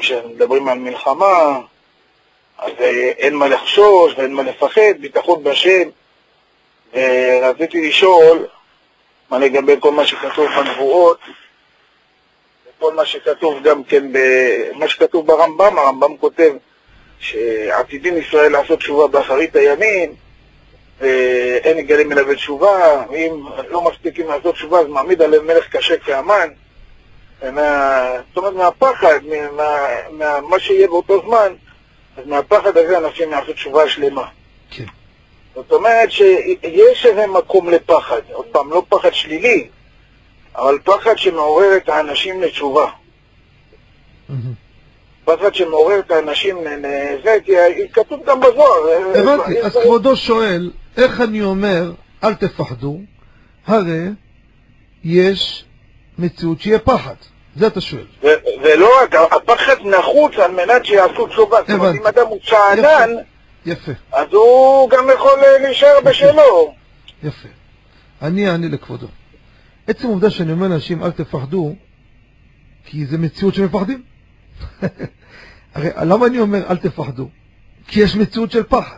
[0.00, 1.58] כשמדברים על מלחמה,
[2.58, 2.72] אז
[3.18, 5.88] אין מה לחשוש ואין מה לפחד, ביטחון בהשם.
[6.94, 8.46] ורציתי לשאול
[9.30, 11.18] מה לגבי כל מה שכתוב בנבואות,
[12.68, 14.04] וכל מה שכתוב גם כן,
[14.74, 16.52] מה שכתוב ברמב"ם, הרמב"ם כותב
[17.18, 20.14] שעתידים ישראל לעשות תשובה באחרית הימים,
[21.00, 26.48] ואין יגלים אלא בתשובה, ואם לא מספיקים לעשות תשובה אז מעמיד עליהם מלך קשה כאמן.
[27.42, 29.18] ומה, זאת אומרת מהפחד,
[29.52, 31.54] מה, מה, מה שיהיה באותו זמן,
[32.16, 34.28] אז מהפחד הזה אנשים יעשו תשובה שלמה.
[34.70, 34.84] כן.
[35.54, 39.68] זאת אומרת שיש איזה מקום לפחד, עוד פעם, לא פחד שלילי,
[40.56, 42.90] אבל פחד שמעורר את האנשים לתשובה.
[45.24, 47.52] פחד שמעורר את האנשים לזה, כי
[47.92, 49.18] כתוב גם בזוהר.
[49.18, 51.92] הבנתי, אז כבודו שואל, איך אני אומר,
[52.24, 53.00] אל תפחדו,
[53.66, 54.04] הרי
[55.04, 55.64] יש
[56.18, 57.14] מציאות שיהיה פחד.
[57.56, 58.04] זה אתה שואל.
[58.62, 61.56] ולא רק, הפחד נחוץ על מנת שיעשו תשובה.
[61.60, 63.10] זאת אומרת, אם אדם הוא שאנן,
[63.66, 63.92] יפה.
[64.12, 65.32] אז הוא גם יכול
[65.62, 66.74] להישאר בשלו.
[67.22, 67.48] יפה.
[68.22, 69.06] אני אענה לכבודו.
[69.86, 71.74] עצם העובדה שאני אומר לאנשים אל תפחדו,
[72.84, 74.02] כי זה מציאות שמפחדים.
[75.74, 77.28] הרי למה אני אומר אל תפחדו?
[77.88, 78.96] כי יש מציאות של פחד.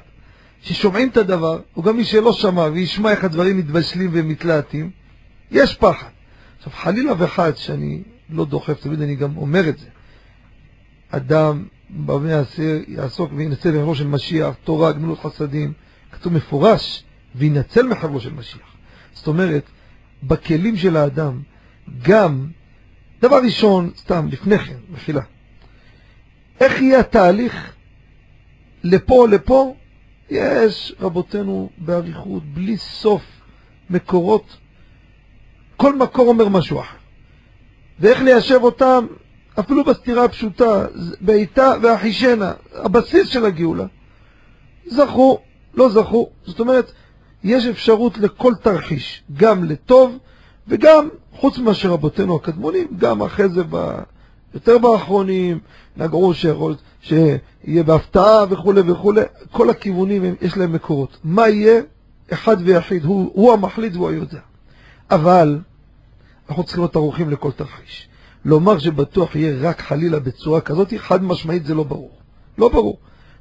[0.62, 4.90] ששומעים את הדבר, או גם מי שלא שמע וישמע איך הדברים מתבשלים ומתלהטים,
[5.50, 6.08] יש פחד.
[6.58, 9.86] עכשיו, חלילה וחס, שאני לא דוחף, תמיד אני גם אומר את זה.
[11.10, 15.72] אדם במה יעשה, יעסוק וינצל מחברו של משיח, תורה, גמילות חסדים,
[16.12, 17.04] כתוב מפורש,
[17.34, 18.74] וינצל מחברו של משיח.
[19.14, 19.64] זאת אומרת,
[20.22, 21.42] בכלים של האדם,
[22.02, 22.46] גם,
[23.22, 25.22] דבר ראשון, סתם, לפני כן, מחילה,
[26.60, 27.72] איך יהיה התהליך
[28.84, 29.74] לפה לפה?
[30.30, 33.22] יש, רבותינו, באריכות, בלי סוף
[33.90, 34.56] מקורות,
[35.76, 36.97] כל מקור אומר משהו אחר.
[38.00, 39.06] ואיך ליישב אותם,
[39.60, 40.86] אפילו בסתירה הפשוטה,
[41.20, 43.84] בעיטה ואחישנה, הבסיס של הגאולה.
[44.86, 45.38] זכו,
[45.74, 46.92] לא זכו, זאת אומרת,
[47.44, 50.18] יש אפשרות לכל תרחיש, גם לטוב
[50.68, 53.98] וגם, חוץ מאשר רבותינו הקדמונים, גם אחרי זה ב...
[54.54, 55.58] יותר באחרונים,
[55.96, 59.20] נגעו שיכול, שיהיה בהפתעה וכולי וכולי,
[59.50, 61.18] כל הכיוונים הם, יש להם מקורות.
[61.24, 61.80] מה יהיה?
[62.32, 64.38] אחד ויחיד, הוא, הוא המחליט והוא היודע.
[65.10, 65.58] אבל
[66.48, 68.08] אנחנו צריכים להיות ערוכים לכל תרחיש.
[68.44, 72.10] לומר שבטוח יהיה רק חלילה בצורה כזאת, חד משמעית זה לא ברור.
[72.58, 72.98] לא ברור.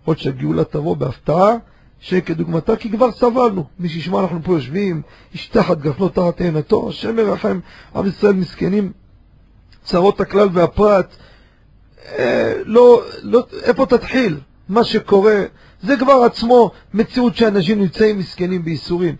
[0.07, 1.51] להיות שהגאולה תבוא בהפתעה,
[1.99, 3.65] שכדוגמתה, כי כבר סבלנו.
[3.79, 5.01] מי שישמע, אנחנו פה יושבים,
[5.33, 7.59] איש תחת גפנו תחת תאנתו, השם ירחם,
[7.95, 8.91] עם ישראל מסכנים,
[9.83, 11.15] צרות הכלל והפרט.
[12.17, 14.39] אה, לא, לא, איפה תתחיל?
[14.69, 15.43] מה שקורה,
[15.81, 19.15] זה כבר עצמו מציאות שאנשים נמצאים מסכנים בייסורים.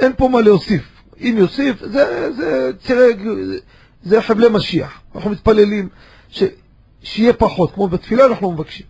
[0.00, 0.99] אין פה מה להוסיף.
[1.20, 3.12] אם יוסיף, זה, זה, צירי,
[4.02, 5.00] זה, חבלי משיח.
[5.14, 5.88] אנחנו מתפללים
[6.28, 6.42] ש,
[7.02, 8.86] שיהיה פחות, כמו בתפילה אנחנו מבקשים.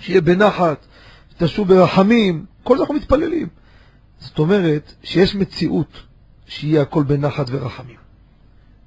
[0.00, 0.86] שיהיה בנחת,
[1.38, 3.48] תשוב ברחמים, כל זה אנחנו מתפללים.
[4.20, 6.02] זאת אומרת שיש מציאות
[6.46, 7.96] שיהיה הכל בנחת ורחמים.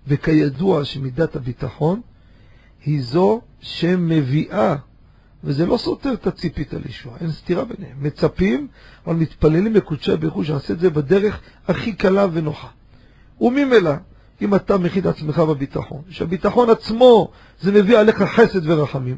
[0.07, 2.01] וכידוע שמידת הביטחון
[2.85, 4.75] היא זו שמביאה,
[5.43, 7.97] וזה לא סותר את הציפית על ישועה, אין סתירה ביניהם.
[8.01, 8.67] מצפים,
[9.07, 12.67] אבל מתפללים לקודשי הברכו שעשה את זה בדרך הכי קלה ונוחה.
[13.41, 13.91] וממילא,
[14.41, 17.31] אם אתה מכין את עצמך בביטחון, שהביטחון עצמו
[17.61, 19.17] זה מביא עליך חסד ורחמים,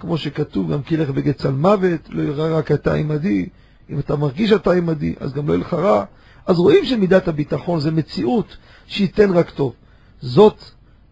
[0.00, 3.48] כמו שכתוב, גם כי ילך בגץ על מוות, לא יראה רק אתה עמדי,
[3.90, 6.04] אם אתה מרגיש אתה עמדי, אז גם לא יהיה לך רע.
[6.46, 9.72] אז רואים שמידת הביטחון זה מציאות שייתן רק טוב.
[10.20, 10.64] זאת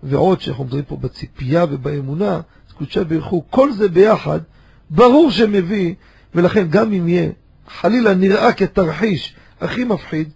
[0.02, 2.40] ועוד שאנחנו מדברים פה בציפייה ובאמונה,
[2.78, 4.40] קודשי ברכו, כל זה ביחד,
[4.90, 5.94] ברור שמביא,
[6.34, 7.30] ולכן גם אם יהיה
[7.68, 10.28] חלילה נראה כתרחיש הכי מפחיד,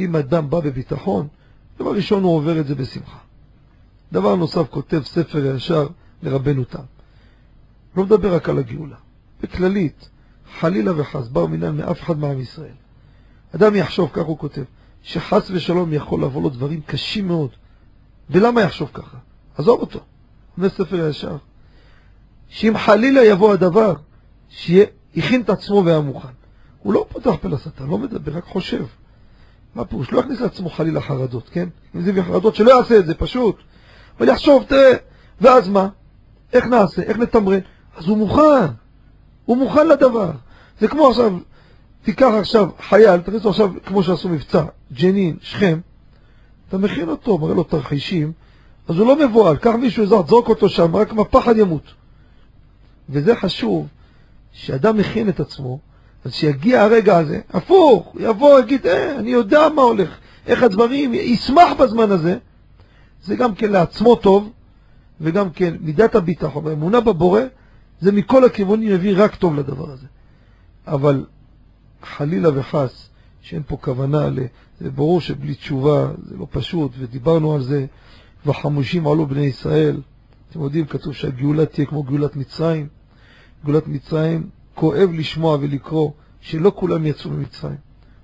[0.00, 1.28] אם אדם בא בביטחון,
[1.78, 3.18] דבר ראשון הוא עובר את זה בשמחה.
[4.12, 5.86] דבר נוסף, כותב ספר ישר
[6.22, 6.82] לרבנו תם.
[7.96, 8.96] לא מדבר רק על הגאולה.
[9.42, 10.08] בכללית,
[10.58, 12.74] חלילה וחס, בר מינן מאף אחד מעם ישראל.
[13.54, 14.62] אדם יחשוב, כך הוא כותב,
[15.02, 17.50] שחס ושלום יכול לבוא לו דברים קשים מאוד.
[18.30, 19.16] ולמה יחשוב ככה?
[19.58, 20.00] עזוב אותו.
[20.56, 21.36] אומר ספר הישר.
[22.48, 23.94] שאם חלילה יבוא הדבר,
[24.48, 26.28] שהכין את עצמו והיה מוכן.
[26.82, 28.84] הוא לא פותח פה לשטן, לא מדבר, רק חושב.
[29.74, 30.12] מה פירוש?
[30.12, 31.68] לא יכניס לעצמו חלילה חרדות, כן?
[31.94, 33.56] אם זה בחרדות, שלא יעשה את זה, פשוט.
[34.18, 34.92] אבל יחשוב, תראה,
[35.40, 35.88] ואז מה?
[36.52, 37.02] איך נעשה?
[37.02, 37.58] איך נתמרן?
[37.96, 38.66] אז הוא מוכן.
[39.44, 40.30] הוא מוכן לדבר.
[40.80, 41.38] זה כמו עכשיו,
[42.02, 45.80] תיקח עכשיו חייל, תכניס לו עכשיו, כמו שעשו מבצע, ג'נין, שכם,
[46.68, 48.32] אתה מכין אותו, מראה לו תרחישים,
[48.88, 51.82] אז הוא לא מבוהל, קח מישהו זר, זרוק אותו שם, רק מהפחד ימות.
[53.08, 53.86] וזה חשוב,
[54.52, 55.78] שאדם מכין את עצמו,
[56.24, 61.72] אז שיגיע הרגע הזה, הפוך, יבוא, יגיד, אה, אני יודע מה הולך, איך הדברים, ישמח
[61.78, 62.38] בזמן הזה.
[63.24, 64.52] זה גם כן לעצמו טוב,
[65.20, 67.40] וגם כן מידת הביטחון, האמונה בבורא,
[68.00, 70.06] זה מכל הכיוונים יביא רק טוב לדבר הזה.
[70.86, 71.24] אבל
[72.02, 73.08] חלילה וחס,
[73.40, 74.38] שאין פה כוונה, ל...
[74.80, 77.86] זה ברור שבלי תשובה זה לא פשוט, ודיברנו על זה,
[78.46, 80.00] וחמושים עלו בני ישראל.
[80.50, 82.88] אתם יודעים, כתוב שהגאולה תהיה כמו גאולת מצרים.
[83.64, 86.10] גאולת מצרים, כואב לשמוע ולקרוא
[86.40, 87.76] שלא כולם יצאו ממצרים.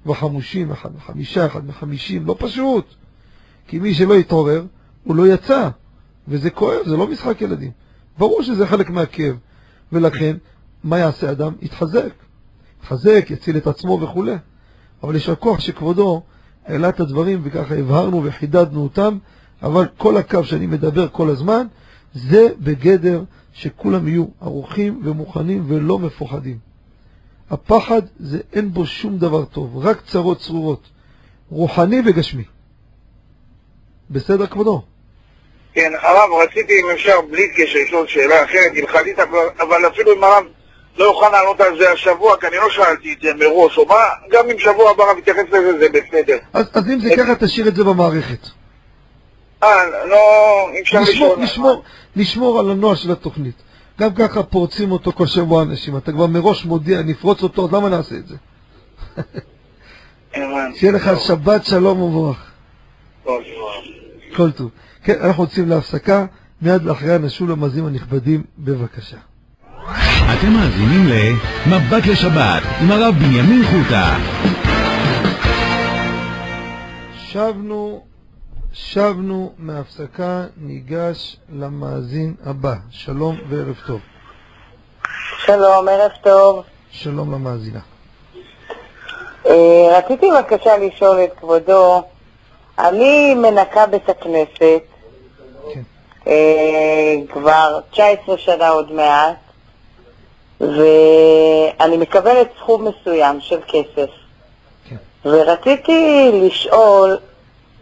[0.07, 2.85] וחמושים, אחד מחמישה, אחד מחמישים, לא פשוט.
[3.67, 4.65] כי מי שלא יתעורר,
[5.05, 5.69] הוא לא יצא.
[6.29, 7.71] וזה כואב, זה לא משחק ילדים.
[8.19, 9.37] ברור שזה חלק מהכאב.
[9.93, 10.37] ולכן,
[10.85, 11.53] מה יעשה אדם?
[11.63, 12.13] יתחזק.
[12.81, 14.25] יתחזק, יציל את עצמו וכו'.
[15.03, 16.23] אבל יש הכוח שכבודו
[16.67, 19.19] העלה את הדברים וככה הבהרנו וחידדנו אותם,
[19.63, 21.67] אבל כל הקו שאני מדבר כל הזמן,
[22.15, 23.23] זה בגדר
[23.53, 26.59] שכולם יהיו ערוכים ומוכנים ולא מפוחדים.
[27.51, 30.89] הפחד זה אין בו שום דבר טוב, רק צרות צרורות,
[31.51, 32.45] רוחני וגשמי.
[34.11, 34.83] בסדר כבודו?
[35.75, 39.19] כן, הרב, רציתי אם אפשר בלי קשר לשאול שאלה אחרת, הלכתית,
[39.61, 40.45] אבל אפילו אם הרב
[40.99, 44.09] לא יוכל לענות על זה השבוע, כי אני לא שאלתי את זה מראש, או מה,
[44.31, 46.39] גם אם שבוע הבא הרב יתייחס לזה, זה בסדר.
[46.53, 48.49] אז, אז אם זה ככה, תשאיר את זה במערכת.
[49.63, 50.17] אה, לא,
[50.73, 51.45] אי אפשר נשמור, לשאול.
[51.45, 51.83] נשמור,
[52.17, 53.63] נשמור על הנוהל של התוכנית.
[54.01, 57.89] גם ככה פורצים אותו כל שבוע אנשים, אתה כבר מראש מודיע, נפרוץ אותו, אז למה
[57.89, 58.37] נעשה את זה?
[60.75, 62.37] שיהיה לך שבת שלום טוב.
[64.37, 64.71] כל טוב.
[65.05, 66.27] כן, אנחנו יוצאים להפסקה,
[66.63, 69.17] מיד לאחריה נשוב למאזינים הנכבדים, בבקשה.
[70.39, 74.17] אתם מאזינים ל"מבט לשבת" עם הרב בנימין חוטה.
[77.17, 78.05] שבנו,
[78.73, 82.75] שבנו מההפסקה, ניגש למאזין הבא.
[82.91, 84.01] שלום וערב טוב.
[85.39, 86.63] שלום, ערב טוב.
[86.91, 87.81] שלום למאזינה.
[89.47, 92.03] אה, רציתי בבקשה לשאול את כבודו,
[92.79, 94.83] אני מנקה בית הכנסת
[95.75, 95.83] כן.
[96.27, 99.37] אה, כבר 19 שנה עוד מעט,
[100.61, 104.11] ואני מקבלת סכום מסוים של כסף.
[104.89, 104.97] כן.
[105.25, 107.19] ורציתי לשאול,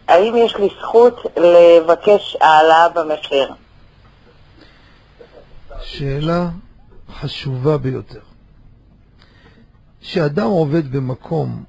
[0.09, 3.53] האם יש לי זכות לבקש העלאה במחיר?
[5.81, 6.49] שאלה
[7.09, 8.19] חשובה ביותר.
[10.01, 11.63] כשאדם עובד במקום,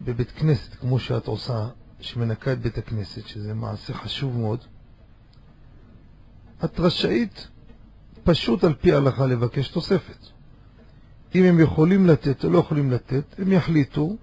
[0.00, 1.66] בבית כנסת, כמו שאת עושה,
[2.00, 4.58] שמנקה את בית הכנסת, שזה מעשה חשוב מאוד,
[6.64, 7.48] את רשאית
[8.24, 10.26] פשוט על פי ההלכה לבקש תוספת.
[11.34, 14.16] אם הם יכולים לתת או לא יכולים לתת, הם יחליטו,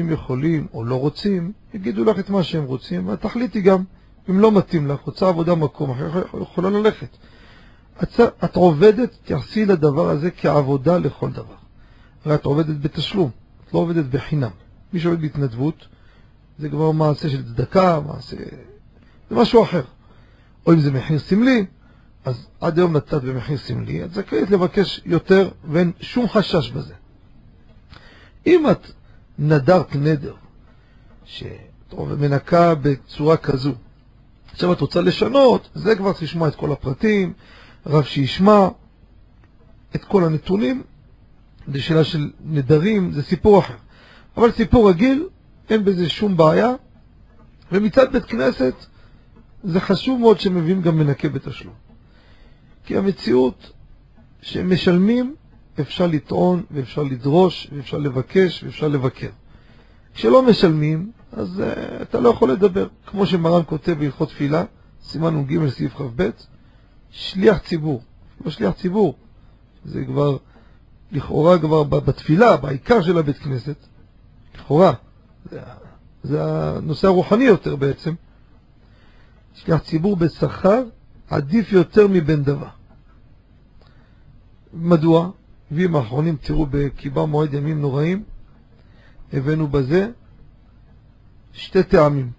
[0.00, 3.84] אם יכולים או לא רוצים, יגידו לך את מה שהם רוצים, ואת תחליטי גם,
[4.30, 7.16] אם לא מתאים לך, רוצה עבודה במקום אחר, יכולה ללכת.
[8.02, 11.54] את, את עובדת, תייחסי לדבר הזה כעבודה לכל דבר.
[12.24, 13.30] הרי את עובדת בתשלום,
[13.68, 14.50] את לא עובדת בחינם.
[14.92, 15.86] מי שעובד בהתנדבות,
[16.58, 18.36] זה כבר מעשה של צדקה, מעשה...
[19.30, 19.82] זה משהו אחר.
[20.66, 21.66] או אם זה מחיר סמלי,
[22.24, 26.94] אז עד היום נתת במחיר סמלי, את זכאית לבקש יותר ואין שום חשש בזה.
[28.46, 28.92] אם את
[29.38, 30.34] נדרת נדר,
[31.24, 33.72] שאת מנקה בצורה כזו,
[34.52, 37.32] עכשיו את רוצה לשנות, זה כבר צריך לשמוע את כל הפרטים,
[37.86, 38.68] רב שישמע
[39.94, 40.82] את כל הנתונים,
[41.72, 43.74] זה שאלה של נדרים, זה סיפור אחר.
[44.36, 45.26] אבל סיפור רגיל,
[45.70, 46.70] אין בזה שום בעיה,
[47.72, 48.74] ומצד בית כנסת,
[49.64, 51.74] זה חשוב מאוד שמביאים גם מנקה בתשלום.
[52.84, 53.72] כי המציאות
[54.42, 55.34] שהם משלמים,
[55.80, 59.28] אפשר לטעון, ואפשר לדרוש, ואפשר לבקש, ואפשר לבקר.
[60.14, 62.88] כשלא משלמים, אז uh, אתה לא יכול לדבר.
[63.06, 64.64] כמו שמרן כותב בהלכות תפילה,
[65.04, 66.30] סימן נ"ג סעיף כ"ב,
[67.10, 68.02] שליח ציבור.
[68.44, 69.14] לא שליח ציבור,
[69.84, 70.36] זה כבר,
[71.12, 73.76] לכאורה כבר בתפילה, בעיקר של הבית כנסת,
[74.54, 74.92] לכאורה,
[75.50, 75.60] זה,
[76.22, 78.14] זה הנושא הרוחני יותר בעצם,
[79.54, 80.82] שליח ציבור בשכר
[81.30, 82.68] עדיף יותר מבן דבר.
[84.74, 85.30] מדוע?
[85.72, 88.22] בימים האחרונים, תראו, בקיבה מועד ימים נוראים,
[89.32, 90.10] הבאנו בזה
[91.52, 92.30] שתי טעמים.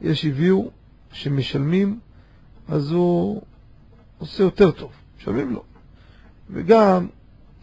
[0.00, 0.70] יש הביאו
[1.12, 1.98] שמשלמים,
[2.68, 3.42] אז הוא
[4.18, 5.62] עושה יותר טוב, משלמים לו.
[6.50, 7.06] וגם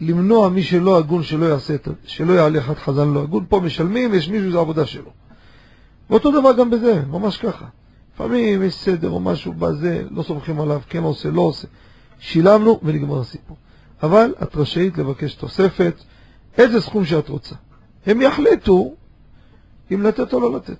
[0.00, 4.28] למנוע מי שלא הגון שלא יעשה שלא יעלה אחד חזן לא הגון, פה משלמים, יש
[4.28, 5.10] מישהו, זו עבודה שלו.
[6.10, 7.66] ואותו דבר גם בזה, ממש ככה.
[8.14, 11.68] לפעמים יש סדר או משהו בזה, לא סומכים עליו, כן עושה, לא עושה.
[12.18, 13.56] שילמנו ונגמר הסיפור.
[14.02, 15.94] אבל את רשאית לבקש תוספת,
[16.58, 17.54] איזה סכום שאת רוצה.
[18.06, 18.94] הם יחליטו
[19.92, 20.78] אם לתת או לא לתת.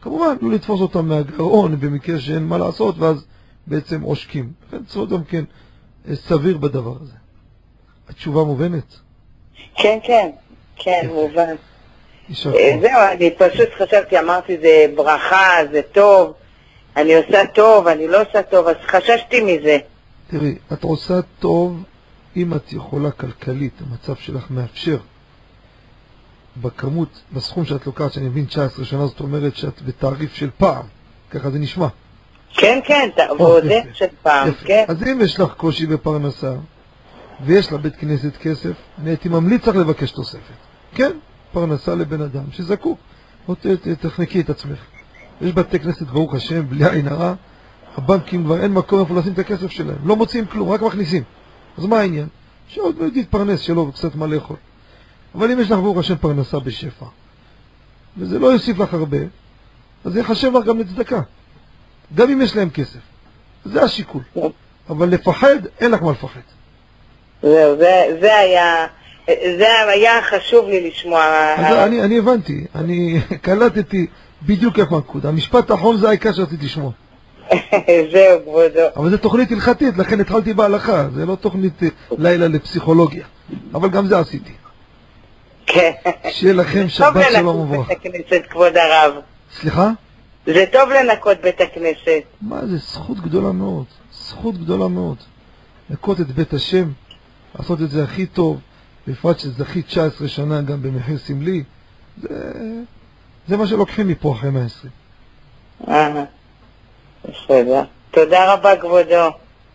[0.00, 3.24] כמובן, לא לתפוס אותם מהגרעון במקרה שאין מה לעשות, ואז
[3.66, 4.52] בעצם עושקים.
[4.68, 5.44] לכן צריך להיות גם כן
[6.08, 7.12] אה, סביר בדבר הזה.
[8.08, 8.96] התשובה מובנת?
[9.74, 10.30] כן, כן,
[10.76, 11.40] כן, מובן.
[11.48, 11.54] אה.
[12.80, 16.32] זהו, אני פשוט חשבתי, אמרתי, זה ברכה, זה טוב,
[16.96, 19.78] אני עושה טוב, אני לא עושה טוב, אז חששתי מזה.
[20.30, 21.82] תראי, את עושה טוב
[22.36, 24.98] אם את יכולה כלכלית, המצב שלך מאפשר.
[26.62, 30.82] בכמות, בסכום שאת לוקחת, שאני מבין 19 שנה, זאת אומרת שאת בתעריף של פעם,
[31.30, 31.86] ככה זה נשמע.
[32.54, 33.74] כן, כן, ת- או, ועוד יפה.
[33.74, 34.64] איך של פעם, יפה.
[34.66, 34.84] כן.
[34.88, 36.54] אז אם יש לך קושי בפרנסה,
[37.44, 40.40] ויש לבית כנסת כסף, אני הייתי ממליץ לך לבקש תוספת.
[40.94, 41.10] כן,
[41.52, 42.98] פרנסה לבן אדם שזקוק.
[44.00, 44.78] תחנקי את עצמך.
[45.40, 47.34] יש בתי כנסת, ברוך השם, בלי עין הרע,
[47.96, 49.96] הבנקים כבר אין מקום איפה לשים את הכסף שלהם.
[50.04, 51.22] לא מוציאים כלום, רק מכניסים.
[51.78, 52.26] אז מה העניין?
[52.68, 54.56] שעוד לא יתפרנס, שיהיה לו קצת מה לאכול.
[55.34, 57.06] אבל אם יש לך ברוך השם פרנסה בשפע,
[58.18, 59.16] וזה לא יוסיף לך הרבה,
[60.04, 61.20] אז זה יחשב לך גם לצדקה.
[62.14, 62.98] גם אם יש להם כסף.
[63.64, 64.22] זה השיקול.
[64.90, 66.40] אבל לפחד, אין לך מה לפחד.
[67.42, 68.86] זהו, זה- זה היה,
[69.58, 71.24] זה היה חשוב לי לשמוע.
[71.56, 74.06] אז אני, אני הבנתי, אני קלטתי
[74.42, 75.28] בדיוק איפה הנקודה.
[75.28, 76.90] המשפט האחרון זה העיקר שרציתי לשמוע.
[78.12, 78.86] זהו, כבודו.
[78.96, 81.08] אבל זו תוכנית הלכתית, לכן התחלתי בהלכה.
[81.14, 81.88] זה לא תוכנית אה,
[82.18, 83.26] לילה לפסיכולוגיה.
[83.74, 84.52] אבל גם זה עשיתי.
[85.66, 85.90] כן.
[86.30, 87.88] שיהיה לכם טוב שבת שלום לנקות וברכה.
[87.88, 89.14] בית הכנסת, כבוד הרב.
[89.60, 89.90] סליחה?
[90.46, 92.22] זה טוב לנקות בית הכנסת.
[92.42, 93.84] מה זה זכות גדולה מאוד.
[94.12, 95.16] זכות גדולה מאוד.
[95.90, 96.88] לנקות את בית השם,
[97.58, 98.60] לעשות את זה הכי טוב,
[99.08, 101.62] בפרט שזכית 19 שנה גם במחיר סמלי,
[102.22, 102.28] זה,
[103.48, 104.92] זה מה שלוקחים מפה אחרי 120.
[107.26, 107.82] אה, בסדר.
[108.10, 109.30] תודה רבה, כבודו.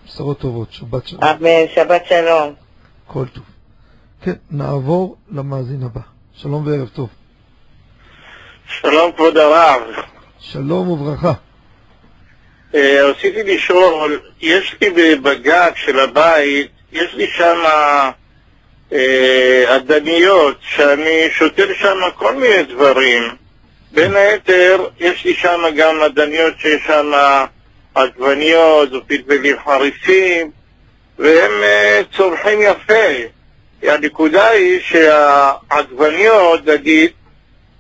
[0.06, 2.54] בשורות טובות, שבת שלום, אמן, שבת שלום.
[3.08, 3.44] כל טוב.
[4.24, 6.02] כן, נעבור למאזין הבא.
[6.34, 7.10] שלום וערב טוב.
[8.68, 9.82] שלום כבוד הרב.
[10.40, 11.34] שלום וברכה.
[12.76, 17.58] אה, רציתי לשאול, יש לי בגג של הבית, יש לי שם
[18.94, 23.24] אה, אדניות, שאני שותל שם כל מיני דברים.
[23.92, 27.12] בין היתר, יש לי שם גם אדניות שיש שם
[27.96, 30.52] עגבניות ופלפלים חריפים,
[31.20, 33.04] והם אה, צומחים יפה.
[33.84, 37.12] הנקודה היא שהעגבניות, נגיד,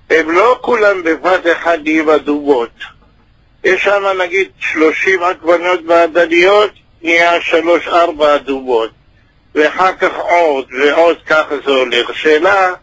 [0.09, 2.69] הם לא כולם בבת אחד נהיים אדומות.
[3.63, 7.39] יש שם נגיד 30 עגבניות מעדניות, נהיה
[7.85, 7.91] 3-4
[8.35, 8.89] אדומות.
[9.55, 12.09] ואחר כך עוד ועוד ככה זה הולך.
[12.09, 12.73] השאלה,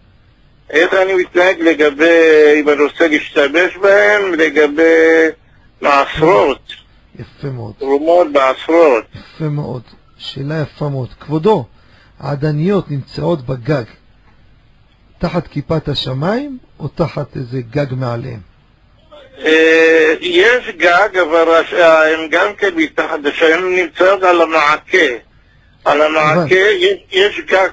[0.70, 2.20] איך אני מתנהג לגבי,
[2.60, 5.26] אם אני רוצה להשתמש בהם, לגבי
[5.80, 6.58] מעשרות,
[7.18, 7.72] יפה מאוד.
[7.78, 9.04] תרומות בעשרות.
[9.14, 9.82] יפה מאוד.
[10.18, 11.08] שאלה יפה מאוד.
[11.20, 11.64] כבודו,
[12.20, 13.84] העדניות נמצאות בגג
[15.18, 18.40] תחת כיפת השמיים או תחת איזה גג מעליהם?
[19.38, 21.72] אה, יש גג, אבל הש-
[22.14, 25.27] הם גם כן מתחת, שהן נמצאות על המעקה.
[25.88, 27.68] על המעקה יש, יש גג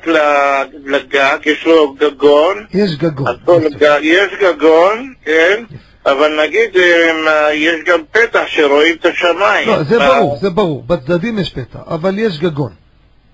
[0.86, 3.28] לגג, יש לו גגון, יש גגון.
[3.48, 5.64] הגג, יש גגון, כן,
[6.06, 9.68] אבל נגיד אה, יש גם פתח שרואים את השמיים.
[9.68, 10.84] לא, זה ברור, זה ברור.
[10.84, 12.74] בצדדים יש פתע, אבל יש גגון.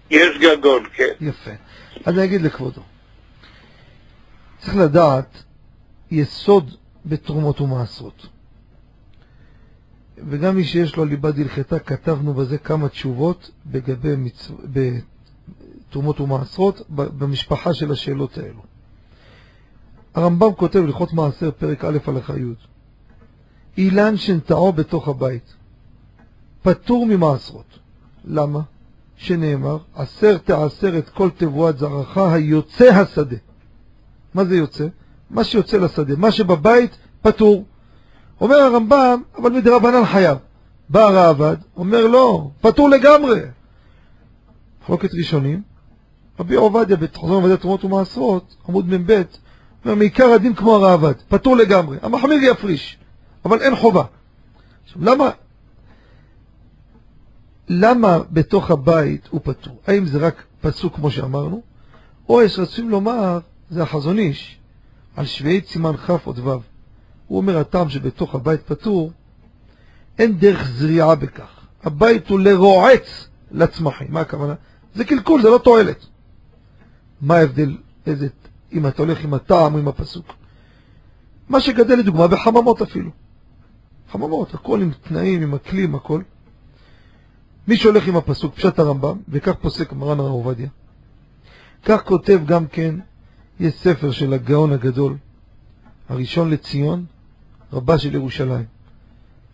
[0.09, 1.13] יש גגון, כן.
[1.21, 1.51] יפה.
[2.05, 2.82] אז אני אגיד לכבודו.
[4.61, 5.43] צריך לדעת
[6.11, 6.71] יסוד
[7.05, 8.27] בתרומות ומעשרות.
[10.30, 14.53] וגם מי שיש לו ליבה דלחתה, כתבנו בזה כמה תשובות לגבי מצו...
[15.89, 18.61] בתרומות ומעשרות במשפחה של השאלות האלו.
[20.15, 22.53] הרמב"ם כותב הלכות מעשר פרק א' הלכה י'
[23.78, 25.53] אילן שנטעו בתוך הבית
[26.63, 27.80] פטור ממעשרות.
[28.26, 28.59] למה?
[29.15, 33.36] שנאמר, עשר תעשר את כל תבואת זרעך היוצא השדה.
[34.34, 34.88] מה זה יוצא?
[35.30, 36.15] מה שיוצא לשדה.
[36.15, 37.65] מה שבבית, פטור.
[38.42, 40.38] אומר הרמב"ם, אבל מדרבנן חייב.
[40.89, 43.42] בא הרעב"ד, אומר לא, פטור לגמרי.
[44.84, 45.62] מחלוקת ראשונים,
[46.39, 49.22] רבי עובדיה בתחזון עובדיה תרומות ומעשרות, עמוד מ"ב,
[49.86, 51.98] אומר מעיקר הדין כמו הרעב"ד, פטור לגמרי.
[52.02, 52.98] המחמיר יפריש,
[53.46, 54.04] אבל אין חובה.
[54.84, 55.30] עכשיו, למה
[57.70, 59.82] למה בתוך הבית הוא פטור?
[59.88, 61.62] האם זה רק פסוק כמו שאמרנו,
[62.30, 63.39] או יש רצים לומר,
[63.70, 64.58] זה החזון איש,
[65.16, 66.70] על שביעית סימן כ' עוד ו'.
[67.32, 69.11] הוא אומר הטעם שבתוך הבית פטור,
[70.19, 71.65] אין דרך זריעה בכך.
[71.84, 74.07] הבית הוא לרועץ לצמחים.
[74.09, 74.53] מה הכוונה?
[74.95, 76.05] זה קלקול, זה לא תועלת.
[77.21, 78.27] מה ההבדל, איזה,
[78.73, 80.34] אם אתה הולך עם הטעם או עם הפסוק?
[81.49, 83.11] מה שגדל לדוגמה בחממות אפילו.
[84.11, 86.21] חממות, הכל עם תנאים, עם הכלים, הכל.
[87.67, 90.69] מי שהולך עם הפסוק, פשט הרמב"ם, וכך פוסק מרן הרב עובדיה.
[91.86, 92.95] כך כותב גם כן,
[93.59, 95.17] יש ספר של הגאון הגדול,
[96.09, 97.05] הראשון לציון,
[97.74, 98.65] רבה של ירושלים.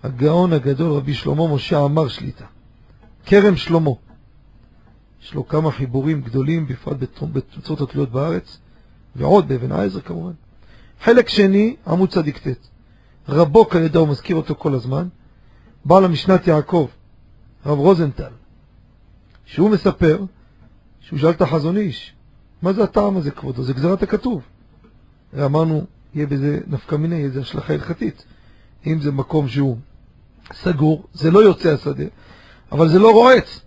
[0.04, 2.46] הגאון הגדול רבי שלמה משה עמר שליטה.
[3.26, 3.92] כרם שלמה.
[5.24, 6.98] יש לו כמה חיבורים גדולים, בפרט
[7.34, 8.58] בתוצאות התלויות בארץ,
[9.16, 10.34] ועוד באבן העזר כמובן.
[11.02, 12.68] חלק שני, עמוד צדיק ט'.
[13.30, 15.08] רבו כידע, הוא מזכיר אותו כל הזמן,
[15.86, 16.88] בעל המשנת יעקב,
[17.66, 18.32] הרב רוזנטל,
[19.46, 20.24] שהוא מספר
[21.00, 22.14] שהוא שאל את החזון איש,
[22.62, 23.64] מה זה הטעם הזה כבודו?
[23.64, 24.42] זה גזרת הכתוב.
[25.46, 25.86] אמרנו,
[26.18, 28.26] יהיה בזה נפקא מיני, יהיה בזה השלכה הלכתית.
[28.88, 29.78] אם זה מקום שהוא
[30.54, 32.04] סגור, זה לא יוצא השדה,
[32.72, 33.60] אבל זה לא רועץ.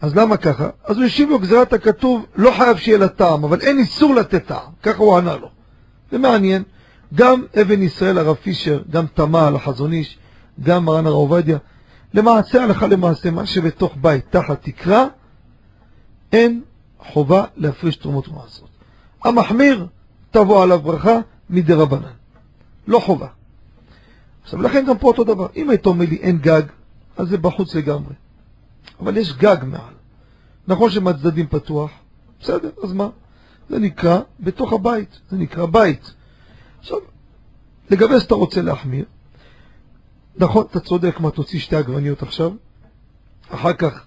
[0.00, 0.68] אז למה ככה?
[0.84, 4.46] אז הוא השיב לו גזירת הכתוב, לא חייב שיהיה לה טעם, אבל אין איסור לתת
[4.46, 4.72] טעם.
[4.82, 5.48] ככה הוא ענה לו.
[6.10, 6.62] זה מעניין.
[7.14, 10.18] גם אבן ישראל הרב פישר, גם תמה על החזון איש,
[10.62, 11.58] גם מרן הרב עובדיה,
[12.14, 15.06] למעשה הלכה למעשה, מה שבתוך בית תחת תקרה,
[16.32, 16.60] אין
[16.98, 18.70] חובה להפריש תרומות ומעשרות.
[19.24, 19.86] המחמיר,
[20.30, 21.18] תבוא עליו ברכה
[21.50, 22.12] מדרבנן.
[22.86, 23.28] לא חובה.
[24.42, 25.46] עכשיו, לכן גם פה אותו דבר.
[25.56, 26.62] אם היית אומר לי אין גג,
[27.16, 28.14] אז זה בחוץ לגמרי.
[29.00, 29.94] אבל יש גג מעל.
[30.68, 31.90] נכון שמהצדדים פתוח,
[32.40, 33.08] בסדר, אז מה?
[33.68, 36.14] זה נקרא בתוך הבית, זה נקרא בית.
[36.80, 36.98] עכשיו,
[37.90, 39.04] לגבי שאתה רוצה להחמיר,
[40.36, 42.52] נכון, אתה צודק, מה, תוציא שתי עגבניות עכשיו,
[43.48, 44.04] אחר כך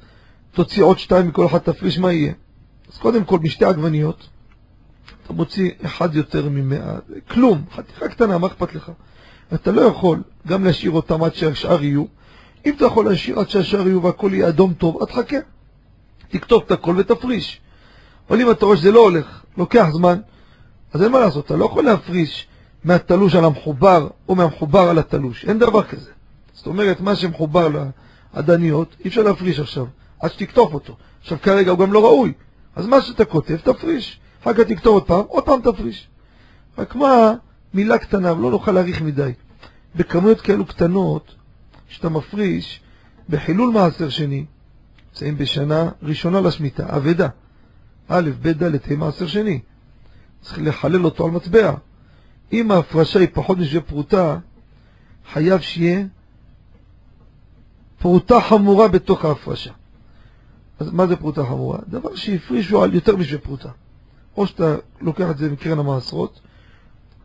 [0.52, 2.34] תוציא עוד שתיים מכל אחת תפריש, מה יהיה?
[2.94, 4.28] אז קודם כל, משתי עגבניות,
[5.26, 6.96] אתה מוציא אחד יותר ממאה,
[7.30, 8.92] כלום, חתיכה קטנה, מה אכפת לך?
[9.54, 12.06] אתה לא יכול גם להשאיר אותם עד שהשאר יהיו.
[12.66, 15.38] אם אתה יכול להשאיר עד שהשאר יהיו והכל יהיה אדום טוב, אז חכה.
[16.30, 17.62] תכתוב את הכל ותפריש.
[18.30, 20.20] אבל אם אתה רואה שזה לא הולך, לוקח זמן,
[20.94, 22.48] אז אין מה לעשות, אתה לא יכול להפריש
[22.84, 26.12] מהתלוש על המחובר או מהמחובר על התלוש, אין דבר כזה.
[26.54, 27.90] זאת אומרת, מה שמחובר
[28.34, 29.86] לעדניות, אי אפשר להפריש עכשיו,
[30.20, 30.96] עד שתכתוב אותו.
[31.22, 32.34] עכשיו כרגע הוא גם לא ראוי,
[32.76, 34.20] אז מה שאתה כותב, תפריש.
[34.46, 36.08] אחר כך תכתוב עוד פעם, עוד פעם תפריש.
[36.78, 37.34] רק מה,
[37.74, 39.32] מילה קטנה, ולא נוכל להאריך מדי.
[39.96, 41.36] בכמויות כאלו קטנות,
[41.88, 42.82] שאתה מפריש
[43.30, 44.46] בחילול מעשר שני,
[45.10, 47.28] נמצאים בשנה ראשונה לשמיטה, אבדה.
[48.08, 49.60] א', ב', ד', ה' מעשר שני.
[50.42, 51.74] צריך לחלל אותו על מטבע.
[52.54, 54.38] אם ההפרשה היא פחות משווה פרוטה,
[55.34, 56.06] חייב שיהיה
[58.00, 59.72] פרוטה חמורה בתוך ההפרשה.
[60.80, 61.80] אז מה זה פרוטה חמורה?
[61.88, 63.70] דבר שהפרישו על יותר משווה פרוטה.
[64.38, 66.40] או שאתה לוקח את זה מקרן המעשרות,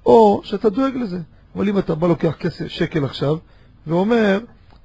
[0.07, 1.19] או שאתה דואג לזה.
[1.57, 3.37] אבל אם אתה בא לוקח כסף, שקל עכשיו,
[3.87, 4.41] ואומר,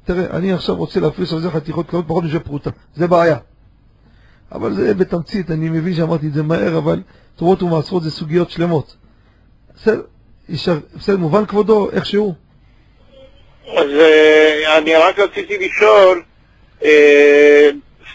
[0.05, 2.69] תראה, אני עכשיו רוצה להפריש על זה חתיכות קטנות פחות משווה פרוטה.
[2.95, 3.37] זה בעיה.
[4.51, 7.01] אבל זה בתמצית, אני מבין שאמרתי את זה מהר, אבל
[7.35, 8.95] תרומות ומעשרות זה סוגיות שלמות.
[9.75, 10.01] בסדר,
[10.95, 12.35] בסדר, מובן כבודו, איכשהו.
[13.67, 16.23] אז אה, אני רק רציתי לשאול,
[16.83, 17.69] אה,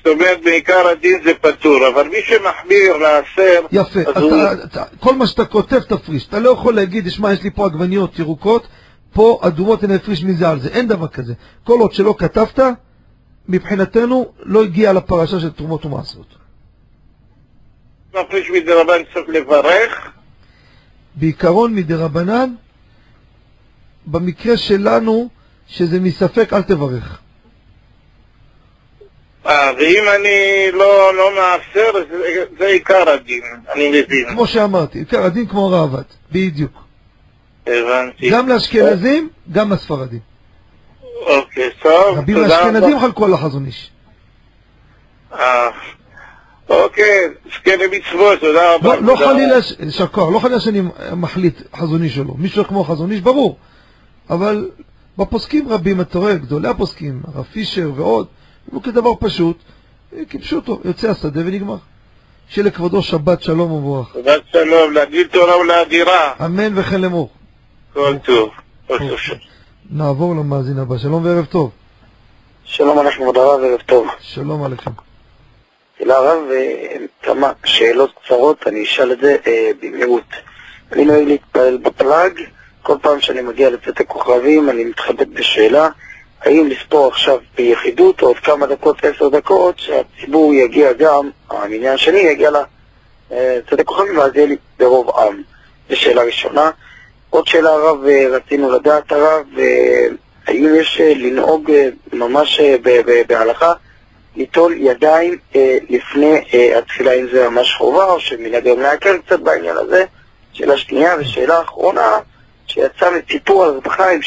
[0.05, 4.33] זאת אומרת, בעיקר הדין זה פטור, אבל מי שמחמיר לעשר, יפה, אז אתה, הוא...
[4.65, 6.27] אתה, כל מה שאתה כותב תפריש.
[6.29, 8.67] אתה לא יכול להגיד, שמע, יש לי פה עגבניות ירוקות,
[9.13, 10.69] פה אדומות אני אפריש מזה על זה.
[10.69, 11.35] אין דבר כזה.
[11.65, 12.61] כל עוד שלא כתבת,
[13.49, 16.35] מבחינתנו לא הגיע לפרשה של תרומות ומעשרות.
[18.15, 20.11] מפריש מדרבן צריך לברך,
[21.15, 22.55] בעיקרון מדרבנן,
[24.07, 25.29] במקרה שלנו,
[25.67, 27.19] שזה מספק, אל תברך.
[29.51, 33.43] אה, ואם אני לא, לא מאפשר, זה, זה עיקר הדין,
[33.75, 34.29] אני מבין.
[34.29, 36.03] כמו שאמרתי, עיקר הדין כמו ראב"ד,
[36.33, 36.73] בדיוק.
[37.67, 38.31] הבנתי.
[38.31, 40.19] גם לאשכנזים, גם לספרדים.
[41.27, 42.99] אוקיי, טוב, רבים לאשכנזים.
[42.99, 43.91] חלקו על החזון איש.
[45.33, 45.69] אה,
[46.69, 48.97] אוקיי, זקני מצוות, תודה רבה.
[48.97, 49.17] לא, לא.
[49.17, 50.83] חלילה, יישר כוח, לא חלילה שאני
[51.17, 52.35] מחליט חזון איש או לא.
[52.39, 53.59] מישהו כמו חזון איש, ברור.
[54.31, 54.71] אבל
[55.19, 58.27] בפוסקים רבים, אתה רואה, גדולי הפוסקים, הרב פישר ועוד,
[58.71, 59.57] אמרו כדבר פשוט,
[60.17, 61.77] אה, כפשוטו, יוצא השדה ונגמר.
[62.49, 64.13] שיהיה לכבודו שבת שלום ומבורך.
[64.15, 66.35] שבת שלום, להגדיל תורה ולאדירה.
[66.45, 67.31] אמן וכן לאמור.
[67.93, 68.51] כל טוב.
[68.87, 69.19] כל טוב.
[69.91, 70.99] נעבור למאזין הבא.
[70.99, 71.71] שלום וערב טוב.
[72.65, 74.09] שלום עליך כבוד הרב, ערב טוב.
[74.21, 74.91] שלום עליכם.
[75.99, 80.25] שאלה הרב, אה, כמה שאלות קצרות, אני אשאל את זה אה, במהירות.
[80.93, 82.41] אני נוהג להתפלל בפלאג,
[82.83, 85.89] כל פעם שאני מגיע לצאת הכוכבים אני מתחבט בשאלה,
[86.41, 92.51] האם לספור עכשיו ביחידות עוד כמה דקות, עשר דקות, שהציבור יגיע גם, המניין השני יגיע
[93.31, 95.43] לצאת הכוכבים ואז יהיה לי ברוב עם.
[95.91, 96.71] זו שאלה ראשונה.
[97.31, 100.07] עוד שאלה הרב, אה, רצינו לדעת הרב, אה,
[100.47, 102.77] האם יש אה, לנהוג אה, ממש אה,
[103.27, 103.73] בהלכה
[104.37, 109.41] ליטול ידיים אה, לפני אה, התפילה, אם זה ממש חובה, או שמנהג גם להקל קצת
[109.41, 110.05] בעניין הזה.
[110.53, 112.19] שאלה שנייה, ושאלה אחרונה,
[112.67, 114.23] שיצא מסיפור על רב חיים,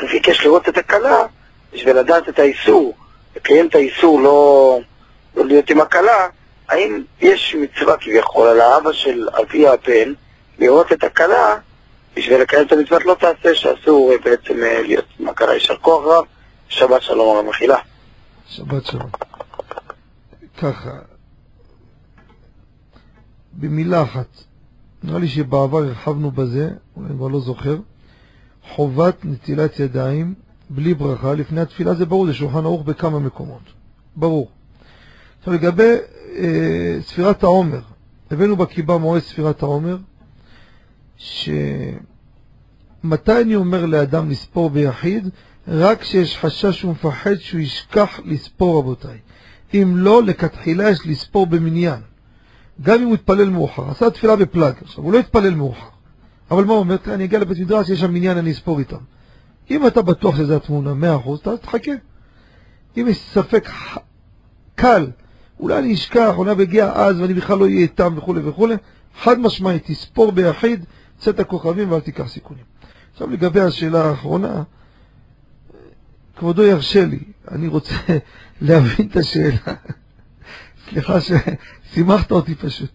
[0.00, 1.26] שביקש לראות את הכלה,
[1.72, 2.94] בשביל לדעת את האיסור,
[3.36, 4.78] לקיים את האיסור, לא,
[5.36, 6.28] לא להיות עם הכלה,
[6.68, 10.12] האם יש מצווה כביכול על האבא של אבי הבן,
[10.58, 11.56] לראות את הכלה,
[12.16, 15.54] בשביל לקיים את המצוות לא תעשה, שאסור בעצם אה, להיות עם הכלה.
[15.54, 16.24] יישר כוח רב,
[16.68, 17.78] שבת שלום הרב מחילה.
[18.48, 19.10] שבת שלום.
[20.58, 20.90] ככה,
[23.52, 24.26] במילה אחת,
[25.02, 27.76] נראה לי שבעבר הרחבנו בזה, אני כבר לא זוכר,
[28.68, 30.34] חובת נטילת ידיים
[30.70, 33.62] בלי ברכה לפני התפילה, זה ברור, זה שולחן ערוך בכמה מקומות,
[34.16, 34.48] ברור.
[35.38, 35.96] עכשיו לגבי
[36.36, 37.80] אה, ספירת העומר,
[38.30, 39.96] הבאנו בקיבה מועד ספירת העומר,
[41.16, 41.62] שמתי
[43.40, 45.28] אני אומר לאדם לספור ביחיד?
[45.68, 49.18] רק כשיש חשש שהוא מפחד שהוא ישכח לספור רבותיי.
[49.74, 52.00] אם לא, לכתחילה יש לספור במניין.
[52.82, 53.90] גם אם הוא יתפלל מאוחר.
[53.90, 55.93] עשה תפילה בפלאג, עכשיו הוא לא יתפלל מאוחר.
[56.50, 56.96] אבל מה הוא אומר?
[57.06, 58.96] אני אגיע לבית מדרש, יש שם מניין, אני אספור איתם.
[59.70, 61.92] אם אתה בטוח שזו התמונה, מאה אחוז, אז תחכה.
[62.96, 63.98] אם יש ספק ח-
[64.74, 65.10] קל,
[65.60, 68.74] אולי אני אשכח, אולי בגיע אז ואני בכלל לא אהיה איתם וכולי וכולי,
[69.22, 70.84] חד משמעית, תספור ביחיד,
[71.18, 72.64] צאת הכוכבים ואל תיקח סיכונים.
[73.12, 74.62] עכשיו לגבי השאלה האחרונה,
[76.36, 77.18] כבודו ירשה לי,
[77.50, 77.94] אני רוצה
[78.62, 79.56] להבין את השאלה.
[80.90, 82.90] סליחה ששימחת אותי פשוט.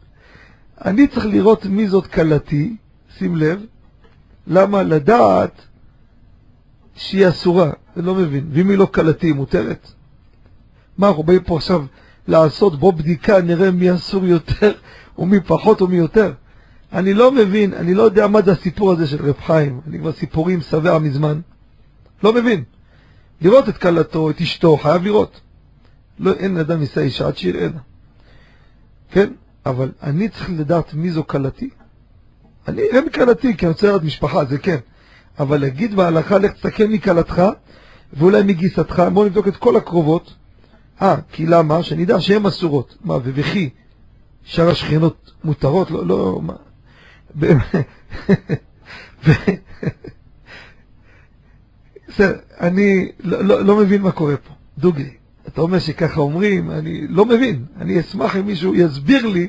[0.86, 2.76] אני צריך לראות מי זאת כלתי,
[3.20, 3.66] שים לב,
[4.48, 5.62] למה לדעת
[6.96, 8.50] שהיא אסורה, אני לא מבין.
[8.52, 9.92] ואם היא לא כלתי, היא מותרת?
[10.98, 11.86] מה, אנחנו באים פה עכשיו
[12.28, 14.72] לעשות בו בדיקה, נראה מי אסור יותר
[15.20, 16.34] ומי פחות ומי יותר?
[16.94, 20.12] אני לא מבין, אני לא יודע מה זה הסיפור הזה של רב חיים, אני כבר
[20.12, 21.42] סיפורים שבע מזמן.
[22.24, 22.64] לא מבין.
[23.42, 25.42] לראות את כלתו, את אשתו, חייב לראות.
[26.20, 27.80] לא, אין אדם יישא אישה עד שיראנה.
[29.12, 29.30] כן?
[29.66, 31.70] אבל אני צריך לדעת מי זו כלתי.
[32.70, 34.78] אני אני רוצה לדעת משפחה, זה כן.
[35.40, 37.42] אבל להגיד בהלכה, לך תסתכל מכלתך,
[38.14, 40.34] ואולי מגיסתך, בואו נבדוק את כל הקרובות.
[41.02, 41.84] אה, כי למה?
[41.84, 42.98] שאני אדע שהן אסורות.
[43.04, 43.70] מה, ובכי,
[44.44, 45.92] שאר השכנות מותרות?
[45.92, 46.54] לא, לא, מה...
[52.08, 54.54] בסדר, אני לא, לא, לא מבין מה קורה פה.
[54.78, 55.14] דוגרי,
[55.48, 57.66] אתה אומר שככה אומרים, אני לא מבין.
[57.78, 59.48] אני אשמח אם מישהו יסביר לי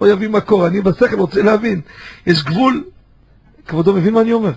[0.00, 0.66] או יביא מקור.
[0.66, 1.80] אני בשכל רוצה להבין.
[2.26, 2.84] יש גבול.
[3.66, 4.52] כבודו מבין מה אני אומר?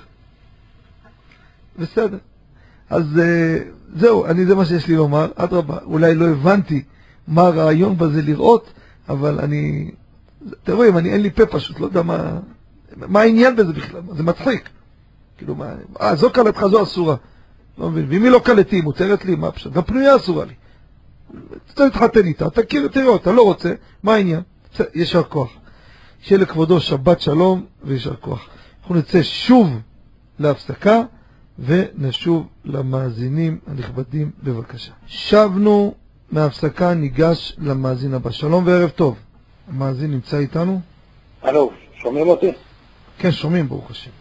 [1.79, 2.17] בסדר.
[2.89, 3.57] אז אה,
[3.95, 5.31] זהו, אני זה מה שיש לי לומר.
[5.35, 6.83] אדרבה, אולי לא הבנתי
[7.27, 8.73] מה הרעיון בזה לראות,
[9.09, 9.91] אבל אני...
[10.63, 12.39] אתם רואים, אני אין לי פה פשוט, לא יודע מה...
[12.95, 14.01] מה העניין בזה בכלל?
[14.15, 14.69] זה מצחיק.
[15.37, 15.73] כאילו, מה...
[16.01, 17.15] אה, זו קלתך, זו אסורה.
[17.77, 18.05] לא מבין.
[18.09, 19.73] ואם היא לא קלתי, מותרת לי, מה פשוט?
[19.73, 20.53] גם פנויה אסורה לי.
[21.73, 24.41] אתה להתחתן איתה, תכיר, תראה אותה, לא רוצה, מה העניין?
[24.95, 25.49] יישר כוח.
[26.21, 28.47] שיהיה לכבודו שבת שלום ויישר כוח.
[28.81, 29.69] אנחנו נצא שוב
[30.39, 31.01] להפסקה
[31.59, 34.91] ונשוב למאזינים הנכבדים בבקשה.
[35.07, 35.93] שבנו
[36.31, 38.31] מההפסקה, ניגש למאזין הבא.
[38.31, 39.15] שלום וערב טוב.
[39.67, 40.79] המאזין נמצא איתנו?
[41.41, 42.51] הלו, שומעים אותי?
[43.17, 44.11] כן, שומעים, ברוך השם.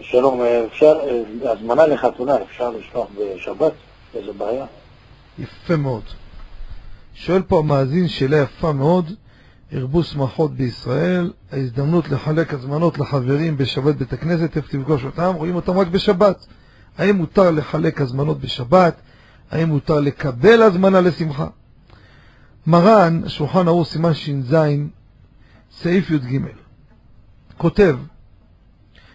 [0.00, 0.98] שלום, אפשר,
[1.42, 3.72] הזמנה לחתונה אפשר לשלוח בשבת?
[4.14, 4.66] איזה בעיה?
[5.38, 6.02] יפה מאוד.
[7.14, 9.10] שואל פה המאזין שאלה יפה מאוד,
[9.72, 15.32] הרבו שמחות בישראל, ההזדמנות לחלק הזמנות לחברים בשבת בית הכנסת, איפה תפגוש אותם?
[15.36, 16.46] רואים אותם רק בשבת.
[16.98, 18.94] האם מותר לחלק הזמנות בשבת?
[19.50, 21.46] האם מותר לקבל הזמנה לשמחה?
[22.66, 24.56] מרן, שולחן ערוך סימן ש"ז,
[25.76, 26.38] סעיף י"ג,
[27.58, 27.98] כותב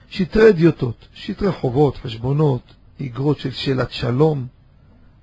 [0.10, 2.62] שטרי אדיוטות, שטרי חובות, חשבונות,
[3.00, 4.48] איגרות של שאלת שלום,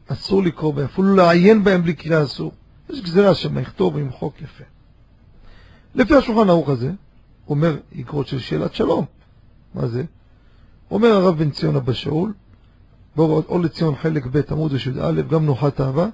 [0.09, 2.52] אסור לקרוא בהם, אפילו לעיין בהם בלי קריאה אסור.
[2.90, 4.65] יש גזירה שם, יכתוב וימחוק יפה.
[5.95, 6.91] לפי השולחן ערוך הזה,
[7.49, 9.05] אומר איגרות של שאלת שלום.
[9.75, 10.05] מה זה?
[10.91, 12.33] אומר הרב בן ציון אבא שאול,
[13.16, 16.07] בהוראות אור לציון חלק ב' עמוד י"א, גם נוחת אהבה,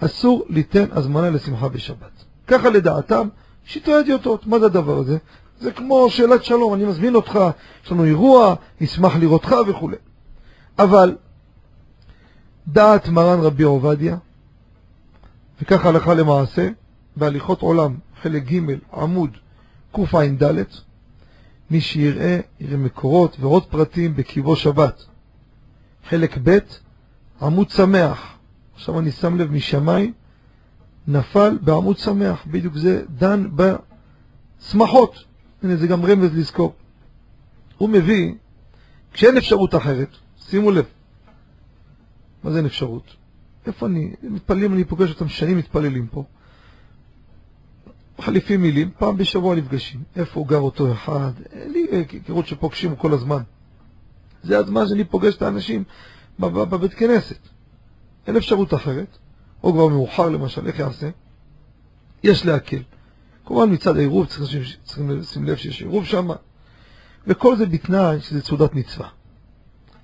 [0.00, 2.24] אסור ליתן הזמנה לשמחה בשבת.
[2.46, 3.28] ככה לדעתם,
[3.64, 4.46] שיטוי אדיוטות.
[4.46, 5.18] מה זה הדבר הזה?
[5.60, 7.38] זה כמו שאלת שלום, אני מזמין אותך,
[7.84, 9.90] יש לנו אירוע, נשמח לראותך וכו'.
[10.78, 11.16] אבל
[12.66, 14.16] דעת מרן רבי עובדיה,
[15.62, 16.68] וכך הלכה למעשה,
[17.16, 17.94] בהליכות עולם,
[18.26, 19.36] חלק ג' עמוד
[19.92, 20.42] קע"ד,
[21.70, 25.04] מי שיראה, יראה מקורות ועוד פרטים בקיבו שבת.
[26.08, 26.58] חלק ב',
[27.42, 28.36] עמוד שמח.
[28.74, 30.12] עכשיו אני שם לב משמיים,
[31.08, 35.24] נפל בעמוד שמח, בדיוק זה דן בשמחות.
[35.62, 36.74] הנה זה גם רמז לזכור.
[37.78, 38.34] הוא מביא,
[39.12, 40.08] כשאין אפשרות אחרת,
[40.38, 40.84] שימו לב,
[42.44, 43.16] מה זה אין אפשרות?
[43.66, 44.14] איפה אני?
[44.22, 46.24] מתפללים, אני פוגש אותם שנים מתפללים פה.
[48.18, 50.02] מחליפים מילים, פעם בשבוע נפגשים.
[50.16, 51.30] איפה גר אותו אחד?
[51.66, 53.42] לי היכרות שפוגשים כל הזמן.
[54.42, 55.84] זה הזמן שאני פוגש את האנשים
[56.38, 57.38] בבית כנסת.
[58.26, 59.18] אין אפשרות אחרת,
[59.62, 61.10] או כבר מאוחר למשל, איך יעשה?
[62.22, 62.82] יש להקל.
[63.46, 66.28] כמובן מצד העירוב צריכים, צריכים לשים לב שיש עירוב שם,
[67.26, 69.08] וכל זה בתנאי שזה סעודת מצווה.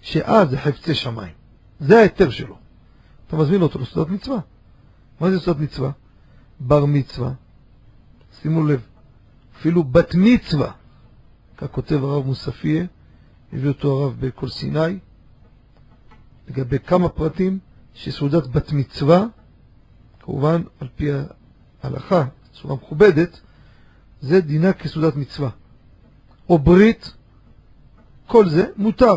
[0.01, 1.33] שאז זה חפצי שמיים.
[1.81, 2.57] זה ההיתר שלו.
[3.27, 4.39] אתה מזמין אותו לסעודת מצווה.
[5.21, 5.91] מה זה סעודת מצווה?
[6.61, 7.33] בר מצווה,
[8.43, 8.81] שימו לב,
[9.57, 10.73] אפילו בת מצווה,
[11.57, 12.85] כך כותב הרב מוספיה,
[13.53, 14.99] הביא אותו הרב בכל סיני,
[16.49, 17.59] לגבי כמה פרטים
[17.95, 19.25] שסעודת בת מצווה,
[20.21, 21.09] כמובן על פי
[21.83, 23.41] ההלכה, בצורה מכובדת,
[24.21, 25.51] זה דינה כסעודת מצווה.
[26.49, 27.13] או ברית,
[28.27, 29.17] כל זה מותר.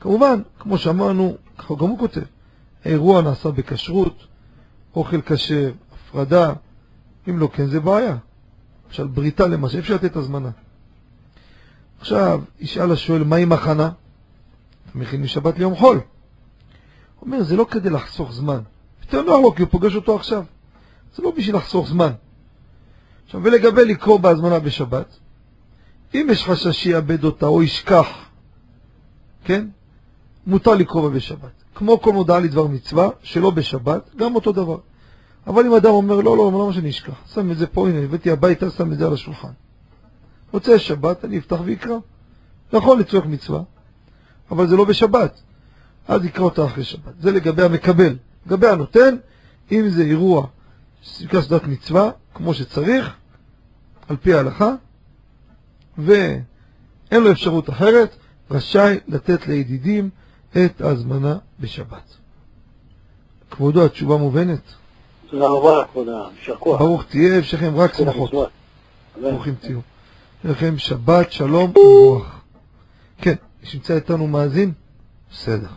[0.00, 2.22] כמובן, כמו שאמרנו, ככה גם הוא כותב,
[2.84, 4.26] האירוע נעשה בכשרות,
[4.94, 6.52] אוכל כשר, הפרדה,
[7.28, 8.16] אם לא כן זה בעיה.
[8.98, 10.50] למשל בריתה למשל, אפשר לתת הזמנה.
[12.00, 13.90] עכשיו, ישאל השואל, מה עם הכנה?
[14.94, 15.96] מכין משבת ליום חול.
[15.96, 18.60] הוא אומר, זה לא כדי לחסוך זמן.
[19.02, 20.44] יותר נוח לו, כי הוא פוגש אותו עכשיו.
[21.16, 22.12] זה לא בשביל לחסוך זמן.
[23.26, 25.18] עכשיו, ולגבי לקרוא בהזמנה בשבת,
[26.14, 28.06] אם יש חשש שיאבד אותה או ישכח,
[29.44, 29.66] כן?
[30.46, 31.52] מותר לקרוא בה בשבת.
[31.74, 34.78] כמו כל מודעה לדבר מצווה, שלא בשבת, גם אותו דבר.
[35.46, 37.14] אבל אם אדם אומר, לא, לא, למה שאני אשכח?
[37.34, 39.52] שם את זה פה, הנה, הבאתי הביתה, שם את זה על השולחן.
[40.52, 41.96] רוצה שבת, אני אפתח ואקרא.
[42.72, 43.62] נכון לצורך מצווה,
[44.50, 45.42] אבל זה לא בשבת.
[46.08, 47.12] אז יקרא אותה אחרי שבת.
[47.20, 48.16] זה לגבי המקבל.
[48.46, 49.16] לגבי הנותן,
[49.72, 50.46] אם זה אירוע
[51.02, 53.14] שנקרא סדת מצווה, כמו שצריך,
[54.08, 54.70] על פי ההלכה,
[55.98, 56.42] ואין
[57.12, 58.16] לו אפשרות אחרת,
[58.50, 60.10] רשאי לתת לידידים
[60.56, 62.16] את ההזמנה בשבת.
[63.50, 64.60] כבודו, התשובה מובנת?
[65.30, 66.78] תודה רבה, כבוד הרב, יישר כוח.
[66.78, 68.30] ברוך תהיה, המשכם רק שמחות.
[69.20, 69.78] ברוכים תהיו.
[70.42, 72.40] שיהיה לכם שבת, שלום וברוח.
[73.20, 74.72] כן, יש נמצא איתנו מאזין?
[75.30, 75.68] בסדר.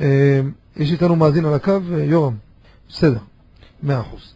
[0.00, 0.40] אה,
[0.76, 2.36] יש איתנו מאזין על הקו, אה, יורם?
[2.88, 3.18] בסדר,
[3.82, 4.34] מאה אחוז.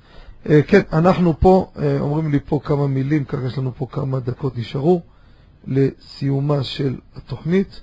[0.50, 4.20] אה, כן, אנחנו פה, אה, אומרים לי פה כמה מילים, ככה יש לנו פה כמה
[4.20, 5.02] דקות נשארו
[5.66, 7.80] לסיומה של התוכנית,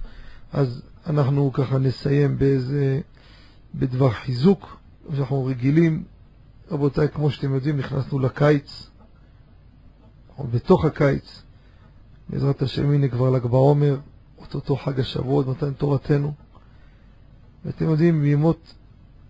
[0.54, 3.00] אז אנחנו ככה נסיים באיזה,
[3.76, 4.79] בדבר חיזוק,
[5.16, 6.04] שאנחנו רגילים,
[6.72, 8.90] רבותיי, כמו שאתם יודעים, נכנסנו לקיץ,
[10.38, 11.42] או בתוך הקיץ,
[12.30, 13.98] בעזרת השם, הנה כבר ל"ג בעומר,
[14.54, 16.34] אותו חג השבועות, מתן תורתנו.
[17.66, 18.74] ואתם יודעים, ימות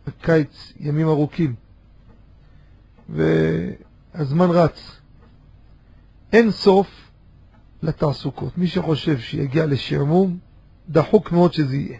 [0.07, 1.55] הקיץ, ימים ארוכים,
[3.09, 4.99] והזמן רץ.
[6.33, 6.87] אין סוף
[7.83, 8.57] לתעסוקות.
[8.57, 10.37] מי שחושב שיגיע לשעמום,
[10.89, 11.99] דחוק מאוד שזה יהיה.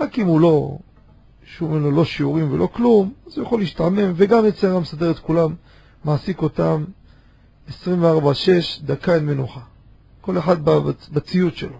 [0.00, 0.78] רק אם הוא לא,
[1.46, 5.18] שוב אין לו לא שיעורים ולא כלום, אז הוא יכול להשתעמם, וגם יצר מסדר את
[5.18, 5.54] כולם,
[6.04, 6.84] מעסיק אותם
[7.68, 7.72] 24-6,
[8.82, 9.60] דקה אין מנוחה.
[10.20, 11.78] כל אחד בצ- בציוד שלו.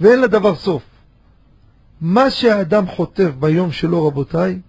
[0.00, 0.82] ואין לדבר סוף.
[2.00, 4.60] מה שהאדם חוטף ביום שלו, רבותיי,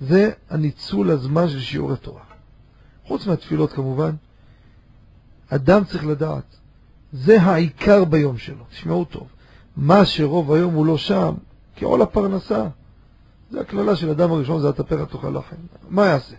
[0.00, 2.22] זה הניצול הזמן של שיעורי תורה.
[3.04, 4.10] חוץ מהתפילות כמובן,
[5.48, 6.56] אדם צריך לדעת,
[7.12, 8.64] זה העיקר ביום שלו.
[8.70, 9.26] תשמעו טוב,
[9.76, 11.34] מה שרוב היום הוא לא שם,
[11.76, 12.66] כעול הפרנסה.
[13.50, 15.56] זה הקללה של אדם הראשון, זה התפר תאכל לחם.
[15.88, 16.36] מה יעשה?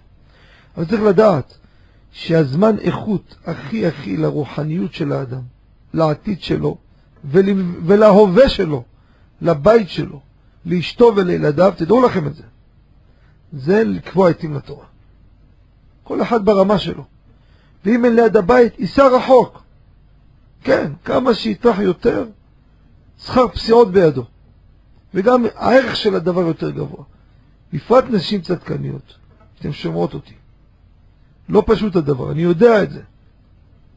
[0.77, 1.57] אבל צריך לדעת
[2.11, 5.41] שהזמן איכות הכי הכי לרוחניות של האדם,
[5.93, 6.77] לעתיד שלו
[7.25, 8.83] ול- ולהווה שלו,
[9.41, 10.19] לבית שלו,
[10.65, 12.43] לאשתו ולילדיו, תדעו לכם את זה.
[13.53, 14.85] זה לקבוע עתים לתורה.
[16.03, 17.03] כל אחד ברמה שלו.
[17.85, 19.63] ואם אין ליד הבית, ייסע רחוק.
[20.63, 22.25] כן, כמה שיטרח יותר,
[23.23, 24.23] שכר פסיעות בידו.
[25.13, 27.03] וגם הערך של הדבר יותר גבוה.
[27.73, 29.15] בפרט נשים צדקניות,
[29.59, 30.33] אתן שומעות אותי.
[31.49, 33.01] לא פשוט הדבר, אני יודע את זה.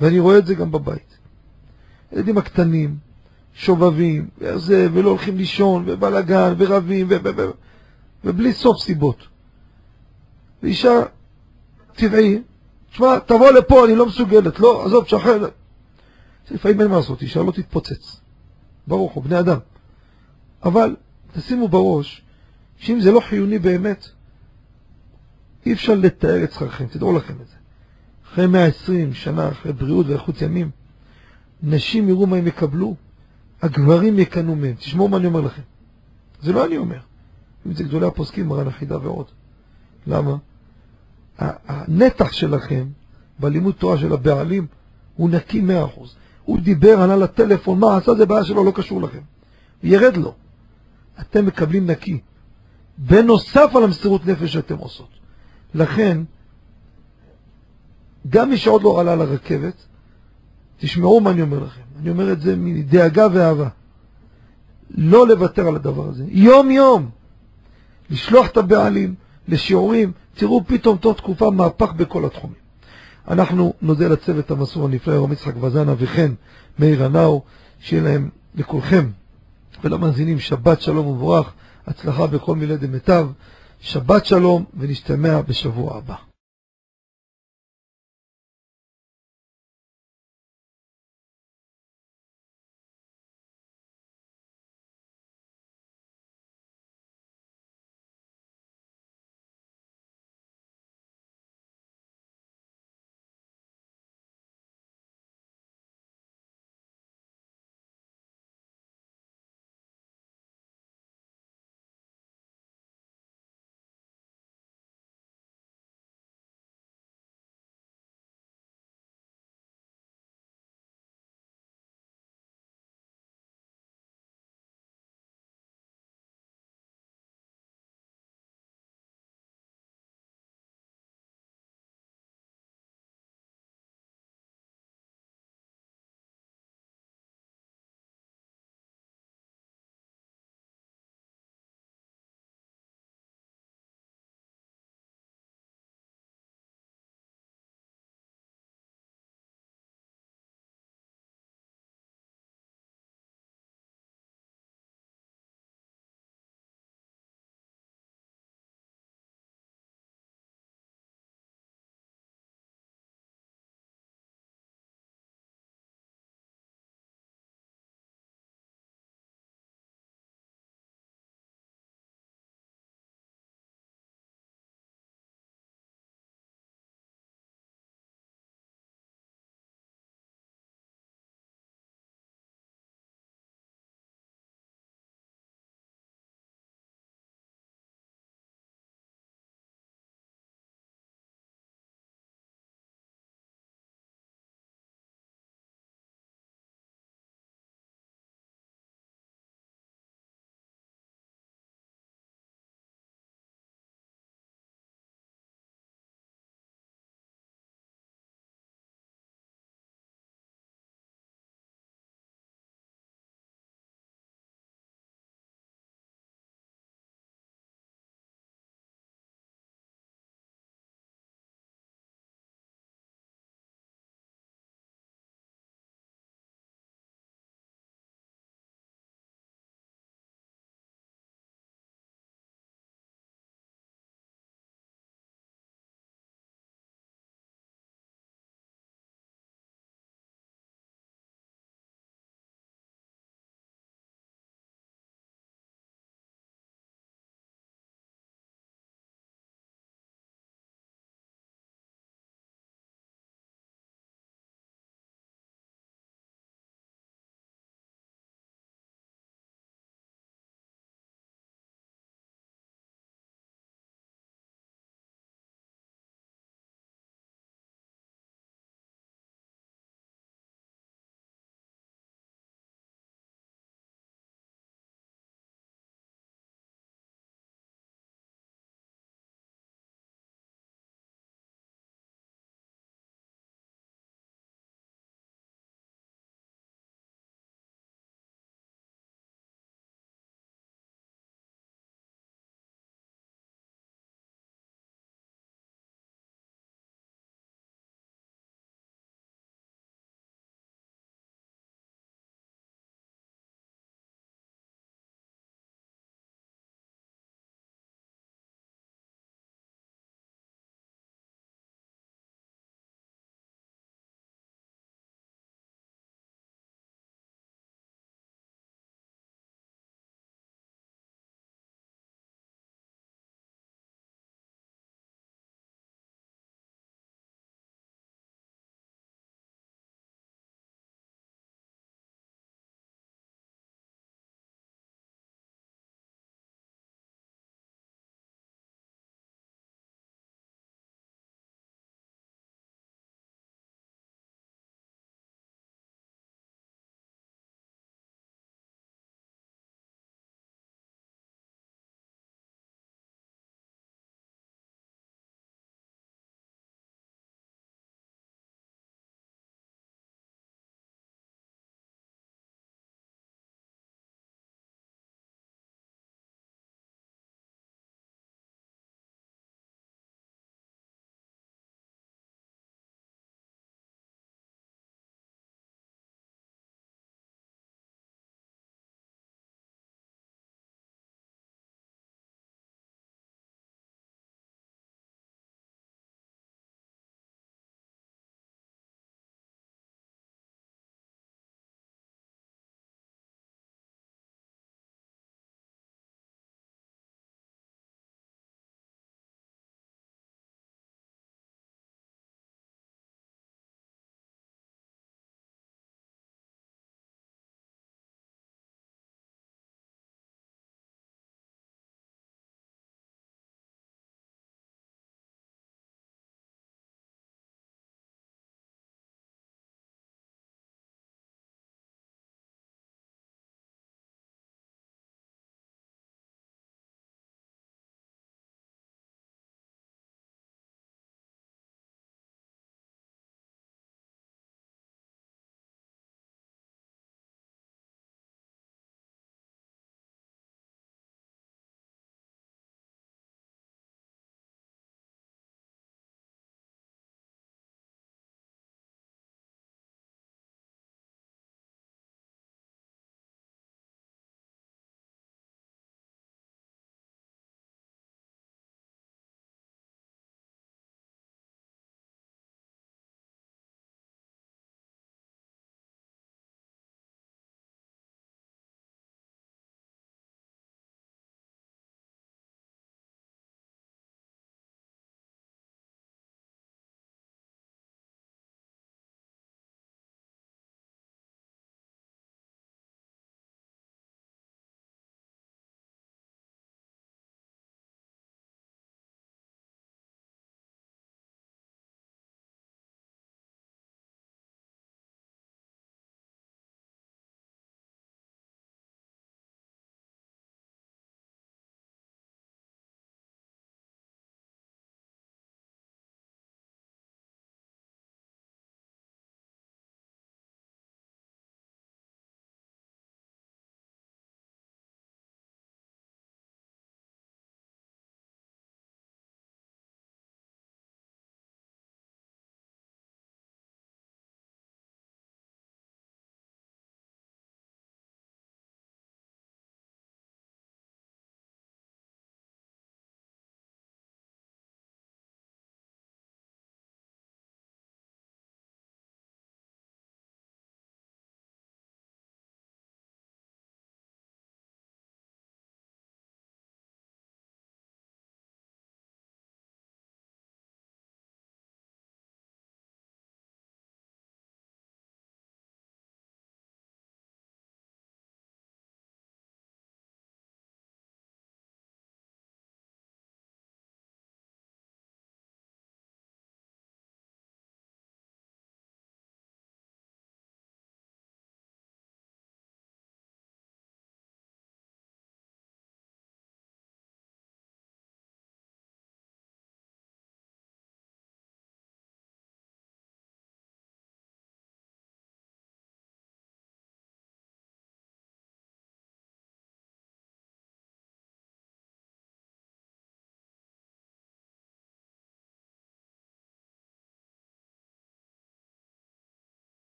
[0.00, 1.18] ואני רואה את זה גם בבית.
[2.10, 2.96] הילדים הקטנים,
[3.54, 7.50] שובבים, וזה, ולא הולכים לישון, ובלאגן, ורבים, ו- ו- ו-
[8.24, 9.26] ובלי סוף סיבות.
[10.62, 11.02] ואישה
[11.94, 12.42] טבעי,
[12.92, 15.48] תשמע, תבוא לפה, אני לא מסוגלת, לא, עזוב, תשחרר.
[16.50, 18.20] לפעמים אין מה לעשות, אישה לא תתפוצץ.
[18.86, 19.58] ברוך הוא, בני אדם.
[20.64, 20.96] אבל
[21.32, 22.22] תשימו בראש,
[22.76, 24.08] שאם זה לא חיוני באמת,
[25.66, 27.54] אי אפשר לתאר את שכרכם, תדעו לכם את זה.
[28.26, 30.70] אחרי 120 שנה, אחרי בריאות ואיכות ימים,
[31.62, 32.94] נשים יראו מה הם יקבלו,
[33.62, 34.74] הגברים יקנו מהם.
[34.74, 35.62] תשמעו מה אני אומר לכם.
[36.42, 36.98] זה לא אני אומר.
[37.66, 39.26] אם זה גדולי הפוסקים, מרן החידה ועוד.
[40.06, 40.36] למה?
[41.38, 42.86] הנתח שלכם
[43.38, 44.66] בלימוד תורה של הבעלים
[45.16, 46.14] הוא נקי מאה אחוז.
[46.44, 49.20] הוא דיבר, ענה לטלפון, מה עשה זה בעיה שלו, לא קשור לכם.
[49.82, 50.34] ירד לו.
[51.20, 52.20] אתם מקבלים נקי.
[52.98, 55.08] בנוסף על המסירות נפש שאתם עושות.
[55.74, 56.22] לכן,
[58.28, 59.74] גם מי שעוד לא עלה לרכבת,
[60.78, 61.80] תשמעו מה אני אומר לכם.
[62.00, 63.68] אני אומר את זה מדאגה ואהבה.
[64.90, 66.24] לא לוותר על הדבר הזה.
[66.28, 67.10] יום יום.
[68.10, 69.14] לשלוח את הבעלים
[69.48, 72.60] לשיעורים, תראו פתאום תוך תקופה מהפך בכל התחומים.
[73.28, 76.32] אנחנו נודה לצוות המסור הנפלא, ירום יצחק וזנה וכן
[76.78, 77.42] מאיר הנאו,
[77.80, 79.10] שיהיה להם לכולכם
[79.84, 81.52] ולמאזינים שבת שלום ומבורך,
[81.86, 83.28] הצלחה בכל מילי דמיטב,
[83.80, 86.29] שבת שלום ונשתמע בשבוע הבא.